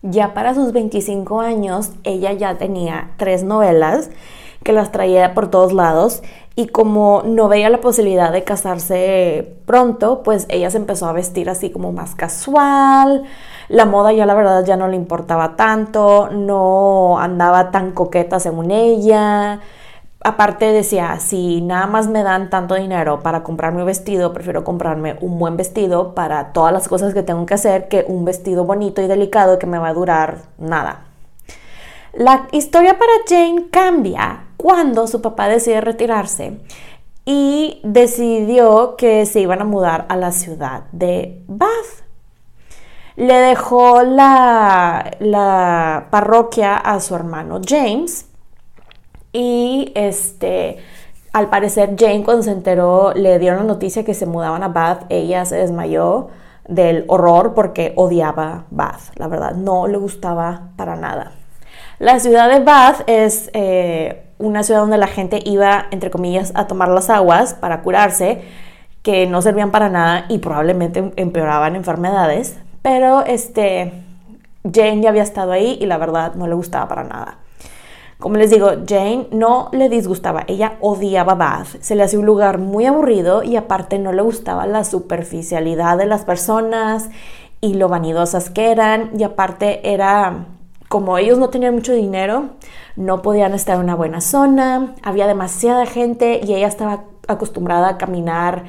Ya 0.00 0.34
para 0.34 0.54
sus 0.54 0.72
25 0.72 1.40
años, 1.40 1.90
ella 2.02 2.32
ya 2.32 2.56
tenía 2.56 3.10
tres 3.18 3.44
novelas 3.44 4.10
que 4.64 4.72
las 4.72 4.92
traía 4.92 5.34
por 5.34 5.48
todos 5.48 5.72
lados 5.72 6.22
y 6.54 6.68
como 6.68 7.22
no 7.24 7.48
veía 7.48 7.70
la 7.70 7.80
posibilidad 7.80 8.32
de 8.32 8.44
casarse 8.44 9.56
pronto, 9.66 10.22
pues 10.22 10.46
ella 10.48 10.70
se 10.70 10.76
empezó 10.76 11.06
a 11.06 11.12
vestir 11.12 11.48
así 11.50 11.70
como 11.70 11.92
más 11.92 12.14
casual. 12.14 13.24
La 13.68 13.86
moda 13.86 14.12
ya 14.12 14.26
la 14.26 14.34
verdad 14.34 14.64
ya 14.64 14.76
no 14.76 14.88
le 14.88 14.96
importaba 14.96 15.56
tanto, 15.56 16.28
no 16.30 17.18
andaba 17.18 17.70
tan 17.70 17.92
coqueta 17.92 18.38
según 18.38 18.70
ella. 18.70 19.60
Aparte 20.24 20.66
decía, 20.72 21.18
si 21.18 21.60
nada 21.62 21.86
más 21.86 22.06
me 22.06 22.22
dan 22.22 22.48
tanto 22.48 22.76
dinero 22.76 23.20
para 23.20 23.42
comprarme 23.42 23.80
un 23.80 23.86
vestido, 23.86 24.32
prefiero 24.32 24.62
comprarme 24.62 25.16
un 25.20 25.36
buen 25.36 25.56
vestido 25.56 26.14
para 26.14 26.52
todas 26.52 26.72
las 26.72 26.86
cosas 26.86 27.12
que 27.12 27.24
tengo 27.24 27.44
que 27.44 27.54
hacer 27.54 27.88
que 27.88 28.04
un 28.06 28.24
vestido 28.24 28.64
bonito 28.64 29.02
y 29.02 29.08
delicado 29.08 29.58
que 29.58 29.66
me 29.66 29.78
va 29.78 29.88
a 29.88 29.94
durar 29.94 30.42
nada. 30.58 31.06
La 32.12 32.46
historia 32.52 32.98
para 32.98 33.10
Jane 33.26 33.68
cambia 33.70 34.44
cuando 34.56 35.08
su 35.08 35.20
papá 35.20 35.48
decide 35.48 35.80
retirarse 35.80 36.60
y 37.24 37.80
decidió 37.82 38.94
que 38.96 39.26
se 39.26 39.40
iban 39.40 39.60
a 39.60 39.64
mudar 39.64 40.06
a 40.08 40.16
la 40.16 40.30
ciudad 40.30 40.84
de 40.92 41.42
Bath. 41.48 42.04
Le 43.16 43.34
dejó 43.34 44.02
la, 44.02 45.16
la 45.18 46.06
parroquia 46.10 46.76
a 46.76 47.00
su 47.00 47.16
hermano 47.16 47.60
James 47.66 48.26
y 49.32 49.92
este, 49.94 50.78
al 51.32 51.48
parecer 51.48 51.96
Jane 51.98 52.24
cuando 52.24 52.42
se 52.42 52.50
enteró 52.50 53.12
le 53.14 53.38
dieron 53.38 53.60
la 53.60 53.64
noticia 53.64 54.04
que 54.04 54.14
se 54.14 54.26
mudaban 54.26 54.62
a 54.62 54.68
Bath, 54.68 55.04
ella 55.08 55.44
se 55.44 55.56
desmayó 55.56 56.28
del 56.68 57.04
horror 57.08 57.54
porque 57.54 57.92
odiaba 57.96 58.64
Bath, 58.70 59.16
la 59.16 59.28
verdad, 59.28 59.54
no 59.54 59.86
le 59.86 59.98
gustaba 59.98 60.68
para 60.76 60.96
nada. 60.96 61.32
La 61.98 62.18
ciudad 62.18 62.50
de 62.50 62.60
Bath 62.60 63.02
es 63.06 63.50
eh, 63.52 64.24
una 64.38 64.62
ciudad 64.62 64.80
donde 64.80 64.98
la 64.98 65.06
gente 65.06 65.40
iba, 65.44 65.86
entre 65.90 66.10
comillas, 66.10 66.52
a 66.54 66.66
tomar 66.66 66.88
las 66.88 67.10
aguas 67.10 67.54
para 67.54 67.82
curarse, 67.82 68.42
que 69.02 69.26
no 69.26 69.42
servían 69.42 69.70
para 69.70 69.88
nada 69.88 70.26
y 70.28 70.38
probablemente 70.38 71.12
empeoraban 71.16 71.76
enfermedades. 71.76 72.58
Pero 72.82 73.24
este, 73.24 73.92
Jane 74.64 75.00
ya 75.00 75.10
había 75.10 75.22
estado 75.22 75.52
ahí 75.52 75.78
y 75.80 75.86
la 75.86 75.96
verdad 75.96 76.34
no 76.34 76.46
le 76.46 76.54
gustaba 76.54 76.88
para 76.88 77.04
nada. 77.04 77.38
Como 78.22 78.36
les 78.36 78.50
digo, 78.50 78.68
Jane 78.86 79.26
no 79.32 79.68
le 79.72 79.88
disgustaba, 79.88 80.44
ella 80.46 80.74
odiaba 80.80 81.34
Bath, 81.34 81.80
se 81.80 81.96
le 81.96 82.04
hacía 82.04 82.20
un 82.20 82.24
lugar 82.24 82.58
muy 82.58 82.86
aburrido 82.86 83.42
y 83.42 83.56
aparte 83.56 83.98
no 83.98 84.12
le 84.12 84.22
gustaba 84.22 84.64
la 84.64 84.84
superficialidad 84.84 85.98
de 85.98 86.06
las 86.06 86.24
personas 86.24 87.10
y 87.60 87.74
lo 87.74 87.88
vanidosas 87.88 88.48
que 88.48 88.70
eran. 88.70 89.10
Y 89.18 89.24
aparte 89.24 89.92
era 89.92 90.46
como 90.88 91.18
ellos 91.18 91.38
no 91.38 91.50
tenían 91.50 91.74
mucho 91.74 91.94
dinero, 91.94 92.50
no 92.94 93.22
podían 93.22 93.54
estar 93.54 93.74
en 93.74 93.82
una 93.82 93.96
buena 93.96 94.20
zona, 94.20 94.94
había 95.02 95.26
demasiada 95.26 95.84
gente 95.84 96.40
y 96.44 96.54
ella 96.54 96.68
estaba 96.68 97.02
acostumbrada 97.26 97.88
a 97.88 97.98
caminar 97.98 98.66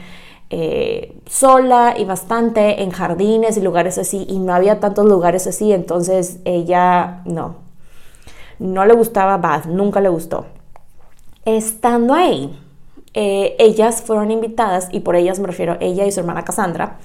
eh, 0.50 1.16
sola 1.28 1.94
y 1.96 2.06
bastante 2.06 2.82
en 2.82 2.90
jardines 2.90 3.56
y 3.58 3.62
lugares 3.62 4.00
así 4.00 4.26
y 4.28 4.40
no 4.40 4.52
había 4.52 4.80
tantos 4.80 5.06
lugares 5.06 5.46
así, 5.46 5.74
entonces 5.74 6.40
ella 6.44 7.22
no, 7.26 7.63
no 8.64 8.86
le 8.86 8.94
gustaba 8.94 9.38
Bath, 9.38 9.66
nunca 9.66 10.00
le 10.00 10.08
gustó. 10.08 10.46
Estando 11.44 12.14
ahí, 12.14 12.58
eh, 13.14 13.56
ellas 13.60 14.02
fueron 14.02 14.32
invitadas, 14.32 14.88
y 14.92 15.02
por 15.02 15.18
ellas 15.18 15.40
me 15.40 15.48
refiero 15.48 15.76
ella 15.82 16.06
y 16.06 16.12
su 16.12 16.22
hermana 16.22 16.46
Cassandra, 16.46 16.98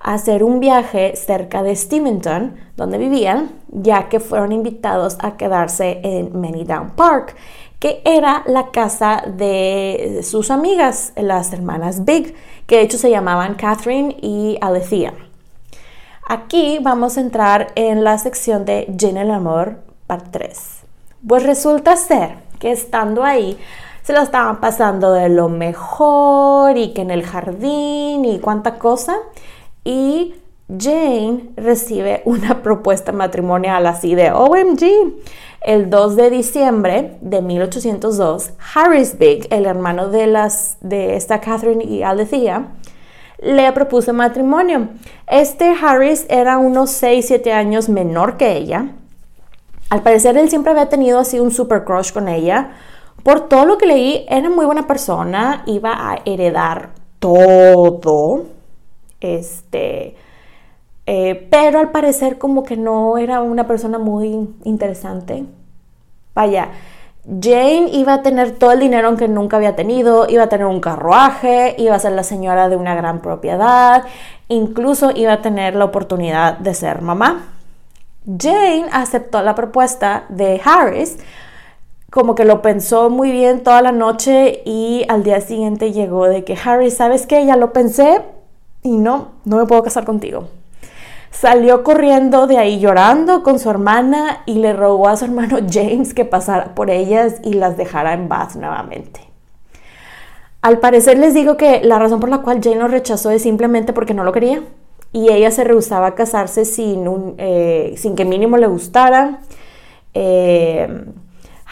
hacer 0.00 0.42
un 0.42 0.58
viaje 0.58 1.14
cerca 1.14 1.62
de 1.62 1.76
Steventon, 1.76 2.56
donde 2.76 2.96
vivían, 2.96 3.50
ya 3.68 4.08
que 4.08 4.20
fueron 4.20 4.52
invitados 4.52 5.18
a 5.20 5.36
quedarse 5.36 6.00
en 6.02 6.32
Down 6.66 6.92
Park, 6.96 7.36
que 7.78 8.00
era 8.06 8.42
la 8.46 8.70
casa 8.70 9.22
de 9.26 10.20
sus 10.22 10.50
amigas, 10.50 11.12
las 11.16 11.52
hermanas 11.52 12.06
Big, 12.06 12.34
que 12.66 12.76
de 12.76 12.82
hecho 12.82 12.96
se 12.96 13.10
llamaban 13.10 13.54
Catherine 13.54 14.16
y 14.22 14.56
Alethea. 14.62 15.12
Aquí 16.26 16.78
vamos 16.80 17.18
a 17.18 17.20
entrar 17.20 17.72
en 17.74 18.02
la 18.02 18.16
sección 18.16 18.64
de 18.64 18.92
Jane 18.98 19.20
el 19.20 19.30
Amor, 19.30 19.80
parte 20.06 20.30
3. 20.30 20.71
Pues 21.26 21.44
resulta 21.44 21.96
ser 21.96 22.38
que 22.58 22.72
estando 22.72 23.22
ahí, 23.22 23.58
se 24.02 24.12
lo 24.12 24.20
estaban 24.20 24.60
pasando 24.60 25.12
de 25.12 25.28
lo 25.28 25.48
mejor 25.48 26.76
y 26.76 26.92
que 26.92 27.02
en 27.02 27.10
el 27.10 27.22
jardín 27.22 28.24
y 28.24 28.40
cuánta 28.40 28.78
cosa 28.78 29.16
y 29.84 30.34
Jane 30.68 31.50
recibe 31.56 32.22
una 32.24 32.62
propuesta 32.62 33.12
matrimonial 33.12 33.86
así 33.86 34.14
de 34.14 34.32
OMG. 34.32 35.14
El 35.64 35.90
2 35.90 36.16
de 36.16 36.30
diciembre 36.30 37.18
de 37.20 37.40
1802, 37.40 38.50
Harris 38.74 39.16
Big, 39.16 39.46
el 39.50 39.64
hermano 39.64 40.08
de, 40.08 40.26
las, 40.26 40.76
de 40.80 41.14
esta 41.14 41.40
Catherine 41.40 41.84
y 41.84 42.02
Alethea, 42.02 42.72
le 43.38 43.70
propuso 43.72 44.12
matrimonio. 44.12 44.88
Este 45.28 45.72
Harris 45.80 46.26
era 46.28 46.58
unos 46.58 46.90
6-7 47.00 47.52
años 47.52 47.88
menor 47.88 48.36
que 48.36 48.56
ella. 48.56 48.96
Al 49.92 50.00
parecer 50.00 50.38
él 50.38 50.48
siempre 50.48 50.72
había 50.72 50.88
tenido 50.88 51.18
así 51.18 51.38
un 51.38 51.50
super 51.50 51.84
crush 51.84 52.14
con 52.14 52.26
ella. 52.26 52.70
Por 53.22 53.46
todo 53.46 53.66
lo 53.66 53.76
que 53.76 53.84
leí, 53.84 54.24
era 54.26 54.48
muy 54.48 54.64
buena 54.64 54.86
persona, 54.86 55.64
iba 55.66 55.92
a 55.92 56.22
heredar 56.24 56.92
todo 57.18 58.46
este, 59.20 60.16
eh, 61.04 61.46
pero 61.50 61.78
al 61.78 61.90
parecer 61.90 62.38
como 62.38 62.62
que 62.62 62.74
no 62.74 63.18
era 63.18 63.42
una 63.42 63.66
persona 63.66 63.98
muy 63.98 64.48
interesante. 64.64 65.44
Vaya, 66.34 66.70
Jane 67.26 67.90
iba 67.92 68.14
a 68.14 68.22
tener 68.22 68.52
todo 68.52 68.72
el 68.72 68.80
dinero 68.80 69.14
que 69.18 69.28
nunca 69.28 69.58
había 69.58 69.76
tenido, 69.76 70.26
iba 70.26 70.44
a 70.44 70.48
tener 70.48 70.64
un 70.64 70.80
carruaje, 70.80 71.74
iba 71.76 71.94
a 71.94 71.98
ser 71.98 72.12
la 72.12 72.22
señora 72.22 72.70
de 72.70 72.76
una 72.76 72.94
gran 72.94 73.20
propiedad, 73.20 74.04
incluso 74.48 75.10
iba 75.14 75.34
a 75.34 75.42
tener 75.42 75.74
la 75.74 75.84
oportunidad 75.84 76.56
de 76.56 76.72
ser 76.72 77.02
mamá. 77.02 77.58
Jane 78.26 78.86
aceptó 78.92 79.42
la 79.42 79.54
propuesta 79.54 80.24
de 80.28 80.60
Harris, 80.64 81.18
como 82.10 82.34
que 82.34 82.44
lo 82.44 82.62
pensó 82.62 83.10
muy 83.10 83.32
bien 83.32 83.62
toda 83.62 83.82
la 83.82 83.92
noche 83.92 84.62
y 84.64 85.04
al 85.08 85.24
día 85.24 85.40
siguiente 85.40 85.92
llegó 85.92 86.28
de 86.28 86.44
que 86.44 86.56
Harris, 86.62 86.96
¿sabes 86.96 87.26
qué? 87.26 87.44
Ya 87.46 87.56
lo 87.56 87.72
pensé, 87.72 88.22
y 88.82 88.96
no, 88.98 89.32
no 89.44 89.56
me 89.56 89.66
puedo 89.66 89.82
casar 89.82 90.04
contigo. 90.04 90.48
Salió 91.30 91.82
corriendo 91.82 92.46
de 92.46 92.58
ahí 92.58 92.78
llorando 92.78 93.42
con 93.42 93.58
su 93.58 93.70
hermana 93.70 94.42
y 94.44 94.56
le 94.56 94.72
rogó 94.72 95.08
a 95.08 95.16
su 95.16 95.24
hermano 95.24 95.58
James 95.70 96.14
que 96.14 96.24
pasara 96.24 96.74
por 96.74 96.90
ellas 96.90 97.36
y 97.42 97.54
las 97.54 97.76
dejara 97.76 98.12
en 98.12 98.28
Bath 98.28 98.54
nuevamente. 98.56 99.20
Al 100.60 100.78
parecer 100.78 101.18
les 101.18 101.34
digo 101.34 101.56
que 101.56 101.82
la 101.82 101.98
razón 101.98 102.20
por 102.20 102.28
la 102.28 102.38
cual 102.38 102.60
Jane 102.62 102.76
lo 102.76 102.88
rechazó 102.88 103.30
es 103.30 103.42
simplemente 103.42 103.92
porque 103.92 104.14
no 104.14 104.22
lo 104.22 104.32
quería 104.32 104.62
y 105.12 105.30
ella 105.30 105.50
se 105.50 105.64
rehusaba 105.64 106.08
a 106.08 106.14
casarse 106.14 106.64
sin, 106.64 107.34
eh, 107.38 107.94
sin 107.96 108.16
que 108.16 108.24
mínimo 108.24 108.56
le 108.56 108.66
gustara. 108.66 109.40
Eh, 110.14 111.04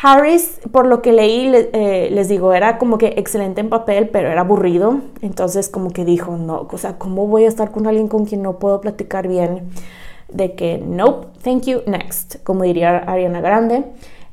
Harris, 0.02 0.60
por 0.72 0.86
lo 0.86 1.02
que 1.02 1.12
leí, 1.12 1.50
eh, 1.54 2.08
les 2.10 2.28
digo, 2.28 2.54
era 2.54 2.78
como 2.78 2.96
que 2.96 3.14
excelente 3.16 3.60
en 3.60 3.68
papel, 3.68 4.08
pero 4.08 4.30
era 4.30 4.42
aburrido. 4.42 5.00
Entonces 5.20 5.68
como 5.68 5.90
que 5.90 6.04
dijo, 6.04 6.36
no, 6.36 6.66
o 6.70 6.78
sea, 6.78 6.96
¿cómo 6.98 7.26
voy 7.26 7.44
a 7.44 7.48
estar 7.48 7.70
con 7.70 7.86
alguien 7.86 8.08
con 8.08 8.24
quien 8.24 8.42
no 8.42 8.58
puedo 8.58 8.80
platicar 8.80 9.28
bien? 9.28 9.70
De 10.28 10.54
que, 10.54 10.78
nope, 10.78 11.26
thank 11.42 11.64
you, 11.64 11.82
next, 11.86 12.42
como 12.44 12.64
diría 12.64 12.98
Ariana 12.98 13.40
Grande. 13.40 13.84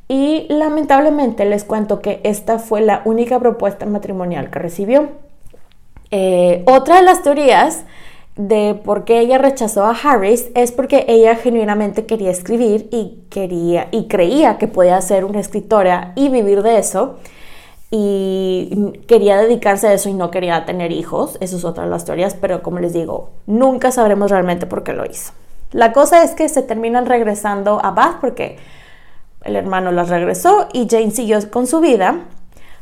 Y 0.08 0.46
lamentablemente 0.50 1.44
les 1.44 1.66
cuento 1.66 2.00
que 2.00 2.22
esta 2.24 2.60
fue 2.60 2.80
la 2.82 3.02
única 3.04 3.40
propuesta 3.40 3.86
matrimonial 3.86 4.50
que 4.50 4.60
recibió. 4.60 5.10
Eh, 6.12 6.64
otra 6.66 6.98
de 6.98 7.02
las 7.02 7.24
teorías 7.24 7.84
de 8.38 8.80
por 8.84 9.04
qué 9.04 9.20
ella 9.20 9.38
rechazó 9.38 9.84
a 9.86 9.92
Harris 9.92 10.50
es 10.54 10.72
porque 10.72 11.06
ella 11.08 11.36
genuinamente 11.36 12.06
quería 12.06 12.30
escribir 12.30 12.88
y 12.92 13.24
quería 13.30 13.88
y 13.92 14.08
creía 14.08 14.58
que 14.58 14.68
podía 14.68 15.02
ser 15.02 15.26
una 15.26 15.40
escritora 15.40 16.14
y 16.16 16.30
vivir 16.30 16.62
de 16.62 16.78
eso 16.78 17.18
y 17.90 18.94
quería 19.08 19.38
dedicarse 19.38 19.88
a 19.88 19.94
eso 19.94 20.10
y 20.10 20.14
no 20.14 20.30
quería 20.30 20.66
tener 20.66 20.92
hijos, 20.92 21.38
eso 21.40 21.58
es 21.58 21.64
otra 21.64 21.86
de 21.86 21.90
las 21.90 22.06
teorías, 22.06 22.36
pero 22.36 22.62
como 22.62 22.80
les 22.80 22.94
digo, 22.94 23.30
nunca 23.46 23.92
sabremos 23.92 24.30
realmente 24.30 24.66
por 24.66 24.84
qué 24.84 24.94
lo 24.94 25.06
hizo. 25.06 25.32
La 25.72 25.94
cosa 25.94 26.24
es 26.24 26.32
que 26.32 26.48
se 26.50 26.62
terminan 26.62 27.06
regresando 27.06 27.84
a 27.84 27.92
Bath 27.92 28.20
porque 28.20 28.58
el 29.44 29.56
hermano 29.56 29.92
las 29.92 30.10
regresó 30.10 30.68
y 30.74 30.88
Jane 30.90 31.12
siguió 31.12 31.40
con 31.50 31.66
su 31.66 31.80
vida. 31.80 32.26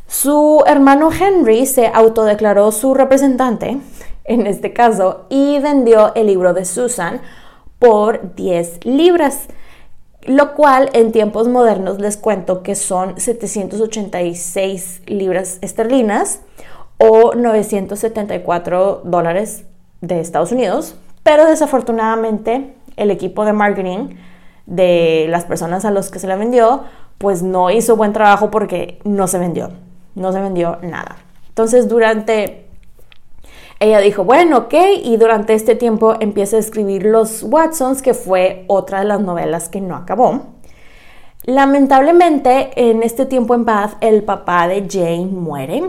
Su 0.08 0.64
hermano 0.68 1.10
Henry 1.12 1.66
se 1.66 1.88
autodeclaró 1.88 2.72
su 2.72 2.94
representante 2.94 3.80
en 4.26 4.48
este 4.48 4.74
caso, 4.74 5.26
y 5.30 5.60
vendió 5.60 6.14
el 6.16 6.28
libro 6.28 6.54
de 6.54 6.66
Susan 6.66 7.22
por 7.80 8.36
10 8.36 8.86
libras, 8.86 9.48
lo 10.24 10.56
cual 10.56 10.90
en 10.94 11.12
tiempos 11.12 11.48
modernos 11.48 12.00
les 12.00 12.18
cuento 12.18 12.64
que 12.64 12.76
son 12.76 13.20
786 13.20 15.04
libras 15.06 15.60
esterlinas 15.62 16.42
o 16.98 17.36
974 17.36 19.02
dólares 19.04 19.66
de 20.02 20.20
Estados 20.20 20.52
Unidos, 20.52 20.96
pero 21.24 21.46
desafortunadamente 21.46 22.74
el 22.98 23.12
equipo 23.12 23.46
de 23.46 23.54
marketing 23.54 24.16
de 24.66 25.28
las 25.30 25.46
personas 25.46 25.86
a 25.86 25.92
los 25.92 26.10
que 26.10 26.20
se 26.20 26.28
la 26.28 26.36
vendió, 26.36 26.84
pues 27.18 27.44
no 27.44 27.70
hizo 27.70 27.96
buen 27.96 28.14
trabajo 28.14 28.52
porque 28.52 29.00
no 29.04 29.28
se 29.28 29.38
vendió, 29.38 29.72
no 30.16 30.32
se 30.32 30.42
vendió 30.42 30.80
nada. 30.82 31.18
Entonces 31.50 31.88
durante, 31.88 32.65
ella 33.80 34.00
dijo, 34.00 34.24
bueno, 34.24 34.58
ok, 34.58 34.74
y 35.04 35.18
durante 35.18 35.54
este 35.54 35.76
tiempo 35.76 36.16
empieza 36.20 36.56
a 36.56 36.60
escribir 36.60 37.06
Los 37.06 37.44
Watsons, 37.44 38.02
que 38.02 38.14
fue 38.14 38.66
otra 38.68 39.00
de 39.00 39.06
las 39.06 39.22
novelas 39.22 39.70
que 39.70 39.82
no 39.82 39.96
acabó. 39.96 40.42
Lamentablemente, 41.44 42.72
en 42.76 43.04
este 43.04 43.26
tiempo 43.26 43.54
en 43.54 43.66
paz, 43.66 43.98
el 44.02 44.24
papá 44.24 44.68
de 44.68 44.88
Jane 44.90 45.28
muere. 45.28 45.84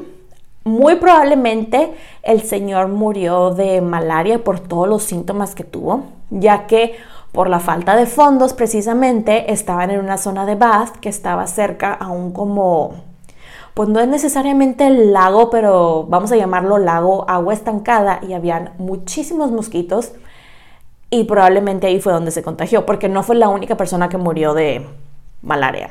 Muy 0.64 0.97
probablemente 0.97 1.93
el 2.22 2.43
señor 2.43 2.89
murió 2.89 3.51
de 3.51 3.80
malaria 3.80 4.43
por 4.43 4.59
todos 4.59 4.89
los 4.89 5.05
síntomas 5.05 5.55
que 5.55 5.62
tuvo, 5.62 6.03
ya 6.30 6.66
que 6.66 6.97
por 7.30 7.49
la 7.49 7.61
falta 7.61 7.95
de 7.95 8.07
fondos 8.07 8.53
precisamente 8.53 9.53
estaban 9.53 9.91
en 9.91 10.01
una 10.01 10.18
zona 10.18 10.45
de 10.45 10.57
Bath 10.57 10.97
que 10.97 11.09
estaba 11.09 11.47
cerca 11.47 11.93
a 11.95 12.09
un 12.09 12.32
como, 12.32 12.95
pues 13.76 13.90
no 13.90 14.00
es 14.00 14.08
necesariamente 14.08 14.86
el 14.86 15.12
lago, 15.12 15.50
pero 15.50 16.06
vamos 16.08 16.32
a 16.32 16.36
llamarlo 16.36 16.78
lago, 16.78 17.28
agua 17.28 17.52
estancada 17.52 18.20
y 18.26 18.32
habían 18.32 18.72
muchísimos 18.78 19.52
mosquitos 19.52 20.12
y 21.10 21.24
probablemente 21.24 21.86
ahí 21.86 22.00
fue 22.00 22.14
donde 22.14 22.30
se 22.30 22.42
contagió, 22.42 22.86
porque 22.86 23.08
no 23.10 23.22
fue 23.22 23.36
la 23.36 23.50
única 23.50 23.76
persona 23.76 24.08
que 24.08 24.16
murió 24.16 24.54
de 24.54 24.86
malaria. 25.42 25.90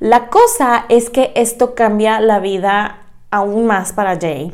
La 0.00 0.28
cosa 0.28 0.86
es 0.88 1.10
que 1.10 1.32
esto 1.36 1.74
cambia 1.74 2.20
la 2.20 2.40
vida 2.40 3.02
aún 3.30 3.66
más 3.66 3.92
para 3.92 4.18
Jane, 4.18 4.52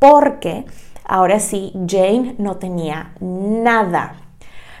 porque 0.00 0.64
ahora 1.04 1.38
sí, 1.38 1.72
Jane 1.88 2.34
no 2.38 2.56
tenía 2.56 3.12
nada 3.20 4.16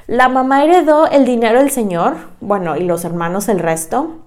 la 0.06 0.28
mamá 0.28 0.64
heredó 0.64 1.06
el 1.06 1.24
dinero 1.24 1.60
del 1.60 1.70
señor, 1.70 2.16
bueno, 2.42 2.76
y 2.76 2.80
los 2.80 3.06
hermanos 3.06 3.48
el 3.48 3.58
resto. 3.58 4.23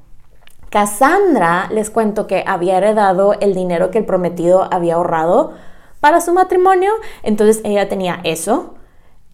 Cassandra, 0.69 1.67
les 1.71 1.89
cuento 1.89 2.27
que 2.27 2.43
había 2.45 2.77
heredado 2.77 3.33
el 3.39 3.53
dinero 3.53 3.91
que 3.91 3.99
el 3.99 4.05
prometido 4.05 4.67
había 4.71 4.95
ahorrado 4.95 5.53
para 5.99 6.21
su 6.21 6.33
matrimonio, 6.33 6.91
entonces 7.23 7.61
ella 7.63 7.89
tenía 7.89 8.19
eso 8.23 8.75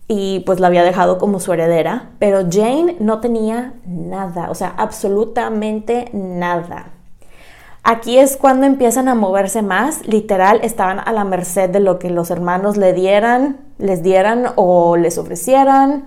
y 0.07 0.41
pues 0.41 0.59
la 0.59 0.67
había 0.67 0.83
dejado 0.83 1.17
como 1.17 1.39
su 1.39 1.53
heredera, 1.53 2.11
pero 2.19 2.41
Jane 2.49 2.97
no 2.99 3.19
tenía 3.19 3.73
nada, 3.85 4.49
o 4.49 4.55
sea, 4.55 4.73
absolutamente 4.77 6.09
nada. 6.13 6.87
Aquí 7.83 8.17
es 8.17 8.37
cuando 8.37 8.65
empiezan 8.65 9.09
a 9.09 9.15
moverse 9.15 9.61
más, 9.61 10.07
literal, 10.07 10.61
estaban 10.63 10.99
a 10.99 11.11
la 11.11 11.25
merced 11.25 11.69
de 11.69 11.81
lo 11.81 11.99
que 11.99 12.09
los 12.09 12.31
hermanos 12.31 12.77
le 12.77 12.93
dieran, 12.93 13.59
les 13.77 14.01
dieran 14.03 14.53
o 14.55 14.95
les 14.95 15.17
ofrecieran 15.17 16.05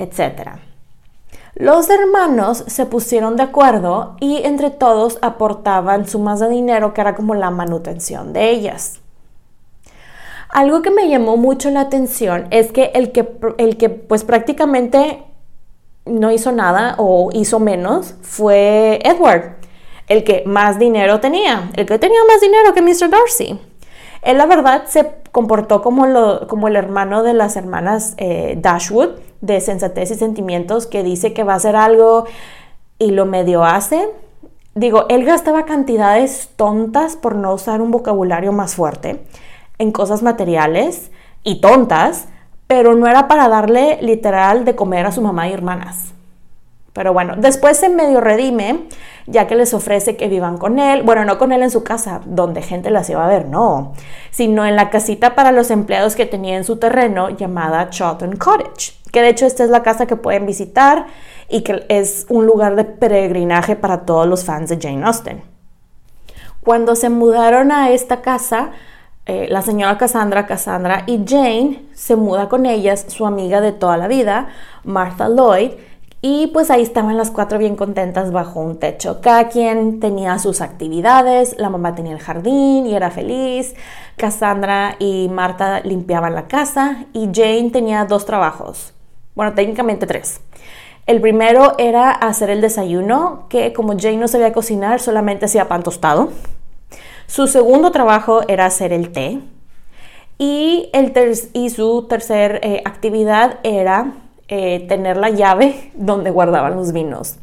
etc. 0.00 0.58
Los 1.54 1.90
hermanos 1.90 2.64
se 2.68 2.86
pusieron 2.86 3.36
de 3.36 3.42
acuerdo 3.42 4.16
y 4.20 4.38
entre 4.44 4.70
todos 4.70 5.18
aportaban 5.20 6.06
sumas 6.06 6.40
de 6.40 6.48
dinero 6.48 6.94
que 6.94 7.00
era 7.00 7.14
como 7.14 7.34
la 7.34 7.50
manutención 7.50 8.32
de 8.32 8.50
ellas. 8.50 9.00
Algo 10.48 10.82
que 10.82 10.90
me 10.90 11.08
llamó 11.08 11.36
mucho 11.36 11.70
la 11.70 11.80
atención 11.80 12.46
es 12.50 12.72
que 12.72 12.92
el 12.94 13.12
que, 13.12 13.28
el 13.58 13.76
que 13.76 13.88
pues 13.88 14.24
prácticamente 14.24 15.24
no 16.06 16.30
hizo 16.30 16.52
nada 16.52 16.94
o 16.98 17.30
hizo 17.32 17.60
menos 17.60 18.14
fue 18.22 19.00
Edward, 19.04 19.56
el 20.08 20.24
que 20.24 20.42
más 20.46 20.78
dinero 20.78 21.20
tenía, 21.20 21.70
el 21.76 21.86
que 21.86 21.98
tenía 21.98 22.18
más 22.26 22.40
dinero 22.40 22.74
que 22.74 22.82
Mr. 22.82 23.10
Darcy. 23.10 23.60
Él 24.22 24.38
la 24.38 24.46
verdad 24.46 24.84
se 24.86 25.10
comportó 25.32 25.82
como, 25.82 26.06
lo, 26.06 26.46
como 26.46 26.68
el 26.68 26.76
hermano 26.76 27.22
de 27.22 27.34
las 27.34 27.56
hermanas 27.56 28.14
eh, 28.18 28.58
Dashwood, 28.60 29.10
de 29.40 29.60
sensatez 29.60 30.10
y 30.10 30.14
sentimientos, 30.14 30.86
que 30.86 31.02
dice 31.02 31.32
que 31.32 31.44
va 31.44 31.54
a 31.54 31.56
hacer 31.56 31.76
algo 31.76 32.26
y 32.98 33.12
lo 33.12 33.24
medio 33.26 33.64
hace. 33.64 34.08
Digo, 34.74 35.06
él 35.08 35.24
gastaba 35.24 35.64
cantidades 35.64 36.50
tontas 36.56 37.16
por 37.16 37.34
no 37.34 37.54
usar 37.54 37.80
un 37.80 37.90
vocabulario 37.90 38.52
más 38.52 38.74
fuerte 38.74 39.24
en 39.78 39.92
cosas 39.92 40.22
materiales 40.22 41.10
y 41.42 41.60
tontas, 41.60 42.28
pero 42.66 42.94
no 42.94 43.06
era 43.08 43.26
para 43.26 43.48
darle 43.48 43.98
literal 44.02 44.64
de 44.64 44.76
comer 44.76 45.06
a 45.06 45.12
su 45.12 45.22
mamá 45.22 45.48
y 45.48 45.52
hermanas. 45.52 46.12
Pero 46.92 47.12
bueno, 47.12 47.34
después 47.36 47.78
se 47.78 47.88
medio 47.88 48.20
redime, 48.20 48.86
ya 49.30 49.46
que 49.46 49.54
les 49.54 49.72
ofrece 49.74 50.16
que 50.16 50.28
vivan 50.28 50.58
con 50.58 50.78
él, 50.78 51.02
bueno, 51.02 51.24
no 51.24 51.38
con 51.38 51.52
él 51.52 51.62
en 51.62 51.70
su 51.70 51.84
casa, 51.84 52.20
donde 52.24 52.62
gente 52.62 52.90
las 52.90 53.08
iba 53.08 53.24
a 53.24 53.28
ver, 53.28 53.46
no, 53.46 53.92
sino 54.30 54.66
en 54.66 54.76
la 54.76 54.90
casita 54.90 55.34
para 55.34 55.52
los 55.52 55.70
empleados 55.70 56.16
que 56.16 56.26
tenía 56.26 56.56
en 56.56 56.64
su 56.64 56.76
terreno 56.76 57.30
llamada 57.30 57.90
Charlton 57.90 58.36
Cottage, 58.36 58.92
que 59.12 59.22
de 59.22 59.28
hecho 59.28 59.46
esta 59.46 59.64
es 59.64 59.70
la 59.70 59.82
casa 59.82 60.06
que 60.06 60.16
pueden 60.16 60.46
visitar 60.46 61.06
y 61.48 61.62
que 61.62 61.84
es 61.88 62.26
un 62.28 62.46
lugar 62.46 62.76
de 62.76 62.84
peregrinaje 62.84 63.76
para 63.76 64.02
todos 64.02 64.26
los 64.26 64.44
fans 64.44 64.68
de 64.68 64.78
Jane 64.80 65.04
Austen. 65.04 65.42
Cuando 66.62 66.94
se 66.94 67.08
mudaron 67.08 67.72
a 67.72 67.90
esta 67.90 68.20
casa, 68.20 68.70
eh, 69.26 69.46
la 69.48 69.62
señora 69.62 69.96
Cassandra, 69.96 70.46
Cassandra 70.46 71.04
y 71.06 71.24
Jane 71.26 71.84
se 71.94 72.16
muda 72.16 72.48
con 72.48 72.66
ellas, 72.66 73.06
su 73.08 73.26
amiga 73.26 73.60
de 73.60 73.72
toda 73.72 73.96
la 73.96 74.08
vida, 74.08 74.48
Martha 74.84 75.28
Lloyd, 75.28 75.72
y 76.22 76.48
pues 76.48 76.70
ahí 76.70 76.82
estaban 76.82 77.16
las 77.16 77.30
cuatro 77.30 77.58
bien 77.58 77.76
contentas 77.76 78.30
bajo 78.30 78.60
un 78.60 78.78
techo. 78.78 79.20
Cada 79.22 79.48
quien 79.48 80.00
tenía 80.00 80.38
sus 80.38 80.60
actividades, 80.60 81.56
la 81.58 81.70
mamá 81.70 81.94
tenía 81.94 82.12
el 82.12 82.20
jardín 82.20 82.86
y 82.86 82.94
era 82.94 83.10
feliz, 83.10 83.74
Cassandra 84.16 84.96
y 84.98 85.28
Marta 85.30 85.80
limpiaban 85.80 86.34
la 86.34 86.46
casa 86.46 87.06
y 87.14 87.30
Jane 87.32 87.70
tenía 87.70 88.04
dos 88.04 88.26
trabajos, 88.26 88.92
bueno, 89.34 89.54
técnicamente 89.54 90.06
tres. 90.06 90.40
El 91.06 91.20
primero 91.20 91.74
era 91.78 92.10
hacer 92.10 92.50
el 92.50 92.60
desayuno, 92.60 93.46
que 93.48 93.72
como 93.72 93.98
Jane 93.98 94.18
no 94.18 94.28
sabía 94.28 94.52
cocinar, 94.52 95.00
solamente 95.00 95.46
hacía 95.46 95.68
pan 95.68 95.82
tostado. 95.82 96.30
Su 97.26 97.46
segundo 97.46 97.90
trabajo 97.90 98.42
era 98.46 98.66
hacer 98.66 98.92
el 98.92 99.10
té. 99.10 99.40
Y, 100.38 100.88
el 100.92 101.12
y 101.52 101.70
su 101.70 102.06
tercera 102.08 102.58
eh, 102.62 102.82
actividad 102.84 103.58
era 103.62 104.12
eh, 104.52 104.84
tener 104.88 105.16
la 105.16 105.30
llave 105.30 105.92
donde 105.94 106.30
guardaban 106.30 106.74
los 106.76 106.92
vinos. 106.92 107.36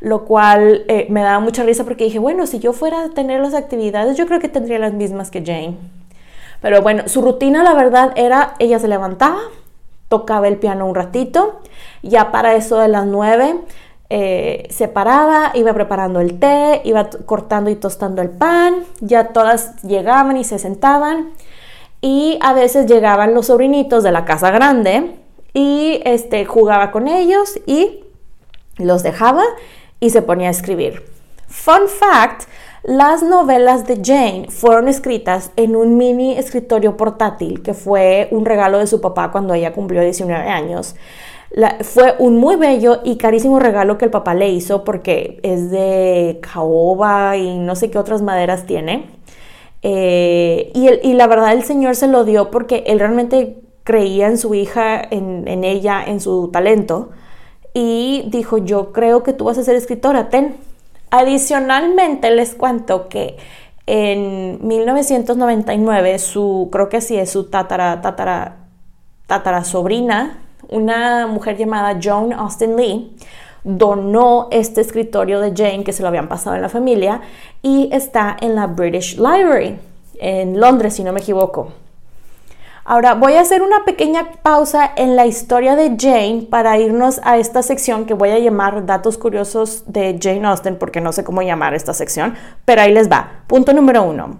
Lo 0.00 0.24
cual 0.24 0.84
eh, 0.88 1.06
me 1.10 1.22
daba 1.22 1.40
mucha 1.40 1.64
risa 1.64 1.84
porque 1.84 2.04
dije, 2.04 2.18
bueno, 2.18 2.46
si 2.46 2.60
yo 2.60 2.72
fuera 2.72 3.04
a 3.04 3.08
tener 3.10 3.40
las 3.40 3.54
actividades, 3.54 4.16
yo 4.16 4.26
creo 4.26 4.40
que 4.40 4.48
tendría 4.48 4.78
las 4.78 4.92
mismas 4.92 5.30
que 5.30 5.44
Jane. 5.44 5.76
Pero 6.60 6.80
bueno, 6.80 7.08
su 7.08 7.22
rutina, 7.22 7.64
la 7.64 7.74
verdad, 7.74 8.12
era, 8.16 8.54
ella 8.60 8.78
se 8.78 8.86
levantaba, 8.86 9.40
tocaba 10.08 10.46
el 10.46 10.58
piano 10.58 10.86
un 10.86 10.94
ratito, 10.94 11.60
ya 12.02 12.30
para 12.30 12.54
eso 12.54 12.78
de 12.78 12.86
las 12.86 13.04
nueve, 13.04 13.56
eh, 14.10 14.68
se 14.70 14.86
paraba, 14.86 15.50
iba 15.54 15.72
preparando 15.72 16.20
el 16.20 16.38
té, 16.38 16.82
iba 16.84 17.08
cortando 17.26 17.68
y 17.70 17.76
tostando 17.76 18.22
el 18.22 18.30
pan, 18.30 18.84
ya 19.00 19.28
todas 19.28 19.82
llegaban 19.82 20.36
y 20.36 20.44
se 20.44 20.60
sentaban, 20.60 21.30
y 22.00 22.38
a 22.42 22.52
veces 22.52 22.86
llegaban 22.86 23.34
los 23.34 23.46
sobrinitos 23.46 24.04
de 24.04 24.12
la 24.12 24.24
casa 24.24 24.50
grande, 24.50 25.21
y 25.54 26.00
este, 26.04 26.44
jugaba 26.44 26.90
con 26.90 27.08
ellos 27.08 27.60
y 27.66 28.04
los 28.78 29.02
dejaba 29.02 29.42
y 30.00 30.10
se 30.10 30.22
ponía 30.22 30.48
a 30.48 30.52
escribir. 30.52 31.02
Fun 31.48 31.88
fact, 31.88 32.48
las 32.82 33.22
novelas 33.22 33.86
de 33.86 34.00
Jane 34.02 34.46
fueron 34.48 34.88
escritas 34.88 35.52
en 35.56 35.76
un 35.76 35.96
mini 35.96 36.36
escritorio 36.36 36.96
portátil 36.96 37.62
que 37.62 37.74
fue 37.74 38.28
un 38.32 38.44
regalo 38.44 38.78
de 38.78 38.86
su 38.86 39.00
papá 39.00 39.30
cuando 39.30 39.54
ella 39.54 39.72
cumplió 39.72 40.02
19 40.02 40.48
años. 40.48 40.96
fue 41.82 42.16
un 42.18 42.38
muy 42.38 42.56
bello 42.56 43.00
y 43.04 43.18
carísimo 43.18 43.60
regalo 43.60 43.98
que 43.98 44.06
el 44.06 44.10
papá 44.10 44.34
le 44.34 44.48
hizo 44.48 44.82
porque 44.82 45.38
es 45.42 45.70
de 45.70 46.40
caoba 46.40 47.36
y 47.36 47.58
no 47.58 47.76
sé 47.76 47.90
qué 47.90 47.98
otras 47.98 48.22
maderas 48.22 48.66
tiene. 48.66 49.10
Eh, 49.82 50.72
y, 50.74 51.08
y 51.08 51.12
la 51.14 51.26
verdad 51.26 51.52
el 51.52 51.64
señor 51.64 51.94
se 51.96 52.08
lo 52.08 52.24
dio 52.24 52.50
porque 52.50 52.84
él 52.86 52.98
realmente 52.98 53.62
creía 53.84 54.28
en 54.28 54.38
su 54.38 54.54
hija, 54.54 55.02
en, 55.10 55.64
ella, 55.64 56.02
en 56.04 56.20
su 56.20 56.48
talento, 56.48 57.10
y 57.74 58.24
dijo, 58.28 58.58
yo 58.58 58.92
creo 58.92 59.22
que 59.22 59.32
tú 59.32 59.44
vas 59.44 59.58
a 59.58 59.64
ser 59.64 59.76
escritora, 59.76 60.28
ten. 60.28 60.56
Adicionalmente 61.10 62.30
les 62.30 62.54
cuento 62.54 63.08
que 63.08 63.36
en 63.86 64.66
1999 64.66 66.18
su, 66.18 66.68
creo 66.72 66.88
que 66.88 67.00
sí 67.00 67.16
es 67.16 67.30
su 67.30 67.50
tatara, 67.50 68.00
sobrina, 69.64 70.38
una 70.68 71.26
mujer 71.26 71.56
llamada 71.56 71.98
Joan 72.02 72.32
Austen 72.32 72.76
Lee, 72.76 73.16
donó 73.64 74.48
este 74.50 74.80
escritorio 74.80 75.40
de 75.40 75.52
Jane 75.54 75.84
que 75.84 75.92
se 75.92 76.02
lo 76.02 76.08
habían 76.08 76.28
pasado 76.28 76.56
en 76.56 76.62
la 76.62 76.68
familia 76.68 77.20
y 77.62 77.88
está 77.92 78.36
en 78.40 78.54
la 78.54 78.66
British 78.66 79.16
Library 79.16 79.78
en 80.18 80.58
Londres, 80.58 80.94
si 80.94 81.04
no 81.04 81.12
me 81.12 81.20
equivoco. 81.20 81.72
Ahora 82.84 83.14
voy 83.14 83.34
a 83.34 83.42
hacer 83.42 83.62
una 83.62 83.84
pequeña 83.84 84.32
pausa 84.42 84.90
en 84.96 85.14
la 85.14 85.24
historia 85.24 85.76
de 85.76 85.96
Jane 85.96 86.48
para 86.50 86.78
irnos 86.78 87.20
a 87.22 87.38
esta 87.38 87.62
sección 87.62 88.06
que 88.06 88.14
voy 88.14 88.30
a 88.30 88.40
llamar 88.40 88.86
datos 88.86 89.18
curiosos 89.18 89.84
de 89.86 90.18
Jane 90.20 90.44
Austen 90.46 90.76
porque 90.76 91.00
no 91.00 91.12
sé 91.12 91.22
cómo 91.22 91.42
llamar 91.42 91.74
esta 91.74 91.94
sección, 91.94 92.34
pero 92.64 92.82
ahí 92.82 92.92
les 92.92 93.08
va. 93.08 93.44
Punto 93.46 93.72
número 93.72 94.02
uno. 94.02 94.38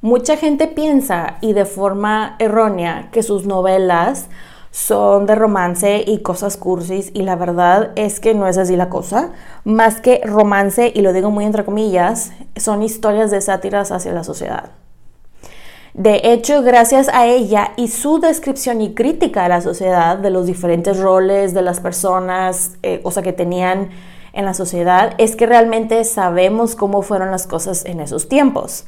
Mucha 0.00 0.38
gente 0.38 0.66
piensa, 0.66 1.36
y 1.42 1.52
de 1.52 1.64
forma 1.64 2.34
errónea, 2.38 3.10
que 3.12 3.22
sus 3.22 3.46
novelas 3.46 4.28
son 4.72 5.26
de 5.26 5.34
romance 5.34 6.02
y 6.06 6.22
cosas 6.22 6.56
cursis 6.56 7.10
y 7.12 7.22
la 7.22 7.36
verdad 7.36 7.92
es 7.94 8.20
que 8.20 8.34
no 8.34 8.48
es 8.48 8.56
así 8.56 8.74
la 8.74 8.88
cosa. 8.88 9.32
Más 9.64 10.00
que 10.00 10.22
romance, 10.24 10.90
y 10.94 11.02
lo 11.02 11.12
digo 11.12 11.30
muy 11.30 11.44
entre 11.44 11.64
comillas, 11.64 12.32
son 12.56 12.82
historias 12.82 13.30
de 13.30 13.42
sátiras 13.42 13.92
hacia 13.92 14.12
la 14.12 14.24
sociedad. 14.24 14.70
De 15.94 16.22
hecho, 16.24 16.62
gracias 16.62 17.10
a 17.12 17.26
ella 17.26 17.72
y 17.76 17.88
su 17.88 18.18
descripción 18.18 18.80
y 18.80 18.94
crítica 18.94 19.42
de 19.42 19.50
la 19.50 19.60
sociedad, 19.60 20.16
de 20.16 20.30
los 20.30 20.46
diferentes 20.46 20.98
roles 20.98 21.52
de 21.52 21.60
las 21.60 21.80
personas, 21.80 22.78
eh, 22.82 23.02
o 23.04 23.10
sea, 23.10 23.22
que 23.22 23.34
tenían 23.34 23.90
en 24.32 24.46
la 24.46 24.54
sociedad, 24.54 25.12
es 25.18 25.36
que 25.36 25.44
realmente 25.44 26.02
sabemos 26.04 26.76
cómo 26.76 27.02
fueron 27.02 27.30
las 27.30 27.46
cosas 27.46 27.84
en 27.84 28.00
esos 28.00 28.26
tiempos. 28.30 28.86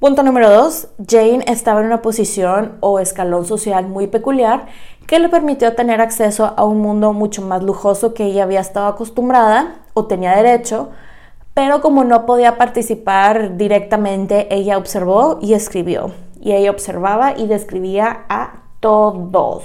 Punto 0.00 0.22
número 0.22 0.50
dos, 0.50 0.88
Jane 1.08 1.44
estaba 1.46 1.80
en 1.80 1.86
una 1.86 2.02
posición 2.02 2.76
o 2.80 2.98
escalón 2.98 3.46
social 3.46 3.86
muy 3.88 4.06
peculiar 4.06 4.66
que 5.06 5.18
le 5.20 5.30
permitió 5.30 5.74
tener 5.74 6.02
acceso 6.02 6.52
a 6.58 6.64
un 6.64 6.82
mundo 6.82 7.14
mucho 7.14 7.40
más 7.40 7.62
lujoso 7.62 8.12
que 8.12 8.24
ella 8.24 8.42
había 8.42 8.60
estado 8.60 8.88
acostumbrada 8.88 9.76
o 9.94 10.04
tenía 10.04 10.36
derecho, 10.36 10.90
pero 11.54 11.80
como 11.80 12.04
no 12.04 12.26
podía 12.26 12.58
participar 12.58 13.56
directamente, 13.56 14.54
ella 14.54 14.76
observó 14.76 15.38
y 15.40 15.54
escribió. 15.54 16.23
Y 16.44 16.52
ella 16.52 16.70
observaba 16.70 17.36
y 17.36 17.48
describía 17.48 18.26
a 18.28 18.62
todos. 18.78 19.64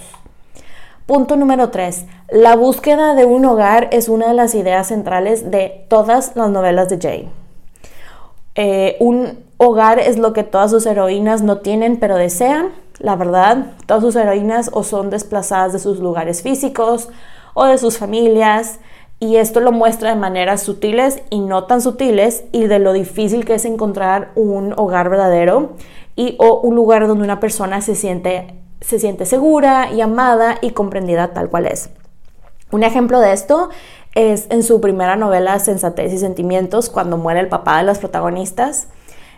Punto 1.06 1.36
número 1.36 1.70
3. 1.70 2.06
La 2.32 2.56
búsqueda 2.56 3.16
de 3.16 3.26
un 3.26 3.44
hogar 3.44 3.90
es 3.92 4.08
una 4.10 4.30
de 4.30 4.34
las 4.34 4.56
ideas 4.56 4.88
centrales 4.88 5.52
de 5.52 5.86
todas 5.90 6.36
las 6.36 6.50
novelas 6.50 6.88
de 6.88 6.98
Jane. 6.98 7.30
Eh, 8.56 8.96
un 9.00 9.44
hogar 9.58 10.00
es 10.00 10.18
lo 10.18 10.32
que 10.32 10.44
todas 10.44 10.72
sus 10.72 10.86
heroínas 10.86 11.42
no 11.44 11.58
tienen 11.58 11.98
pero 11.98 12.16
desean. 12.16 12.70
La 13.00 13.18
verdad, 13.18 13.74
todas 13.86 14.02
sus 14.02 14.16
heroínas 14.16 14.70
o 14.72 14.84
son 14.84 15.10
desplazadas 15.10 15.74
de 15.74 15.80
sus 15.80 16.00
lugares 16.00 16.42
físicos 16.42 17.10
o 17.56 17.66
de 17.66 17.78
sus 17.78 17.98
familias 17.98 18.80
y 19.22 19.36
esto 19.36 19.60
lo 19.60 19.74
muestra 19.74 20.12
de 20.12 20.16
maneras 20.16 20.64
sutiles 20.64 21.22
y 21.30 21.40
no 21.40 21.66
tan 21.66 21.82
sutiles 21.82 22.46
y 22.54 22.68
de 22.68 22.80
lo 22.80 22.94
difícil 22.94 23.44
que 23.44 23.56
es 23.56 23.66
encontrar 23.66 24.32
un 24.36 24.74
hogar 24.78 25.10
verdadero 25.10 25.72
y 26.20 26.36
o 26.38 26.59
un 26.59 26.76
lugar 26.76 27.07
donde 27.07 27.24
una 27.24 27.39
persona 27.39 27.80
se 27.80 27.95
siente, 27.95 28.53
se 28.82 28.99
siente 28.99 29.26
segura 29.26 29.89
y 29.89 30.01
amada 30.01 30.57
y 30.61 30.72
comprendida 30.72 31.32
tal 31.32 31.49
cual 31.49 31.65
es. 31.65 31.91
Un 32.72 32.84
ejemplo 32.84 33.22
de 33.22 33.32
esto 33.32 33.70
es 34.15 34.47
en 34.49 34.63
su 34.63 34.82
primera 34.82 35.15
novela 35.15 35.57
Sensatez 35.59 36.11
y 36.11 36.17
Sentimientos, 36.17 36.89
cuando 36.89 37.15
muere 37.15 37.39
el 37.39 37.47
papá 37.47 37.78
de 37.78 37.84
las 37.84 37.99
protagonistas 37.99 38.89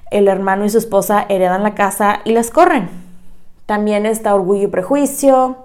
el 0.09 0.27
hermano 0.27 0.65
y 0.65 0.69
su 0.71 0.79
esposa 0.79 1.23
heredan 1.29 1.61
la 1.61 1.75
casa 1.75 2.21
y 2.25 2.33
las 2.33 2.49
corren. 2.49 2.89
También 3.67 4.07
está 4.07 4.33
Orgullo 4.33 4.63
y 4.63 4.67
Prejuicio, 4.67 5.57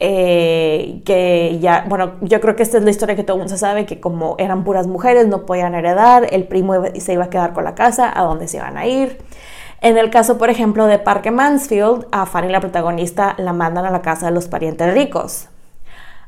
eh, 0.00 1.00
que 1.04 1.58
ya, 1.60 1.86
bueno, 1.88 2.14
yo 2.22 2.40
creo 2.40 2.56
que 2.56 2.64
esta 2.64 2.78
es 2.78 2.84
la 2.84 2.90
historia 2.90 3.14
que 3.14 3.22
todo 3.22 3.36
el 3.36 3.42
mundo 3.42 3.56
sabe, 3.56 3.86
que 3.86 4.00
como 4.00 4.34
eran 4.38 4.64
puras 4.64 4.88
mujeres, 4.88 5.28
no 5.28 5.46
podían 5.46 5.76
heredar, 5.76 6.26
el 6.32 6.42
primo 6.42 6.74
se 6.98 7.12
iba 7.12 7.24
a 7.24 7.30
quedar 7.30 7.52
con 7.52 7.62
la 7.62 7.76
casa, 7.76 8.12
a 8.12 8.24
dónde 8.24 8.48
se 8.48 8.56
iban 8.56 8.76
a 8.76 8.86
ir. 8.88 9.18
En 9.80 9.96
el 9.96 10.10
caso, 10.10 10.36
por 10.36 10.50
ejemplo, 10.50 10.86
de 10.86 10.98
Parque 10.98 11.30
Mansfield, 11.30 12.06
a 12.12 12.26
Fanny, 12.26 12.48
la 12.48 12.60
protagonista, 12.60 13.34
la 13.38 13.54
mandan 13.54 13.86
a 13.86 13.90
la 13.90 14.02
casa 14.02 14.26
de 14.26 14.32
los 14.32 14.46
parientes 14.46 14.92
ricos. 14.92 15.48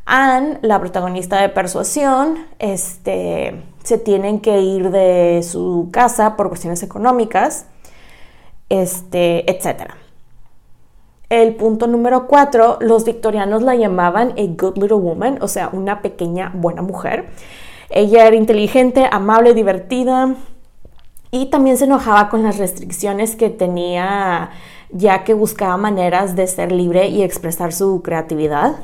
Anne, 0.06 0.58
la 0.62 0.80
protagonista 0.80 1.40
de 1.40 1.50
Persuasión, 1.50 2.46
este, 2.58 3.62
se 3.84 3.98
tienen 3.98 4.40
que 4.40 4.60
ir 4.60 4.90
de 4.90 5.42
su 5.42 5.90
casa 5.92 6.34
por 6.34 6.48
cuestiones 6.48 6.82
económicas, 6.82 7.66
este, 8.70 9.50
etc. 9.50 9.92
El 11.28 11.54
punto 11.54 11.86
número 11.86 12.26
cuatro, 12.26 12.78
los 12.80 13.04
victorianos 13.04 13.62
la 13.62 13.74
llamaban 13.74 14.30
a 14.30 14.42
good 14.46 14.78
little 14.78 14.96
woman, 14.96 15.38
o 15.42 15.48
sea, 15.48 15.68
una 15.72 16.00
pequeña 16.00 16.52
buena 16.54 16.80
mujer. 16.80 17.28
Ella 17.90 18.26
era 18.26 18.36
inteligente, 18.36 19.06
amable, 19.10 19.52
divertida 19.52 20.36
y 21.34 21.46
también 21.46 21.78
se 21.78 21.86
enojaba 21.86 22.28
con 22.28 22.42
las 22.42 22.58
restricciones 22.58 23.36
que 23.36 23.48
tenía 23.48 24.50
ya 24.90 25.24
que 25.24 25.32
buscaba 25.32 25.78
maneras 25.78 26.36
de 26.36 26.46
ser 26.46 26.70
libre 26.70 27.08
y 27.08 27.22
expresar 27.22 27.72
su 27.72 28.02
creatividad. 28.02 28.76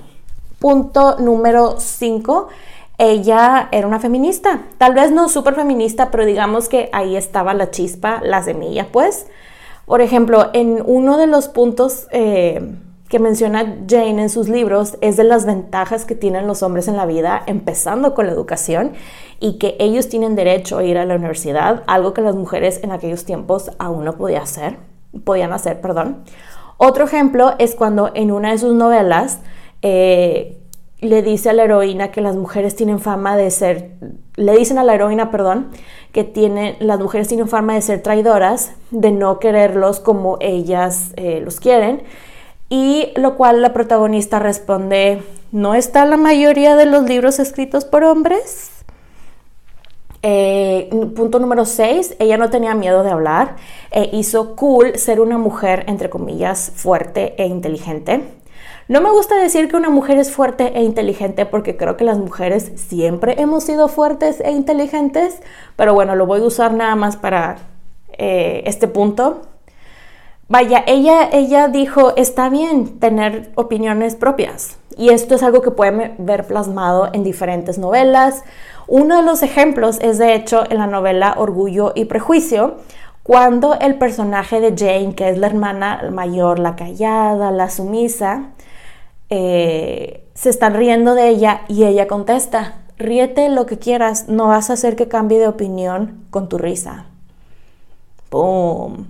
Punto 0.58 1.18
número 1.18 1.78
5. 1.78 2.48
Ella 2.96 3.68
era 3.70 3.86
una 3.86 4.00
feminista. 4.00 4.62
Tal 4.78 4.94
vez 4.94 5.12
no 5.12 5.28
súper 5.28 5.54
feminista, 5.56 6.10
pero 6.10 6.24
digamos 6.24 6.70
que 6.70 6.88
ahí 6.94 7.16
estaba 7.16 7.52
la 7.52 7.70
chispa, 7.70 8.22
la 8.24 8.42
semilla, 8.42 8.88
pues. 8.90 9.26
Por 9.84 10.00
ejemplo, 10.00 10.48
en 10.54 10.82
uno 10.86 11.18
de 11.18 11.26
los 11.26 11.48
puntos 11.48 12.08
eh, 12.12 12.76
que 13.10 13.18
menciona 13.18 13.76
Jane 13.86 14.22
en 14.22 14.30
sus 14.30 14.48
libros 14.48 14.96
es 15.02 15.18
de 15.18 15.24
las 15.24 15.44
ventajas 15.44 16.06
que 16.06 16.14
tienen 16.14 16.46
los 16.46 16.62
hombres 16.62 16.88
en 16.88 16.96
la 16.96 17.04
vida, 17.04 17.42
empezando 17.46 18.14
con 18.14 18.26
la 18.26 18.32
educación 18.32 18.92
y 19.40 19.58
que 19.58 19.76
ellos 19.78 20.08
tienen 20.08 20.34
derecho 20.34 20.78
a 20.78 20.84
ir 20.84 20.98
a 20.98 21.04
la 21.04 21.16
universidad, 21.16 21.82
algo 21.86 22.12
que 22.12 22.22
las 22.22 22.34
mujeres 22.34 22.80
en 22.82 22.90
aquellos 22.90 23.24
tiempos 23.24 23.70
aún 23.78 24.04
no 24.04 24.16
podía 24.16 24.42
hacer, 24.42 24.76
podían 25.24 25.52
hacer, 25.52 25.80
perdón. 25.80 26.24
Otro 26.76 27.04
ejemplo 27.04 27.54
es 27.58 27.74
cuando 27.74 28.10
en 28.14 28.30
una 28.30 28.52
de 28.52 28.58
sus 28.58 28.74
novelas 28.74 29.40
eh, 29.82 30.58
le 31.00 31.22
dice 31.22 31.50
a 31.50 31.52
la 31.52 31.64
heroína 31.64 32.10
que 32.10 32.20
las 32.20 32.36
mujeres 32.36 32.74
tienen 32.74 32.98
fama 32.98 33.36
de 33.36 33.50
ser, 33.50 33.92
le 34.34 34.56
dicen 34.56 34.78
a 34.78 34.84
la 34.84 34.94
heroína, 34.94 35.30
perdón, 35.30 35.70
que 36.12 36.24
tienen, 36.24 36.76
las 36.80 36.98
mujeres 36.98 37.28
tienen 37.28 37.48
fama 37.48 37.74
de 37.74 37.82
ser 37.82 38.02
traidoras, 38.02 38.72
de 38.90 39.12
no 39.12 39.38
quererlos 39.38 40.00
como 40.00 40.38
ellas 40.40 41.12
eh, 41.16 41.40
los 41.44 41.60
quieren, 41.60 42.02
y 42.68 43.12
lo 43.16 43.36
cual 43.36 43.62
la 43.62 43.72
protagonista 43.72 44.38
responde, 44.40 45.22
¿no 45.52 45.74
está 45.74 46.04
la 46.04 46.16
mayoría 46.16 46.76
de 46.76 46.86
los 46.86 47.04
libros 47.04 47.38
escritos 47.38 47.84
por 47.84 48.04
hombres? 48.04 48.77
Eh, 50.22 50.90
punto 51.14 51.38
número 51.38 51.64
6, 51.64 52.16
ella 52.18 52.36
no 52.36 52.50
tenía 52.50 52.74
miedo 52.74 53.02
de 53.02 53.10
hablar, 53.10 53.56
e 53.90 54.10
hizo 54.12 54.56
cool 54.56 54.96
ser 54.96 55.20
una 55.20 55.38
mujer, 55.38 55.84
entre 55.86 56.10
comillas, 56.10 56.72
fuerte 56.74 57.34
e 57.40 57.46
inteligente. 57.46 58.22
No 58.88 59.02
me 59.02 59.10
gusta 59.10 59.36
decir 59.36 59.68
que 59.68 59.76
una 59.76 59.90
mujer 59.90 60.16
es 60.16 60.32
fuerte 60.32 60.72
e 60.78 60.82
inteligente 60.82 61.44
porque 61.44 61.76
creo 61.76 61.98
que 61.98 62.04
las 62.04 62.18
mujeres 62.18 62.72
siempre 62.76 63.34
hemos 63.38 63.64
sido 63.64 63.88
fuertes 63.88 64.40
e 64.40 64.50
inteligentes, 64.50 65.42
pero 65.76 65.92
bueno, 65.92 66.14
lo 66.14 66.24
voy 66.26 66.40
a 66.40 66.44
usar 66.44 66.72
nada 66.72 66.96
más 66.96 67.16
para 67.16 67.58
eh, 68.16 68.62
este 68.64 68.88
punto. 68.88 69.42
Vaya, 70.48 70.82
ella, 70.86 71.28
ella 71.30 71.68
dijo, 71.68 72.16
está 72.16 72.48
bien 72.48 72.98
tener 72.98 73.52
opiniones 73.56 74.16
propias. 74.16 74.78
Y 74.96 75.10
esto 75.10 75.34
es 75.34 75.42
algo 75.42 75.60
que 75.60 75.70
pueden 75.70 76.14
ver 76.18 76.46
plasmado 76.46 77.10
en 77.12 77.22
diferentes 77.22 77.76
novelas. 77.76 78.42
Uno 78.88 79.18
de 79.18 79.22
los 79.22 79.42
ejemplos 79.42 79.98
es 80.00 80.16
de 80.16 80.34
hecho 80.34 80.64
en 80.70 80.78
la 80.78 80.86
novela 80.86 81.34
Orgullo 81.36 81.92
y 81.94 82.06
Prejuicio, 82.06 82.76
cuando 83.22 83.74
el 83.74 83.96
personaje 83.96 84.62
de 84.62 84.74
Jane, 84.74 85.14
que 85.14 85.28
es 85.28 85.36
la 85.36 85.48
hermana 85.48 86.08
mayor, 86.10 86.58
la 86.58 86.74
callada, 86.74 87.50
la 87.50 87.68
sumisa, 87.68 88.44
eh, 89.28 90.24
se 90.32 90.48
están 90.48 90.72
riendo 90.72 91.14
de 91.14 91.28
ella 91.28 91.60
y 91.68 91.84
ella 91.84 92.08
contesta, 92.08 92.76
ríete 92.96 93.50
lo 93.50 93.66
que 93.66 93.78
quieras, 93.78 94.30
no 94.30 94.46
vas 94.46 94.70
a 94.70 94.72
hacer 94.72 94.96
que 94.96 95.06
cambie 95.06 95.38
de 95.38 95.48
opinión 95.48 96.24
con 96.30 96.48
tu 96.48 96.56
risa. 96.56 97.04
¡Pum! 98.30 99.04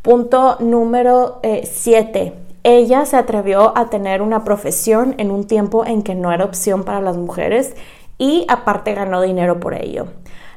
Punto 0.00 0.56
número 0.60 1.40
7. 1.42 2.22
Eh, 2.22 2.32
ella 2.62 3.04
se 3.04 3.18
atrevió 3.18 3.76
a 3.76 3.90
tener 3.90 4.22
una 4.22 4.42
profesión 4.42 5.14
en 5.18 5.30
un 5.30 5.46
tiempo 5.46 5.84
en 5.84 6.02
que 6.02 6.14
no 6.14 6.32
era 6.32 6.46
opción 6.46 6.84
para 6.84 7.02
las 7.02 7.18
mujeres 7.18 7.74
y 8.18 8.46
aparte 8.48 8.94
ganó 8.94 9.20
dinero 9.20 9.60
por 9.60 9.74
ello. 9.74 10.06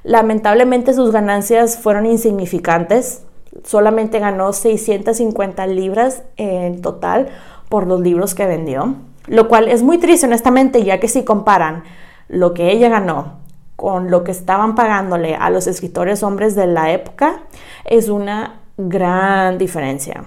Lamentablemente 0.03 0.93
sus 0.93 1.11
ganancias 1.11 1.77
fueron 1.77 2.05
insignificantes, 2.05 3.23
solamente 3.63 4.19
ganó 4.19 4.53
650 4.53 5.67
libras 5.67 6.23
en 6.37 6.81
total, 6.81 7.29
por 7.69 7.85
los 7.85 8.01
libros 8.01 8.33
que 8.33 8.47
vendió, 8.47 8.95
lo 9.27 9.47
cual 9.47 9.69
es 9.69 9.83
muy 9.83 9.99
triste 9.99 10.25
honestamente, 10.25 10.83
ya 10.83 10.99
que 10.99 11.07
si 11.07 11.23
comparan 11.23 11.83
lo 12.27 12.53
que 12.53 12.71
ella 12.71 12.89
ganó 12.89 13.37
con 13.75 14.11
lo 14.11 14.23
que 14.23 14.31
estaban 14.31 14.75
pagándole 14.75 15.35
a 15.35 15.49
los 15.49 15.67
escritores 15.67 16.23
hombres 16.23 16.55
de 16.55 16.67
la 16.67 16.91
época, 16.91 17.43
es 17.85 18.09
una 18.09 18.59
gran 18.77 19.57
diferencia. 19.57 20.25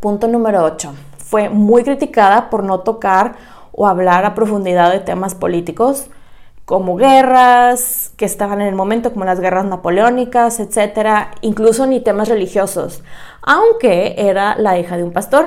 Punto 0.00 0.28
número 0.28 0.62
8. 0.64 0.94
Fue 1.18 1.50
muy 1.50 1.82
criticada 1.82 2.48
por 2.48 2.62
no 2.62 2.80
tocar 2.80 3.34
o 3.72 3.86
hablar 3.86 4.24
a 4.24 4.34
profundidad 4.34 4.92
de 4.92 5.00
temas 5.00 5.34
políticos 5.34 6.08
como 6.64 6.96
guerras 6.96 8.12
que 8.16 8.24
estaban 8.24 8.60
en 8.60 8.68
el 8.68 8.74
momento, 8.74 9.12
como 9.12 9.24
las 9.24 9.40
guerras 9.40 9.66
napoleónicas, 9.66 10.60
etcétera, 10.60 11.32
incluso 11.42 11.86
ni 11.86 12.00
temas 12.00 12.28
religiosos, 12.28 13.02
aunque 13.42 14.14
era 14.16 14.56
la 14.56 14.78
hija 14.78 14.96
de 14.96 15.04
un 15.04 15.12
pastor. 15.12 15.46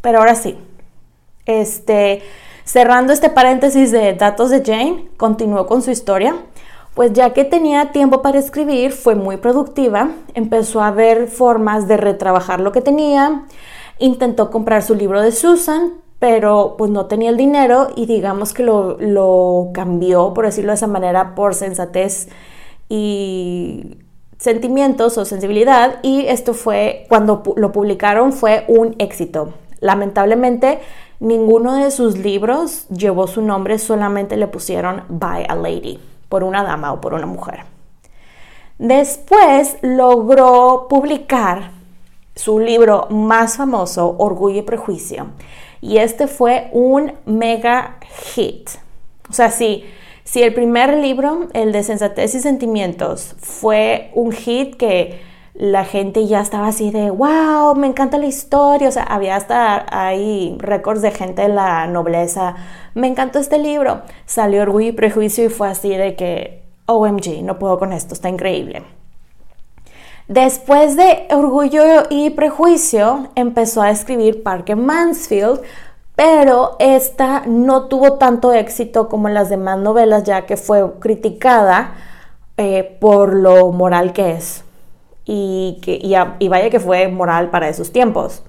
Pero 0.00 0.18
ahora 0.18 0.34
sí, 0.34 0.58
este, 1.46 2.22
cerrando 2.64 3.12
este 3.12 3.30
paréntesis 3.30 3.92
de 3.92 4.14
datos 4.14 4.50
de 4.50 4.62
Jane, 4.64 5.08
continuó 5.16 5.66
con 5.66 5.82
su 5.82 5.90
historia. 5.90 6.34
Pues 6.94 7.12
ya 7.12 7.32
que 7.32 7.44
tenía 7.44 7.92
tiempo 7.92 8.20
para 8.20 8.40
escribir, 8.40 8.90
fue 8.90 9.14
muy 9.14 9.36
productiva, 9.36 10.10
empezó 10.34 10.82
a 10.82 10.90
ver 10.90 11.28
formas 11.28 11.86
de 11.86 11.96
retrabajar 11.96 12.60
lo 12.60 12.72
que 12.72 12.80
tenía, 12.80 13.44
intentó 14.00 14.50
comprar 14.50 14.82
su 14.82 14.96
libro 14.96 15.22
de 15.22 15.30
Susan, 15.30 15.92
pero 16.20 16.76
pues 16.78 16.90
no 16.90 17.06
tenía 17.06 17.30
el 17.30 17.36
dinero 17.36 17.88
y 17.96 18.06
digamos 18.06 18.52
que 18.52 18.62
lo, 18.62 18.98
lo 19.00 19.70
cambió, 19.72 20.32
por 20.34 20.44
decirlo 20.44 20.70
de 20.70 20.76
esa 20.76 20.86
manera, 20.86 21.34
por 21.34 21.54
sensatez 21.54 22.28
y 22.88 23.96
sentimientos 24.38 25.18
o 25.18 25.24
sensibilidad 25.24 25.96
y 26.02 26.26
esto 26.26 26.54
fue, 26.54 27.06
cuando 27.08 27.42
lo 27.56 27.72
publicaron, 27.72 28.32
fue 28.32 28.64
un 28.68 28.94
éxito. 28.98 29.54
Lamentablemente, 29.80 30.80
ninguno 31.20 31.74
de 31.74 31.90
sus 31.90 32.18
libros 32.18 32.86
llevó 32.88 33.26
su 33.26 33.40
nombre, 33.40 33.78
solamente 33.78 34.36
le 34.36 34.46
pusieron 34.46 35.04
By 35.08 35.46
a 35.48 35.54
Lady, 35.54 35.98
por 36.28 36.44
una 36.44 36.62
dama 36.62 36.92
o 36.92 37.00
por 37.00 37.14
una 37.14 37.26
mujer. 37.26 37.60
Después 38.78 39.78
logró 39.80 40.86
publicar 40.88 41.79
su 42.40 42.58
libro 42.58 43.06
más 43.10 43.58
famoso, 43.58 44.16
Orgullo 44.16 44.60
y 44.60 44.62
Prejuicio, 44.62 45.26
y 45.82 45.98
este 45.98 46.26
fue 46.26 46.70
un 46.72 47.12
mega 47.26 47.98
hit. 48.34 48.70
O 49.28 49.32
sea, 49.34 49.50
sí, 49.50 49.84
si 50.24 50.42
el 50.42 50.54
primer 50.54 50.96
libro, 50.96 51.48
el 51.52 51.70
de 51.72 51.82
Sensatez 51.82 52.34
y 52.34 52.40
Sentimientos, 52.40 53.36
fue 53.40 54.10
un 54.14 54.32
hit 54.32 54.76
que 54.76 55.20
la 55.52 55.84
gente 55.84 56.26
ya 56.26 56.40
estaba 56.40 56.68
así 56.68 56.90
de, 56.90 57.10
wow, 57.10 57.74
me 57.74 57.86
encanta 57.86 58.16
la 58.16 58.26
historia, 58.26 58.88
o 58.88 58.92
sea, 58.92 59.02
había 59.02 59.36
hasta 59.36 59.84
ahí 59.90 60.56
récords 60.60 61.02
de 61.02 61.10
gente 61.10 61.42
de 61.42 61.48
la 61.48 61.86
nobleza, 61.88 62.56
me 62.94 63.06
encantó 63.06 63.38
este 63.38 63.58
libro, 63.58 64.00
salió 64.24 64.62
Orgullo 64.62 64.88
y 64.88 64.92
Prejuicio 64.92 65.44
y 65.44 65.50
fue 65.50 65.68
así 65.68 65.90
de 65.90 66.16
que, 66.16 66.62
OMG, 66.86 67.42
no 67.42 67.58
puedo 67.58 67.78
con 67.78 67.92
esto, 67.92 68.14
está 68.14 68.30
increíble. 68.30 68.82
Después 70.30 70.96
de 70.96 71.26
Orgullo 71.32 72.04
y 72.08 72.30
Prejuicio, 72.30 73.30
empezó 73.34 73.82
a 73.82 73.90
escribir 73.90 74.44
Parker 74.44 74.76
Mansfield, 74.76 75.60
pero 76.14 76.76
esta 76.78 77.42
no 77.46 77.86
tuvo 77.88 78.12
tanto 78.12 78.52
éxito 78.52 79.08
como 79.08 79.28
las 79.28 79.48
demás 79.48 79.80
novelas 79.80 80.22
ya 80.22 80.46
que 80.46 80.56
fue 80.56 80.88
criticada 81.00 81.94
eh, 82.56 82.96
por 83.00 83.34
lo 83.34 83.72
moral 83.72 84.12
que 84.12 84.30
es 84.34 84.62
y, 85.24 85.80
que, 85.82 85.98
y, 86.00 86.48
vaya 86.48 86.70
que 86.70 86.78
fue 86.78 87.08
moral 87.08 87.50
para 87.50 87.68
esos 87.68 87.90
tiempos. 87.90 88.44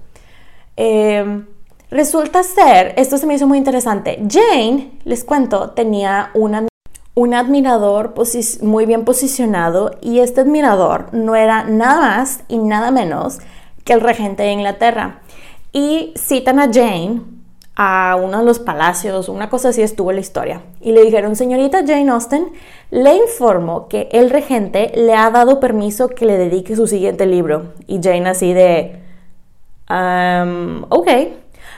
Em, 0.76 1.46
resulta 1.90 2.44
ser, 2.44 2.94
esto 2.96 3.18
se 3.18 3.26
me 3.26 3.34
hizo 3.34 3.48
muy 3.48 3.58
interesante, 3.58 4.22
Jane, 4.30 4.92
les 5.02 5.24
cuento, 5.24 5.70
tenía 5.70 6.30
una, 6.34 6.68
un 7.14 7.34
admirador 7.34 8.14
muy 8.62 8.86
bien 8.86 9.04
posicionado 9.04 9.90
y 10.00 10.20
este 10.20 10.40
admirador 10.40 11.12
no 11.12 11.36
era 11.36 11.64
nada 11.64 12.00
más 12.00 12.40
y 12.48 12.58
nada 12.58 12.90
menos 12.90 13.38
que 13.84 13.92
el 13.92 14.00
regente 14.00 14.42
de 14.44 14.52
Inglaterra. 14.52 15.20
Y 15.72 16.12
citan 16.16 16.58
a 16.58 16.72
Jane 16.72 17.22
a 17.74 18.16
uno 18.22 18.38
de 18.38 18.44
los 18.44 18.58
palacios, 18.58 19.28
una 19.28 19.48
cosa 19.48 19.70
así 19.70 19.82
estuvo 19.82 20.12
la 20.12 20.20
historia. 20.20 20.62
Y 20.80 20.92
le 20.92 21.02
dijeron, 21.02 21.36
señorita 21.36 21.84
Jane 21.86 22.10
Austen, 22.10 22.52
le 22.90 23.16
informo 23.16 23.88
que 23.88 24.08
el 24.12 24.30
regente 24.30 24.92
le 24.94 25.14
ha 25.14 25.30
dado 25.30 25.60
permiso 25.60 26.08
que 26.08 26.26
le 26.26 26.36
dedique 26.36 26.76
su 26.76 26.86
siguiente 26.86 27.26
libro. 27.26 27.72
Y 27.86 28.00
Jane 28.02 28.28
así 28.28 28.52
de, 28.52 29.00
um, 29.90 30.84
ok. 30.90 31.08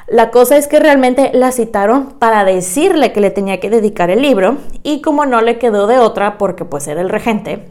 La 0.07 0.31
cosa 0.31 0.59
es 0.59 0.69
que 0.69 0.81
realmente 0.81 1.31
la 1.33 1.51
citaron 1.51 2.13
para 2.19 2.45
decirle 2.45 3.13
que 3.13 3.21
le 3.21 3.31
tenía 3.31 3.59
que 3.59 3.71
dedicar 3.71 4.11
el 4.11 4.21
libro 4.21 4.59
y 4.83 5.01
como 5.01 5.25
no 5.25 5.41
le 5.41 5.59
quedó 5.59 5.87
de 5.87 5.99
otra 5.99 6.37
porque 6.37 6.67
pues 6.67 6.87
era 6.89 7.01
el 7.01 7.09
regente, 7.09 7.69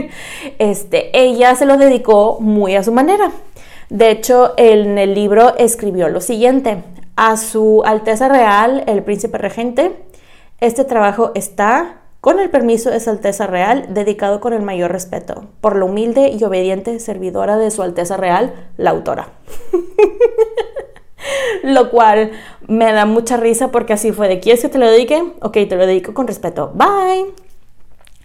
este, 0.58 1.16
ella 1.16 1.54
se 1.54 1.64
lo 1.64 1.76
dedicó 1.76 2.38
muy 2.40 2.74
a 2.74 2.82
su 2.82 2.90
manera. 2.90 3.30
De 3.88 4.10
hecho, 4.10 4.54
en 4.56 4.98
el 4.98 5.14
libro 5.14 5.56
escribió 5.58 6.08
lo 6.08 6.20
siguiente, 6.20 6.82
a 7.14 7.36
su 7.36 7.82
Alteza 7.86 8.28
Real, 8.28 8.82
el 8.88 9.04
Príncipe 9.04 9.38
Regente. 9.38 9.92
Este 10.60 10.84
trabajo 10.84 11.30
está, 11.36 12.00
con 12.20 12.40
el 12.40 12.50
permiso 12.50 12.90
de 12.90 12.98
su 12.98 13.10
Alteza 13.10 13.46
Real, 13.46 13.94
dedicado 13.94 14.40
con 14.40 14.52
el 14.52 14.62
mayor 14.62 14.90
respeto, 14.90 15.44
por 15.60 15.76
lo 15.76 15.86
humilde 15.86 16.30
y 16.30 16.42
obediente 16.42 16.98
servidora 16.98 17.56
de 17.58 17.70
su 17.70 17.82
Alteza 17.82 18.16
Real, 18.16 18.54
la 18.76 18.90
autora. 18.90 19.28
lo 21.62 21.90
cual 21.90 22.32
me 22.66 22.92
da 22.92 23.06
mucha 23.06 23.36
risa 23.36 23.70
porque 23.70 23.92
así 23.92 24.12
fue 24.12 24.28
de, 24.28 24.40
¿quieres 24.40 24.62
que 24.62 24.68
te 24.68 24.78
lo 24.78 24.90
dedique? 24.90 25.22
Ok, 25.40 25.52
te 25.68 25.76
lo 25.76 25.86
dedico 25.86 26.14
con 26.14 26.26
respeto. 26.26 26.72
Bye. 26.74 27.26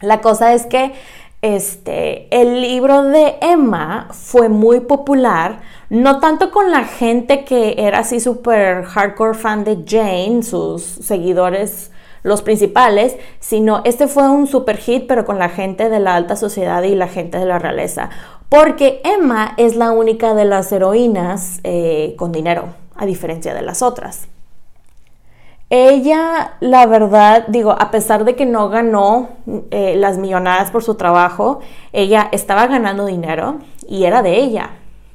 La 0.02 0.22
cosa 0.22 0.54
es 0.54 0.66
que 0.66 0.93
este, 1.41 2.28
el 2.30 2.62
libro 2.62 3.04
de 3.04 3.36
Emma 3.41 4.08
fue 4.12 4.47
muy 4.47 4.82
popular, 4.82 5.62
no 5.89 6.20
tanto 6.20 6.52
con 6.52 6.72
la 6.72 6.84
gente 6.86 7.45
que 7.45 7.76
era 7.80 7.99
así 7.99 8.20
súper 8.20 8.84
hardcore 8.84 9.34
fan 9.34 9.64
de 9.64 9.84
Jane, 9.88 10.43
sus 10.43 10.84
seguidores, 10.84 11.91
los 12.24 12.43
principales, 12.43 13.18
sino 13.39 13.82
este 13.86 14.08
fue 14.08 14.30
un 14.30 14.45
super 14.45 14.78
hit, 14.78 15.06
pero 15.08 15.26
con 15.26 15.39
la 15.39 15.49
gente 15.49 15.89
de 15.89 15.99
la 15.99 16.16
alta 16.16 16.36
sociedad 16.36 16.84
y 16.84 16.93
la 16.93 17.08
gente 17.08 17.39
de 17.39 17.45
la 17.45 17.58
realeza. 17.58 18.10
Porque 18.47 19.02
Emma 19.04 19.54
es 19.58 19.76
la 19.76 19.91
única 19.91 20.36
de 20.36 20.45
las 20.45 20.72
heroínas 20.72 21.60
eh, 21.64 22.16
con 22.18 22.32
dinero, 22.32 22.80
a 22.95 23.05
diferencia 23.05 23.53
de 23.53 23.61
las 23.61 23.81
otras. 23.81 24.27
Ella, 25.73 26.57
la 26.59 26.85
verdad, 26.85 27.45
digo, 27.47 27.71
a 27.71 27.91
pesar 27.91 28.25
de 28.25 28.35
que 28.35 28.45
no 28.45 28.67
ganó 28.67 29.29
eh, 29.71 29.95
las 29.95 30.17
millonadas 30.17 30.69
por 30.69 30.83
su 30.83 30.95
trabajo, 30.95 31.61
ella 31.93 32.27
estaba 32.33 32.67
ganando 32.67 33.05
dinero 33.05 33.59
y 33.87 34.03
era 34.03 34.21
de 34.21 34.35
ella. 34.35 34.71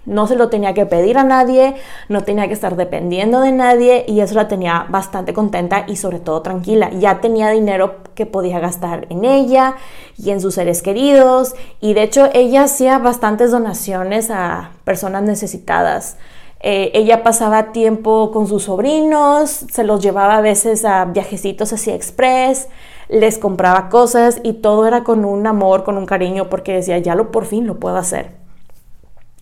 No 0.06 0.26
se 0.26 0.36
lo 0.36 0.48
tenía 0.48 0.72
que 0.72 0.86
pedir 0.86 1.18
a 1.18 1.24
nadie, 1.24 1.74
no 2.08 2.22
tenía 2.22 2.46
que 2.46 2.54
estar 2.54 2.76
dependiendo 2.76 3.40
de 3.40 3.52
nadie 3.52 4.06
y 4.08 4.20
eso 4.20 4.34
la 4.34 4.48
tenía 4.48 4.86
bastante 4.88 5.34
contenta 5.34 5.84
y 5.86 5.96
sobre 5.96 6.20
todo 6.20 6.40
tranquila. 6.40 6.90
Ya 6.90 7.20
tenía 7.20 7.50
dinero 7.50 7.96
que 8.14 8.24
podía 8.24 8.58
gastar 8.58 9.08
en 9.10 9.26
ella 9.26 9.74
y 10.16 10.30
en 10.30 10.40
sus 10.40 10.54
seres 10.54 10.80
queridos 10.80 11.54
y 11.82 11.92
de 11.92 12.04
hecho 12.04 12.30
ella 12.32 12.62
hacía 12.62 12.98
bastantes 12.98 13.50
donaciones 13.50 14.30
a 14.30 14.70
personas 14.84 15.24
necesitadas. 15.24 16.16
Eh, 16.60 16.90
ella 16.94 17.22
pasaba 17.22 17.72
tiempo 17.72 18.30
con 18.32 18.46
sus 18.46 18.64
sobrinos, 18.64 19.50
se 19.50 19.84
los 19.84 20.02
llevaba 20.02 20.38
a 20.38 20.40
veces 20.40 20.84
a 20.84 21.04
viajecitos 21.04 21.72
así 21.72 21.90
express, 21.90 22.68
les 23.08 23.38
compraba 23.38 23.88
cosas 23.88 24.40
y 24.42 24.54
todo 24.54 24.86
era 24.86 25.04
con 25.04 25.24
un 25.24 25.46
amor, 25.46 25.84
con 25.84 25.96
un 25.98 26.06
cariño, 26.06 26.48
porque 26.48 26.74
decía, 26.74 26.98
ya 26.98 27.14
lo 27.14 27.30
por 27.30 27.44
fin 27.44 27.66
lo 27.66 27.78
puedo 27.78 27.96
hacer. 27.96 28.32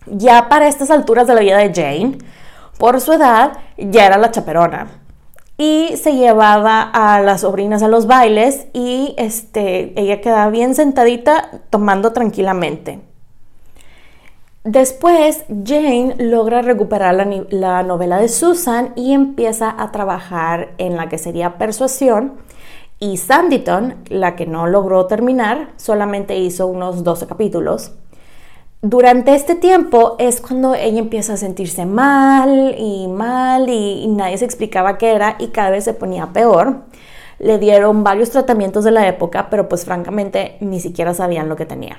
Ya 0.07 0.49
para 0.49 0.67
estas 0.67 0.91
alturas 0.91 1.25
de 1.25 1.33
la 1.33 1.41
vida 1.41 1.57
de 1.57 1.73
Jane, 1.73 2.17
por 2.77 2.99
su 3.01 3.13
edad, 3.13 3.57
ya 3.77 4.05
era 4.05 4.17
la 4.17 4.31
chaperona. 4.31 4.87
Y 5.57 5.95
se 5.95 6.13
llevaba 6.15 6.81
a 6.81 7.21
las 7.21 7.41
sobrinas 7.41 7.81
a 7.81 7.87
los 7.87 8.07
bailes 8.07 8.67
y 8.73 9.15
este, 9.17 9.99
ella 9.99 10.19
quedaba 10.19 10.49
bien 10.51 10.75
sentadita 10.75 11.49
tomando 11.69 12.11
tranquilamente. 12.11 12.99
Después, 14.65 15.45
Jane 15.63 16.15
logra 16.17 16.63
recuperar 16.63 17.13
la, 17.51 17.83
novela 17.83 18.17
de 18.17 18.27
Susan 18.27 18.93
y 18.95 19.13
empieza 19.13 19.69
a 19.77 19.91
trabajar 19.91 20.69
en 20.79 20.97
la 20.97 21.07
que 21.07 21.19
sería 21.19 21.59
Persuasión. 21.59 22.33
Y 22.99 23.17
Sanditon, 23.17 23.93
la 24.09 24.35
que 24.35 24.47
no 24.47 24.65
logró 24.65 25.05
terminar, 25.05 25.69
solamente 25.75 26.39
hizo 26.39 26.65
unos 26.65 27.03
12 27.03 27.27
capítulos. 27.27 27.91
Durante 28.81 29.35
este 29.35 29.53
tiempo 29.53 30.15
es 30.17 30.41
cuando 30.41 30.73
ella 30.73 30.97
empieza 30.97 31.33
a 31.33 31.37
sentirse 31.37 31.85
mal 31.85 32.73
y 32.75 33.07
mal 33.07 33.69
y 33.69 34.07
nadie 34.07 34.39
se 34.39 34.45
explicaba 34.45 34.97
qué 34.97 35.13
era 35.13 35.35
y 35.37 35.49
cada 35.49 35.69
vez 35.69 35.83
se 35.83 35.93
ponía 35.93 36.33
peor. 36.33 36.85
Le 37.37 37.59
dieron 37.59 38.03
varios 38.03 38.31
tratamientos 38.31 38.83
de 38.83 38.91
la 38.91 39.07
época, 39.07 39.47
pero 39.51 39.69
pues 39.69 39.85
francamente 39.85 40.57
ni 40.59 40.79
siquiera 40.79 41.13
sabían 41.13 41.49
lo 41.49 41.55
que 41.55 41.67
tenía. 41.67 41.97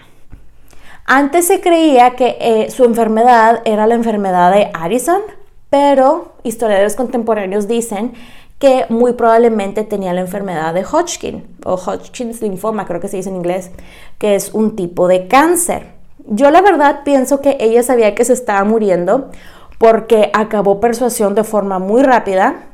Antes 1.07 1.47
se 1.47 1.61
creía 1.61 2.17
que 2.17 2.37
eh, 2.41 2.71
su 2.71 2.85
enfermedad 2.85 3.63
era 3.65 3.87
la 3.87 3.95
enfermedad 3.95 4.53
de 4.53 4.71
Addison, 4.75 5.23
pero 5.71 6.33
historiadores 6.43 6.97
contemporáneos 6.97 7.69
dicen 7.69 8.13
que 8.59 8.87
muy 8.89 9.13
probablemente 9.13 9.85
tenía 9.85 10.13
la 10.13 10.23
enfermedad 10.23 10.75
de 10.75 10.85
Hodgkin 10.85 11.47
o 11.65 11.75
Hodgkin's 11.75 12.43
linfoma, 12.43 12.87
creo 12.87 13.01
que 13.01 13.07
se 13.07 13.19
dice 13.19 13.29
en 13.29 13.37
inglés, 13.37 13.71
que 14.19 14.35
es 14.35 14.53
un 14.53 14.75
tipo 14.75 15.07
de 15.07 15.29
cáncer. 15.29 15.93
Yo 16.27 16.51
la 16.51 16.61
verdad 16.61 17.03
pienso 17.05 17.41
que 17.41 17.57
ella 17.61 17.85
sabía 17.85 18.17
que 18.17 18.25
se 18.25 18.33
estaba 18.33 18.65
muriendo 18.65 19.31
porque 19.79 20.31
acabó 20.33 20.81
persuasión 20.81 21.37
de 21.37 21.45
forma 21.45 21.79
muy 21.79 22.03
rápida 22.03 22.65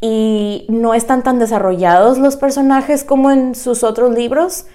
y 0.00 0.66
no 0.68 0.94
están 0.94 1.22
tan 1.22 1.38
desarrollados 1.38 2.18
los 2.18 2.36
personajes 2.36 3.04
como 3.04 3.30
en 3.30 3.54
sus 3.54 3.84
otros 3.84 4.12
libros. 4.12 4.66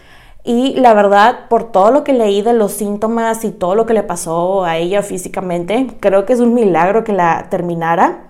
Y 0.48 0.76
la 0.76 0.94
verdad, 0.94 1.50
por 1.50 1.74
todo 1.74 1.92
lo 1.92 2.06
que 2.06 2.14
leí 2.14 2.42
de 2.42 2.54
los 2.54 2.72
síntomas 2.72 3.44
y 3.44 3.52
todo 3.52 3.76
lo 3.76 3.86
que 3.86 3.94
le 3.94 4.02
pasó 4.02 4.64
a 4.64 4.78
ella 4.78 5.04
físicamente, 5.04 5.88
creo 6.00 6.26
que 6.26 6.32
es 6.32 6.40
un 6.40 6.54
milagro 6.54 7.04
que 7.04 7.12
la 7.12 7.48
terminara, 7.50 8.30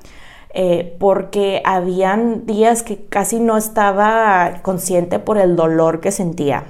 eh, 0.50 0.96
porque 0.98 1.62
habían 1.64 2.48
días 2.48 2.82
que 2.82 3.06
casi 3.06 3.40
no 3.40 3.56
estaba 3.56 4.62
consciente 4.64 5.20
por 5.20 5.38
el 5.38 5.56
dolor 5.56 6.00
que 6.00 6.12
sentía. 6.12 6.64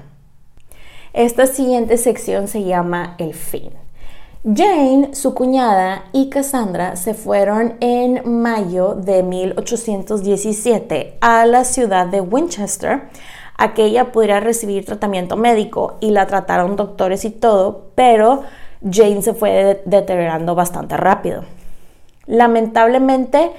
Esta 1.14 1.46
siguiente 1.46 1.96
sección 1.96 2.50
se 2.50 2.66
llama 2.66 3.16
El 3.18 3.34
fin. 3.34 3.70
Jane, 4.44 5.16
su 5.16 5.34
cuñada 5.34 6.04
y 6.12 6.30
Cassandra 6.30 6.98
se 6.98 7.14
fueron 7.14 7.76
en 7.80 8.42
mayo 8.42 8.96
de 8.96 9.24
1817 9.24 11.18
a 11.22 11.46
la 11.46 11.64
ciudad 11.64 12.08
de 12.08 12.20
Winchester 12.20 13.04
a 13.58 13.74
que 13.74 13.86
ella 13.86 14.12
pudiera 14.12 14.40
recibir 14.40 14.86
tratamiento 14.86 15.36
médico 15.36 15.98
y 16.00 16.12
la 16.12 16.28
trataron 16.28 16.76
doctores 16.76 17.26
y 17.26 17.32
todo, 17.32 17.88
pero 17.96 18.44
Jane 18.90 19.22
se 19.22 19.34
fue 19.34 19.82
deteriorando 19.86 20.56
bastante 20.56 20.96
rápido. 20.96 21.44
Lamentablemente, 22.28 23.52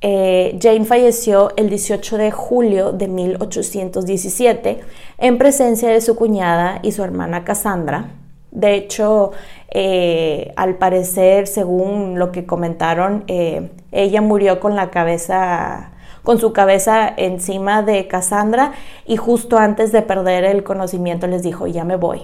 eh, 0.00 0.58
Jane 0.60 0.84
falleció 0.84 1.52
el 1.56 1.70
18 1.70 2.18
de 2.18 2.30
julio 2.30 2.92
de 2.92 3.08
1817 3.08 4.80
en 5.18 5.38
presencia 5.38 5.88
de 5.88 6.00
su 6.00 6.16
cuñada 6.16 6.80
y 6.82 6.92
su 6.92 7.02
hermana 7.02 7.44
Cassandra. 7.44 8.10
De 8.50 8.74
hecho, 8.74 9.32
eh, 9.70 10.52
al 10.56 10.76
parecer, 10.76 11.46
según 11.46 12.18
lo 12.18 12.32
que 12.32 12.46
comentaron, 12.46 13.24
eh, 13.28 13.70
ella 13.92 14.20
murió 14.20 14.60
con 14.60 14.76
la 14.76 14.90
cabeza, 14.90 15.92
con 16.24 16.40
su 16.40 16.52
cabeza 16.52 17.12
encima 17.16 17.82
de 17.82 18.08
Cassandra 18.08 18.72
y 19.06 19.16
justo 19.16 19.58
antes 19.58 19.92
de 19.92 20.02
perder 20.02 20.44
el 20.44 20.64
conocimiento 20.64 21.28
les 21.28 21.44
dijo, 21.44 21.68
ya 21.68 21.84
me 21.84 21.94
voy. 21.94 22.22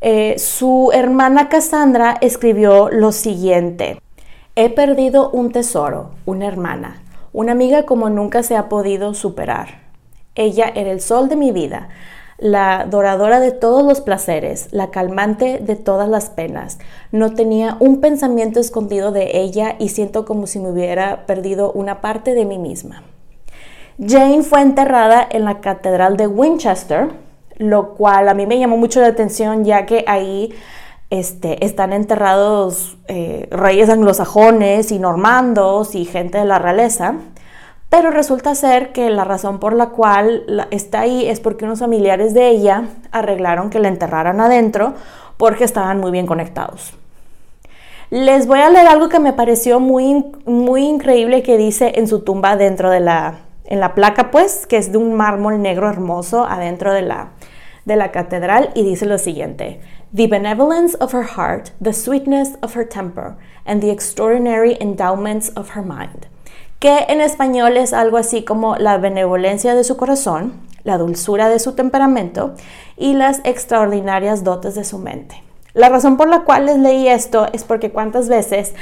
Eh, 0.00 0.38
su 0.38 0.90
hermana 0.92 1.48
Cassandra 1.48 2.16
escribió 2.20 2.90
lo 2.90 3.10
siguiente, 3.10 4.00
he 4.54 4.70
perdido 4.70 5.30
un 5.30 5.50
tesoro, 5.50 6.10
una 6.26 6.46
hermana, 6.46 7.02
una 7.32 7.52
amiga 7.52 7.84
como 7.84 8.10
nunca 8.10 8.42
se 8.42 8.56
ha 8.56 8.68
podido 8.68 9.14
superar. 9.14 9.82
Ella 10.34 10.70
era 10.74 10.90
el 10.92 11.00
sol 11.00 11.28
de 11.28 11.36
mi 11.36 11.50
vida 11.50 11.88
la 12.38 12.86
doradora 12.88 13.40
de 13.40 13.52
todos 13.52 13.84
los 13.84 14.00
placeres, 14.00 14.68
la 14.72 14.90
calmante 14.90 15.58
de 15.58 15.76
todas 15.76 16.08
las 16.08 16.30
penas. 16.30 16.78
No 17.12 17.34
tenía 17.34 17.76
un 17.80 18.00
pensamiento 18.00 18.60
escondido 18.60 19.12
de 19.12 19.38
ella 19.38 19.76
y 19.78 19.90
siento 19.90 20.24
como 20.24 20.46
si 20.46 20.58
me 20.58 20.70
hubiera 20.70 21.26
perdido 21.26 21.72
una 21.72 22.00
parte 22.00 22.34
de 22.34 22.44
mí 22.44 22.58
misma. 22.58 23.02
Jane 24.04 24.42
fue 24.42 24.60
enterrada 24.60 25.26
en 25.30 25.44
la 25.44 25.60
Catedral 25.60 26.16
de 26.16 26.26
Winchester, 26.26 27.08
lo 27.56 27.94
cual 27.94 28.28
a 28.28 28.34
mí 28.34 28.46
me 28.46 28.58
llamó 28.58 28.76
mucho 28.76 29.00
la 29.00 29.06
atención 29.06 29.64
ya 29.64 29.86
que 29.86 30.04
ahí 30.08 30.52
este, 31.10 31.64
están 31.64 31.92
enterrados 31.92 32.98
eh, 33.06 33.46
reyes 33.50 33.88
anglosajones 33.88 34.90
y 34.90 34.98
normandos 34.98 35.94
y 35.94 36.04
gente 36.04 36.38
de 36.38 36.44
la 36.44 36.58
realeza. 36.58 37.14
Pero 37.88 38.10
resulta 38.10 38.54
ser 38.54 38.92
que 38.92 39.08
la 39.10 39.24
razón 39.24 39.60
por 39.60 39.72
la 39.72 39.90
cual 39.90 40.66
está 40.70 41.00
ahí 41.00 41.28
es 41.28 41.40
porque 41.40 41.64
unos 41.64 41.78
familiares 41.78 42.34
de 42.34 42.48
ella 42.48 42.88
arreglaron 43.12 43.70
que 43.70 43.78
la 43.78 43.88
enterraran 43.88 44.40
adentro 44.40 44.94
porque 45.36 45.64
estaban 45.64 46.00
muy 46.00 46.10
bien 46.10 46.26
conectados. 46.26 46.94
Les 48.10 48.46
voy 48.46 48.60
a 48.60 48.70
leer 48.70 48.86
algo 48.86 49.08
que 49.08 49.18
me 49.18 49.32
pareció 49.32 49.80
muy, 49.80 50.24
muy 50.44 50.84
increíble 50.84 51.42
que 51.42 51.56
dice 51.56 51.92
en 51.96 52.06
su 52.06 52.20
tumba 52.20 52.56
dentro 52.56 52.90
de 52.90 53.00
la, 53.00 53.40
en 53.64 53.80
la 53.80 53.94
placa, 53.94 54.30
pues, 54.30 54.66
que 54.66 54.76
es 54.76 54.92
de 54.92 54.98
un 54.98 55.14
mármol 55.14 55.62
negro 55.62 55.88
hermoso 55.88 56.44
adentro 56.44 56.92
de 56.92 57.02
la, 57.02 57.30
de 57.84 57.96
la 57.96 58.12
catedral 58.12 58.70
y 58.74 58.82
dice 58.82 59.06
lo 59.06 59.18
siguiente. 59.18 59.80
The 60.14 60.26
benevolence 60.28 60.96
of 61.00 61.14
her 61.14 61.24
heart, 61.36 61.70
the 61.82 61.92
sweetness 61.92 62.56
of 62.62 62.76
her 62.76 62.86
temper, 62.86 63.36
and 63.64 63.80
the 63.80 63.90
extraordinary 63.90 64.76
endowments 64.80 65.50
of 65.56 65.74
her 65.74 65.82
mind 65.82 66.28
que 66.78 67.06
en 67.08 67.20
español 67.20 67.76
es 67.76 67.92
algo 67.92 68.16
así 68.16 68.44
como 68.44 68.76
la 68.76 68.98
benevolencia 68.98 69.74
de 69.74 69.84
su 69.84 69.96
corazón, 69.96 70.54
la 70.84 70.98
dulzura 70.98 71.48
de 71.48 71.58
su 71.58 71.72
temperamento 71.72 72.54
y 72.96 73.14
las 73.14 73.40
extraordinarias 73.44 74.44
dotes 74.44 74.74
de 74.74 74.84
su 74.84 74.98
mente. 74.98 75.42
La 75.72 75.88
razón 75.88 76.16
por 76.16 76.28
la 76.28 76.40
cual 76.40 76.66
les 76.66 76.78
leí 76.78 77.08
esto 77.08 77.48
es 77.52 77.64
porque 77.64 77.90
cuántas 77.90 78.28
veces 78.28 78.74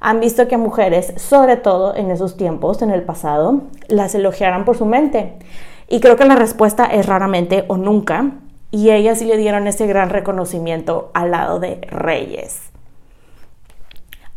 han 0.00 0.18
visto 0.18 0.48
que 0.48 0.56
mujeres, 0.56 1.12
sobre 1.16 1.56
todo 1.56 1.94
en 1.94 2.10
esos 2.10 2.36
tiempos, 2.36 2.82
en 2.82 2.90
el 2.90 3.02
pasado, 3.02 3.60
las 3.88 4.14
elogiaran 4.14 4.64
por 4.64 4.76
su 4.76 4.86
mente. 4.86 5.34
Y 5.88 6.00
creo 6.00 6.16
que 6.16 6.24
la 6.24 6.36
respuesta 6.36 6.86
es 6.86 7.06
raramente 7.06 7.64
o 7.68 7.76
nunca. 7.76 8.30
Y 8.70 8.90
ellas 8.90 9.18
sí 9.18 9.26
le 9.26 9.36
dieron 9.36 9.66
ese 9.66 9.86
gran 9.86 10.08
reconocimiento 10.08 11.10
al 11.12 11.32
lado 11.32 11.60
de 11.60 11.80
reyes. 11.90 12.69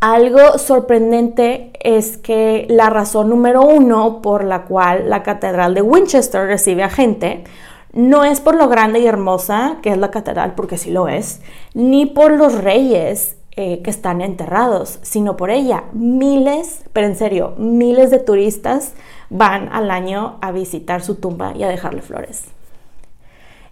Algo 0.06 0.58
sorprendente 0.58 1.72
es 1.80 2.18
que 2.18 2.68
la 2.70 2.90
razón 2.90 3.30
número 3.30 3.62
uno 3.62 4.22
por 4.22 4.44
la 4.44 4.66
cual 4.66 5.10
la 5.10 5.24
Catedral 5.24 5.74
de 5.74 5.82
Winchester 5.82 6.46
recibe 6.46 6.84
a 6.84 6.90
gente 6.90 7.46
no 7.94 8.26
es 8.26 8.42
por 8.42 8.56
lo 8.56 8.68
grande 8.68 9.00
y 9.00 9.08
hermosa 9.08 9.78
que 9.82 9.92
es 9.92 9.98
la 9.98 10.12
catedral, 10.12 10.56
porque 10.56 10.78
sí 10.78 10.92
lo 10.92 11.08
es, 11.08 11.40
ni 11.74 12.06
por 12.06 12.34
los 12.34 12.54
reyes 12.54 13.38
eh, 13.56 13.82
que 13.82 13.92
están 13.92 14.20
enterrados, 14.20 15.00
sino 15.04 15.38
por 15.38 15.50
ella. 15.50 15.86
Miles, 15.94 16.82
pero 16.92 17.08
en 17.08 17.16
serio, 17.16 17.54
miles 17.58 18.12
de 18.12 18.20
turistas 18.20 18.96
van 19.30 19.70
al 19.72 19.90
año 19.90 20.36
a 20.42 20.52
visitar 20.52 21.02
su 21.02 21.16
tumba 21.16 21.54
y 21.56 21.64
a 21.64 21.70
dejarle 21.70 22.02
flores. 22.02 22.44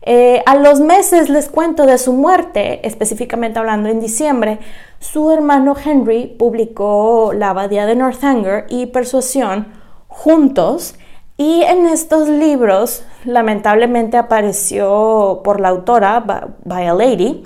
Eh, 0.03 0.41
a 0.47 0.55
los 0.55 0.79
meses 0.79 1.29
les 1.29 1.47
cuento 1.47 1.85
de 1.85 1.97
su 1.97 2.13
muerte, 2.13 2.85
específicamente 2.87 3.59
hablando 3.59 3.87
en 3.89 3.99
diciembre, 3.99 4.59
su 4.99 5.31
hermano 5.31 5.75
Henry 5.83 6.25
publicó 6.25 7.33
La 7.35 7.51
Abadía 7.51 7.85
de 7.85 7.95
Northanger 7.95 8.65
y 8.69 8.87
Persuasión 8.87 9.67
juntos 10.07 10.95
y 11.37 11.63
en 11.63 11.85
estos 11.85 12.27
libros 12.27 13.03
lamentablemente 13.25 14.17
apareció 14.17 15.41
por 15.43 15.59
la 15.59 15.69
autora 15.69 16.23
By 16.65 16.87
a 16.87 16.93
Lady, 16.93 17.43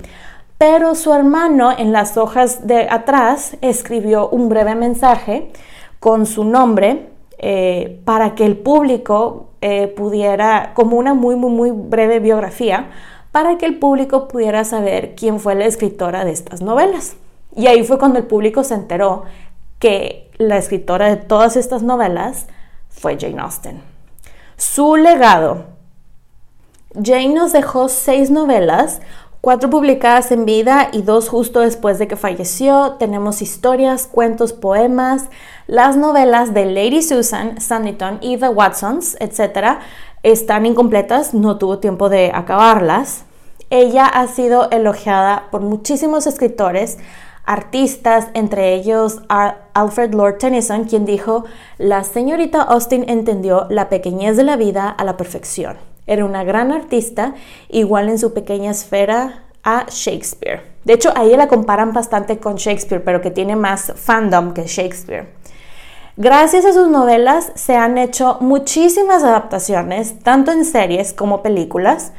pero 0.58 0.94
su 0.94 1.12
hermano 1.12 1.72
en 1.76 1.92
las 1.92 2.16
hojas 2.16 2.66
de 2.66 2.88
atrás 2.90 3.56
escribió 3.60 4.28
un 4.28 4.48
breve 4.48 4.74
mensaje 4.74 5.50
con 6.00 6.26
su 6.26 6.44
nombre 6.44 7.10
eh, 7.38 8.00
para 8.04 8.34
que 8.34 8.46
el 8.46 8.56
público 8.56 9.45
eh, 9.60 9.88
pudiera, 9.88 10.72
como 10.74 10.96
una 10.96 11.14
muy, 11.14 11.36
muy, 11.36 11.50
muy 11.50 11.70
breve 11.70 12.20
biografía, 12.20 12.90
para 13.32 13.58
que 13.58 13.66
el 13.66 13.78
público 13.78 14.28
pudiera 14.28 14.64
saber 14.64 15.14
quién 15.14 15.40
fue 15.40 15.54
la 15.54 15.66
escritora 15.66 16.24
de 16.24 16.32
estas 16.32 16.62
novelas. 16.62 17.16
Y 17.54 17.66
ahí 17.66 17.84
fue 17.84 17.98
cuando 17.98 18.18
el 18.18 18.26
público 18.26 18.64
se 18.64 18.74
enteró 18.74 19.24
que 19.78 20.30
la 20.38 20.56
escritora 20.56 21.08
de 21.08 21.16
todas 21.16 21.56
estas 21.56 21.82
novelas 21.82 22.46
fue 22.88 23.18
Jane 23.18 23.40
Austen. 23.40 23.82
Su 24.56 24.96
legado. 24.96 25.66
Jane 26.94 27.34
nos 27.34 27.52
dejó 27.52 27.88
seis 27.88 28.30
novelas, 28.30 29.00
cuatro 29.46 29.70
publicadas 29.70 30.32
en 30.32 30.44
vida 30.44 30.88
y 30.90 31.02
dos 31.02 31.28
justo 31.28 31.60
después 31.60 32.00
de 32.00 32.08
que 32.08 32.16
falleció. 32.16 32.96
Tenemos 32.98 33.42
historias, 33.42 34.08
cuentos, 34.08 34.52
poemas, 34.52 35.26
las 35.68 35.96
novelas 35.96 36.52
de 36.52 36.64
Lady 36.66 37.00
Susan, 37.00 37.60
Sanditon 37.60 38.18
y 38.20 38.38
The 38.38 38.48
Watsons, 38.48 39.16
etc. 39.20 39.78
están 40.24 40.66
incompletas, 40.66 41.32
no 41.32 41.58
tuvo 41.58 41.78
tiempo 41.78 42.08
de 42.08 42.32
acabarlas. 42.34 43.24
Ella 43.70 44.06
ha 44.06 44.26
sido 44.26 44.68
elogiada 44.72 45.44
por 45.52 45.60
muchísimos 45.60 46.26
escritores, 46.26 46.98
artistas, 47.44 48.26
entre 48.34 48.74
ellos 48.74 49.22
Alfred 49.28 50.12
Lord 50.12 50.38
Tennyson, 50.38 50.86
quien 50.86 51.04
dijo, 51.04 51.44
la 51.78 52.02
señorita 52.02 52.62
Austin 52.62 53.04
entendió 53.08 53.68
la 53.70 53.90
pequeñez 53.90 54.36
de 54.36 54.42
la 54.42 54.56
vida 54.56 54.88
a 54.88 55.04
la 55.04 55.16
perfección. 55.16 55.95
Era 56.06 56.24
una 56.24 56.44
gran 56.44 56.72
artista, 56.72 57.34
igual 57.68 58.08
en 58.08 58.18
su 58.18 58.32
pequeña 58.32 58.70
esfera 58.70 59.44
a 59.62 59.86
Shakespeare. 59.88 60.62
De 60.84 60.92
hecho, 60.92 61.12
ahí 61.16 61.36
la 61.36 61.48
comparan 61.48 61.92
bastante 61.92 62.38
con 62.38 62.54
Shakespeare, 62.54 63.02
pero 63.02 63.20
que 63.20 63.32
tiene 63.32 63.56
más 63.56 63.92
fandom 63.96 64.54
que 64.54 64.66
Shakespeare. 64.66 65.26
Gracias 66.16 66.64
a 66.64 66.72
sus 66.72 66.88
novelas 66.88 67.52
se 67.56 67.76
han 67.76 67.98
hecho 67.98 68.38
muchísimas 68.40 69.22
adaptaciones, 69.22 70.18
tanto 70.20 70.52
en 70.52 70.64
series 70.64 71.12
como 71.12 71.42
películas. 71.42 72.12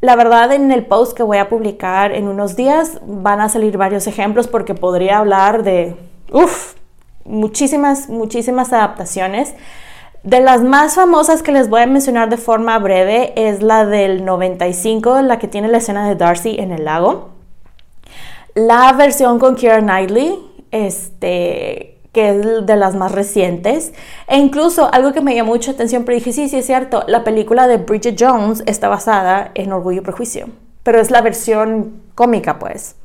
La 0.00 0.16
verdad, 0.16 0.52
en 0.52 0.70
el 0.70 0.86
post 0.86 1.16
que 1.16 1.22
voy 1.22 1.38
a 1.38 1.48
publicar 1.48 2.12
en 2.12 2.28
unos 2.28 2.56
días 2.56 3.00
van 3.04 3.40
a 3.40 3.48
salir 3.48 3.76
varios 3.76 4.06
ejemplos 4.06 4.46
porque 4.46 4.74
podría 4.74 5.18
hablar 5.18 5.62
de, 5.62 5.96
uff, 6.32 6.74
muchísimas, 7.24 8.08
muchísimas 8.08 8.72
adaptaciones. 8.72 9.54
De 10.24 10.40
las 10.40 10.62
más 10.62 10.94
famosas 10.94 11.42
que 11.42 11.52
les 11.52 11.68
voy 11.68 11.82
a 11.82 11.86
mencionar 11.86 12.30
de 12.30 12.38
forma 12.38 12.78
breve 12.78 13.34
es 13.36 13.62
la 13.62 13.84
del 13.84 14.24
95, 14.24 15.20
la 15.20 15.38
que 15.38 15.48
tiene 15.48 15.68
la 15.68 15.76
escena 15.76 16.08
de 16.08 16.14
Darcy 16.14 16.56
en 16.58 16.72
el 16.72 16.86
lago. 16.86 17.28
La 18.54 18.90
versión 18.94 19.38
con 19.38 19.54
Keira 19.54 19.80
Knightley, 19.80 20.38
este, 20.70 21.98
que 22.12 22.30
es 22.30 22.64
de 22.64 22.76
las 22.76 22.94
más 22.94 23.12
recientes. 23.12 23.92
E 24.26 24.38
incluso 24.38 24.88
algo 24.94 25.12
que 25.12 25.20
me 25.20 25.34
llamó 25.34 25.52
mucha 25.52 25.72
atención, 25.72 26.04
pero 26.04 26.16
dije, 26.16 26.32
sí, 26.32 26.48
sí 26.48 26.56
es 26.56 26.64
cierto, 26.64 27.04
la 27.06 27.22
película 27.22 27.68
de 27.68 27.76
Bridget 27.76 28.16
Jones 28.18 28.62
está 28.64 28.88
basada 28.88 29.50
en 29.54 29.74
Orgullo 29.74 30.00
y 30.00 30.04
Prejuicio, 30.04 30.48
pero 30.82 31.02
es 31.02 31.10
la 31.10 31.20
versión 31.20 32.00
cómica, 32.14 32.58
pues. 32.58 32.96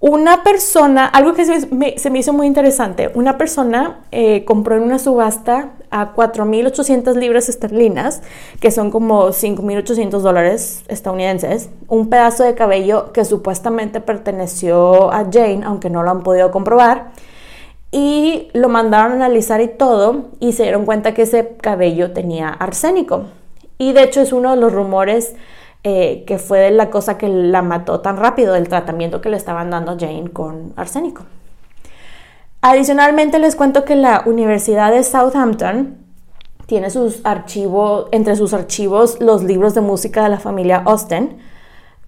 Una 0.00 0.44
persona, 0.44 1.06
algo 1.06 1.34
que 1.34 1.44
se 1.44 1.66
me, 1.74 2.18
hizo 2.18 2.32
muy 2.32 2.46
interesante, 2.46 3.10
una 3.14 3.36
persona 3.36 4.04
eh, 4.12 4.44
compró 4.44 4.76
en 4.76 4.82
una 4.84 5.00
subasta 5.00 5.70
a 5.90 6.14
4.800 6.14 7.16
libras 7.16 7.48
esterlinas, 7.48 8.22
que 8.60 8.70
son 8.70 8.92
como 8.92 9.30
5.800 9.30 10.20
dólares 10.20 10.84
estadounidenses, 10.86 11.70
un 11.88 12.10
pedazo 12.10 12.44
de 12.44 12.54
cabello 12.54 13.12
que 13.12 13.24
supuestamente 13.24 14.00
perteneció 14.00 15.12
a 15.12 15.26
Jane, 15.32 15.62
aunque 15.64 15.90
no 15.90 16.04
lo 16.04 16.10
han 16.12 16.22
podido 16.22 16.52
comprobar, 16.52 17.10
y 17.90 18.50
lo 18.52 18.68
mandaron 18.68 19.12
a 19.12 19.26
analizar 19.26 19.60
y 19.60 19.66
todo, 19.66 20.26
y 20.38 20.52
se 20.52 20.62
dieron 20.62 20.84
cuenta 20.84 21.12
que 21.12 21.22
ese 21.22 21.56
cabello 21.60 22.12
tenía 22.12 22.50
arsénico. 22.50 23.24
Y 23.78 23.94
de 23.94 24.04
hecho 24.04 24.20
es 24.20 24.32
uno 24.32 24.54
de 24.54 24.60
los 24.60 24.72
rumores 24.72 25.34
eh, 25.84 26.24
que 26.26 26.38
fue 26.38 26.70
la 26.70 26.90
cosa 26.90 27.16
que 27.18 27.28
la 27.28 27.62
mató 27.62 28.00
tan 28.00 28.16
rápido, 28.16 28.56
el 28.56 28.68
tratamiento 28.68 29.20
que 29.20 29.30
le 29.30 29.36
estaban 29.36 29.70
dando 29.70 29.92
a 29.92 29.96
Jane 29.98 30.30
con 30.32 30.72
arsénico. 30.76 31.24
Adicionalmente 32.60 33.38
les 33.38 33.54
cuento 33.54 33.84
que 33.84 33.94
la 33.94 34.22
Universidad 34.26 34.90
de 34.90 35.04
Southampton 35.04 35.98
tiene 36.66 36.90
sus 36.90 37.20
archivos, 37.24 38.08
entre 38.10 38.36
sus 38.36 38.52
archivos 38.52 39.20
los 39.20 39.44
libros 39.44 39.74
de 39.74 39.80
música 39.80 40.22
de 40.24 40.28
la 40.28 40.40
familia 40.40 40.82
Austen. 40.84 41.38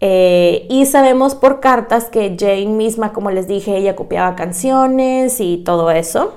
Eh, 0.01 0.67
y 0.69 0.87
sabemos 0.87 1.35
por 1.35 1.61
cartas 1.61 2.07
que 2.07 2.37
Jane 2.39 2.67
misma, 2.67 3.13
como 3.13 3.31
les 3.31 3.47
dije, 3.47 3.77
ella 3.77 3.95
copiaba 3.95 4.35
canciones 4.35 5.41
y 5.41 5.59
todo 5.59 5.91
eso. 5.91 6.35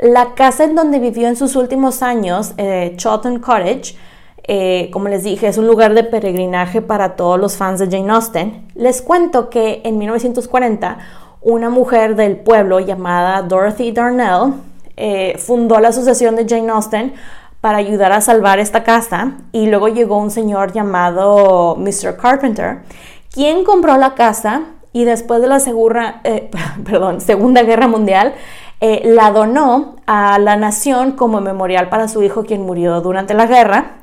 La 0.00 0.34
casa 0.34 0.64
en 0.64 0.74
donde 0.74 0.98
vivió 0.98 1.28
en 1.28 1.36
sus 1.36 1.56
últimos 1.56 2.02
años, 2.02 2.54
eh, 2.56 2.94
Chawton 2.96 3.40
Cottage, 3.40 3.96
eh, 4.44 4.90
como 4.92 5.08
les 5.08 5.22
dije, 5.22 5.46
es 5.46 5.56
un 5.56 5.66
lugar 5.66 5.94
de 5.94 6.02
peregrinaje 6.02 6.82
para 6.82 7.14
todos 7.14 7.38
los 7.38 7.56
fans 7.56 7.78
de 7.78 7.88
Jane 7.88 8.10
Austen. 8.12 8.66
Les 8.74 9.00
cuento 9.00 9.50
que 9.50 9.80
en 9.84 9.98
1940 9.98 10.98
una 11.40 11.70
mujer 11.70 12.16
del 12.16 12.36
pueblo 12.36 12.80
llamada 12.80 13.42
Dorothy 13.42 13.92
Darnell 13.92 14.54
eh, 14.96 15.36
fundó 15.38 15.78
la 15.78 15.88
asociación 15.88 16.36
de 16.36 16.46
Jane 16.48 16.70
Austen 16.70 17.14
para 17.60 17.78
ayudar 17.78 18.10
a 18.12 18.20
salvar 18.20 18.58
esta 18.58 18.82
casa 18.82 19.34
y 19.52 19.66
luego 19.66 19.88
llegó 19.88 20.18
un 20.18 20.32
señor 20.32 20.72
llamado 20.72 21.76
Mr. 21.76 22.16
Carpenter, 22.16 22.80
quien 23.32 23.62
compró 23.62 23.96
la 23.96 24.14
casa 24.14 24.62
y 24.92 25.04
después 25.04 25.40
de 25.40 25.46
la 25.46 25.58
eh, 26.24 26.50
Segunda 27.18 27.62
Guerra 27.62 27.86
Mundial 27.86 28.34
la 29.04 29.30
donó 29.30 29.94
a 30.06 30.40
la 30.40 30.56
nación 30.56 31.12
como 31.12 31.40
memorial 31.40 31.88
para 31.88 32.08
su 32.08 32.20
hijo 32.24 32.42
quien 32.42 32.62
murió 32.62 33.00
durante 33.00 33.32
la 33.32 33.46
guerra 33.46 34.01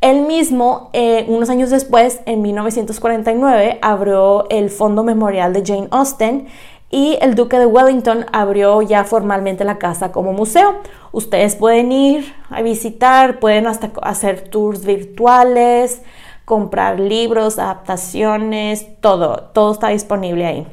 él 0.00 0.26
mismo, 0.26 0.90
eh, 0.92 1.24
unos 1.28 1.48
años 1.48 1.70
después, 1.70 2.20
en 2.26 2.42
1949, 2.42 3.78
abrió 3.80 4.48
el 4.50 4.70
Fondo 4.70 5.02
Memorial 5.02 5.52
de 5.52 5.62
Jane 5.64 5.88
Austen 5.90 6.48
y 6.90 7.18
el 7.20 7.34
Duque 7.34 7.58
de 7.58 7.66
Wellington 7.66 8.26
abrió 8.32 8.82
ya 8.82 9.04
formalmente 9.04 9.64
la 9.64 9.78
casa 9.78 10.12
como 10.12 10.32
museo. 10.32 10.76
Ustedes 11.12 11.56
pueden 11.56 11.92
ir 11.92 12.34
a 12.50 12.62
visitar, 12.62 13.40
pueden 13.40 13.66
hasta 13.66 13.90
hacer 14.02 14.48
tours 14.48 14.84
virtuales, 14.84 16.02
comprar 16.44 17.00
libros, 17.00 17.58
adaptaciones, 17.58 18.86
todo, 19.00 19.50
todo 19.54 19.72
está 19.72 19.88
disponible 19.88 20.46
ahí. 20.46 20.66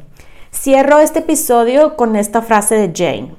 Cierro 0.54 1.00
este 1.00 1.20
episodio 1.20 1.96
con 1.96 2.16
esta 2.16 2.42
frase 2.42 2.76
de 2.76 2.92
Jane. 2.94 3.36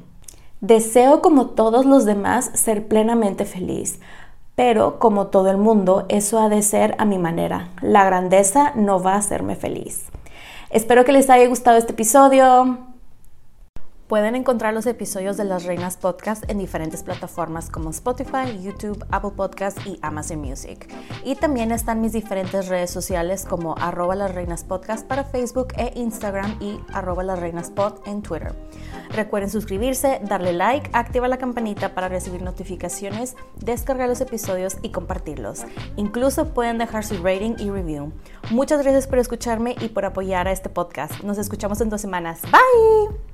Deseo 0.61 1.21
como 1.21 1.51
todos 1.51 1.85
los 1.85 2.07
demás 2.07 2.51
ser 2.55 2.89
plenamente 2.89 3.45
feliz 3.45 4.01
pero 4.55 4.99
como 4.99 5.27
todo 5.29 5.51
el 5.51 5.57
mundo, 5.57 6.07
eso 6.09 6.39
ha 6.39 6.49
de 6.49 6.63
ser 6.63 6.95
a 6.99 7.05
mi 7.05 7.19
manera. 7.19 7.71
La 7.81 8.05
grandeza 8.05 8.73
no 8.75 9.03
va 9.03 9.15
a 9.15 9.19
hacerme 9.19 9.57
feliz. 9.57 10.07
Espero 10.71 11.05
que 11.05 11.13
les 11.13 11.31
haya 11.31 11.47
gustado 11.49 11.77
este 11.77 11.93
episodio. 11.93 12.94
Pueden 14.15 14.37
encontrar 14.37 14.73
los 14.73 14.87
episodios 14.87 15.37
de 15.37 15.45
Las 15.45 15.65
Reinas 15.65 15.97
Podcast 15.97 16.49
en 16.49 16.59
diferentes 16.59 17.03
plataformas 17.03 17.69
como 17.69 17.91
Spotify, 17.91 18.63
YouTube, 18.63 19.05
Apple 19.11 19.33
Podcast 19.35 19.85
y 19.89 19.99
Amazon 20.03 20.39
Music. 20.39 20.89
Y 21.25 21.35
también 21.35 21.73
están 21.73 22.01
mis 22.01 22.13
diferentes 22.13 22.69
redes 22.69 22.93
sociales 22.93 23.45
como 23.45 23.75
arroba 23.77 24.15
las 24.15 24.33
reinas 24.33 24.63
podcast 24.63 25.05
para 25.05 25.25
Facebook 25.25 25.75
e 25.77 25.99
Instagram 25.99 26.59
y 26.61 26.79
arroba 26.93 27.25
las 27.25 27.41
reinas 27.41 27.73
en 28.07 28.23
Twitter. 28.23 28.55
Recuerden 29.11 29.51
suscribirse, 29.51 30.21
darle 30.23 30.53
like, 30.53 30.91
activar 30.93 31.29
la 31.29 31.39
campanita 31.39 31.97
para 31.97 32.09
recibir 32.09 32.41
notificaciones, 32.41 33.35
descargar 33.57 34.09
los 34.09 34.21
episodios 34.21 34.77
y 34.83 34.91
compartirlos. 34.91 35.65
Incluso 35.97 36.55
pueden 36.55 36.79
dejar 36.79 37.05
su 37.05 37.21
rating 37.21 37.57
y 37.59 37.69
review. 37.69 38.13
Muchas 38.51 38.81
gracias 38.81 39.09
por 39.09 39.19
escucharme 39.19 39.75
y 39.81 39.89
por 39.89 40.05
apoyar 40.05 40.47
a 40.47 40.53
este 40.53 40.69
podcast. 40.69 41.25
Nos 41.25 41.37
escuchamos 41.37 41.81
en 41.81 41.91
dos 41.91 42.01
semanas. 42.01 42.43
Bye. 42.43 43.34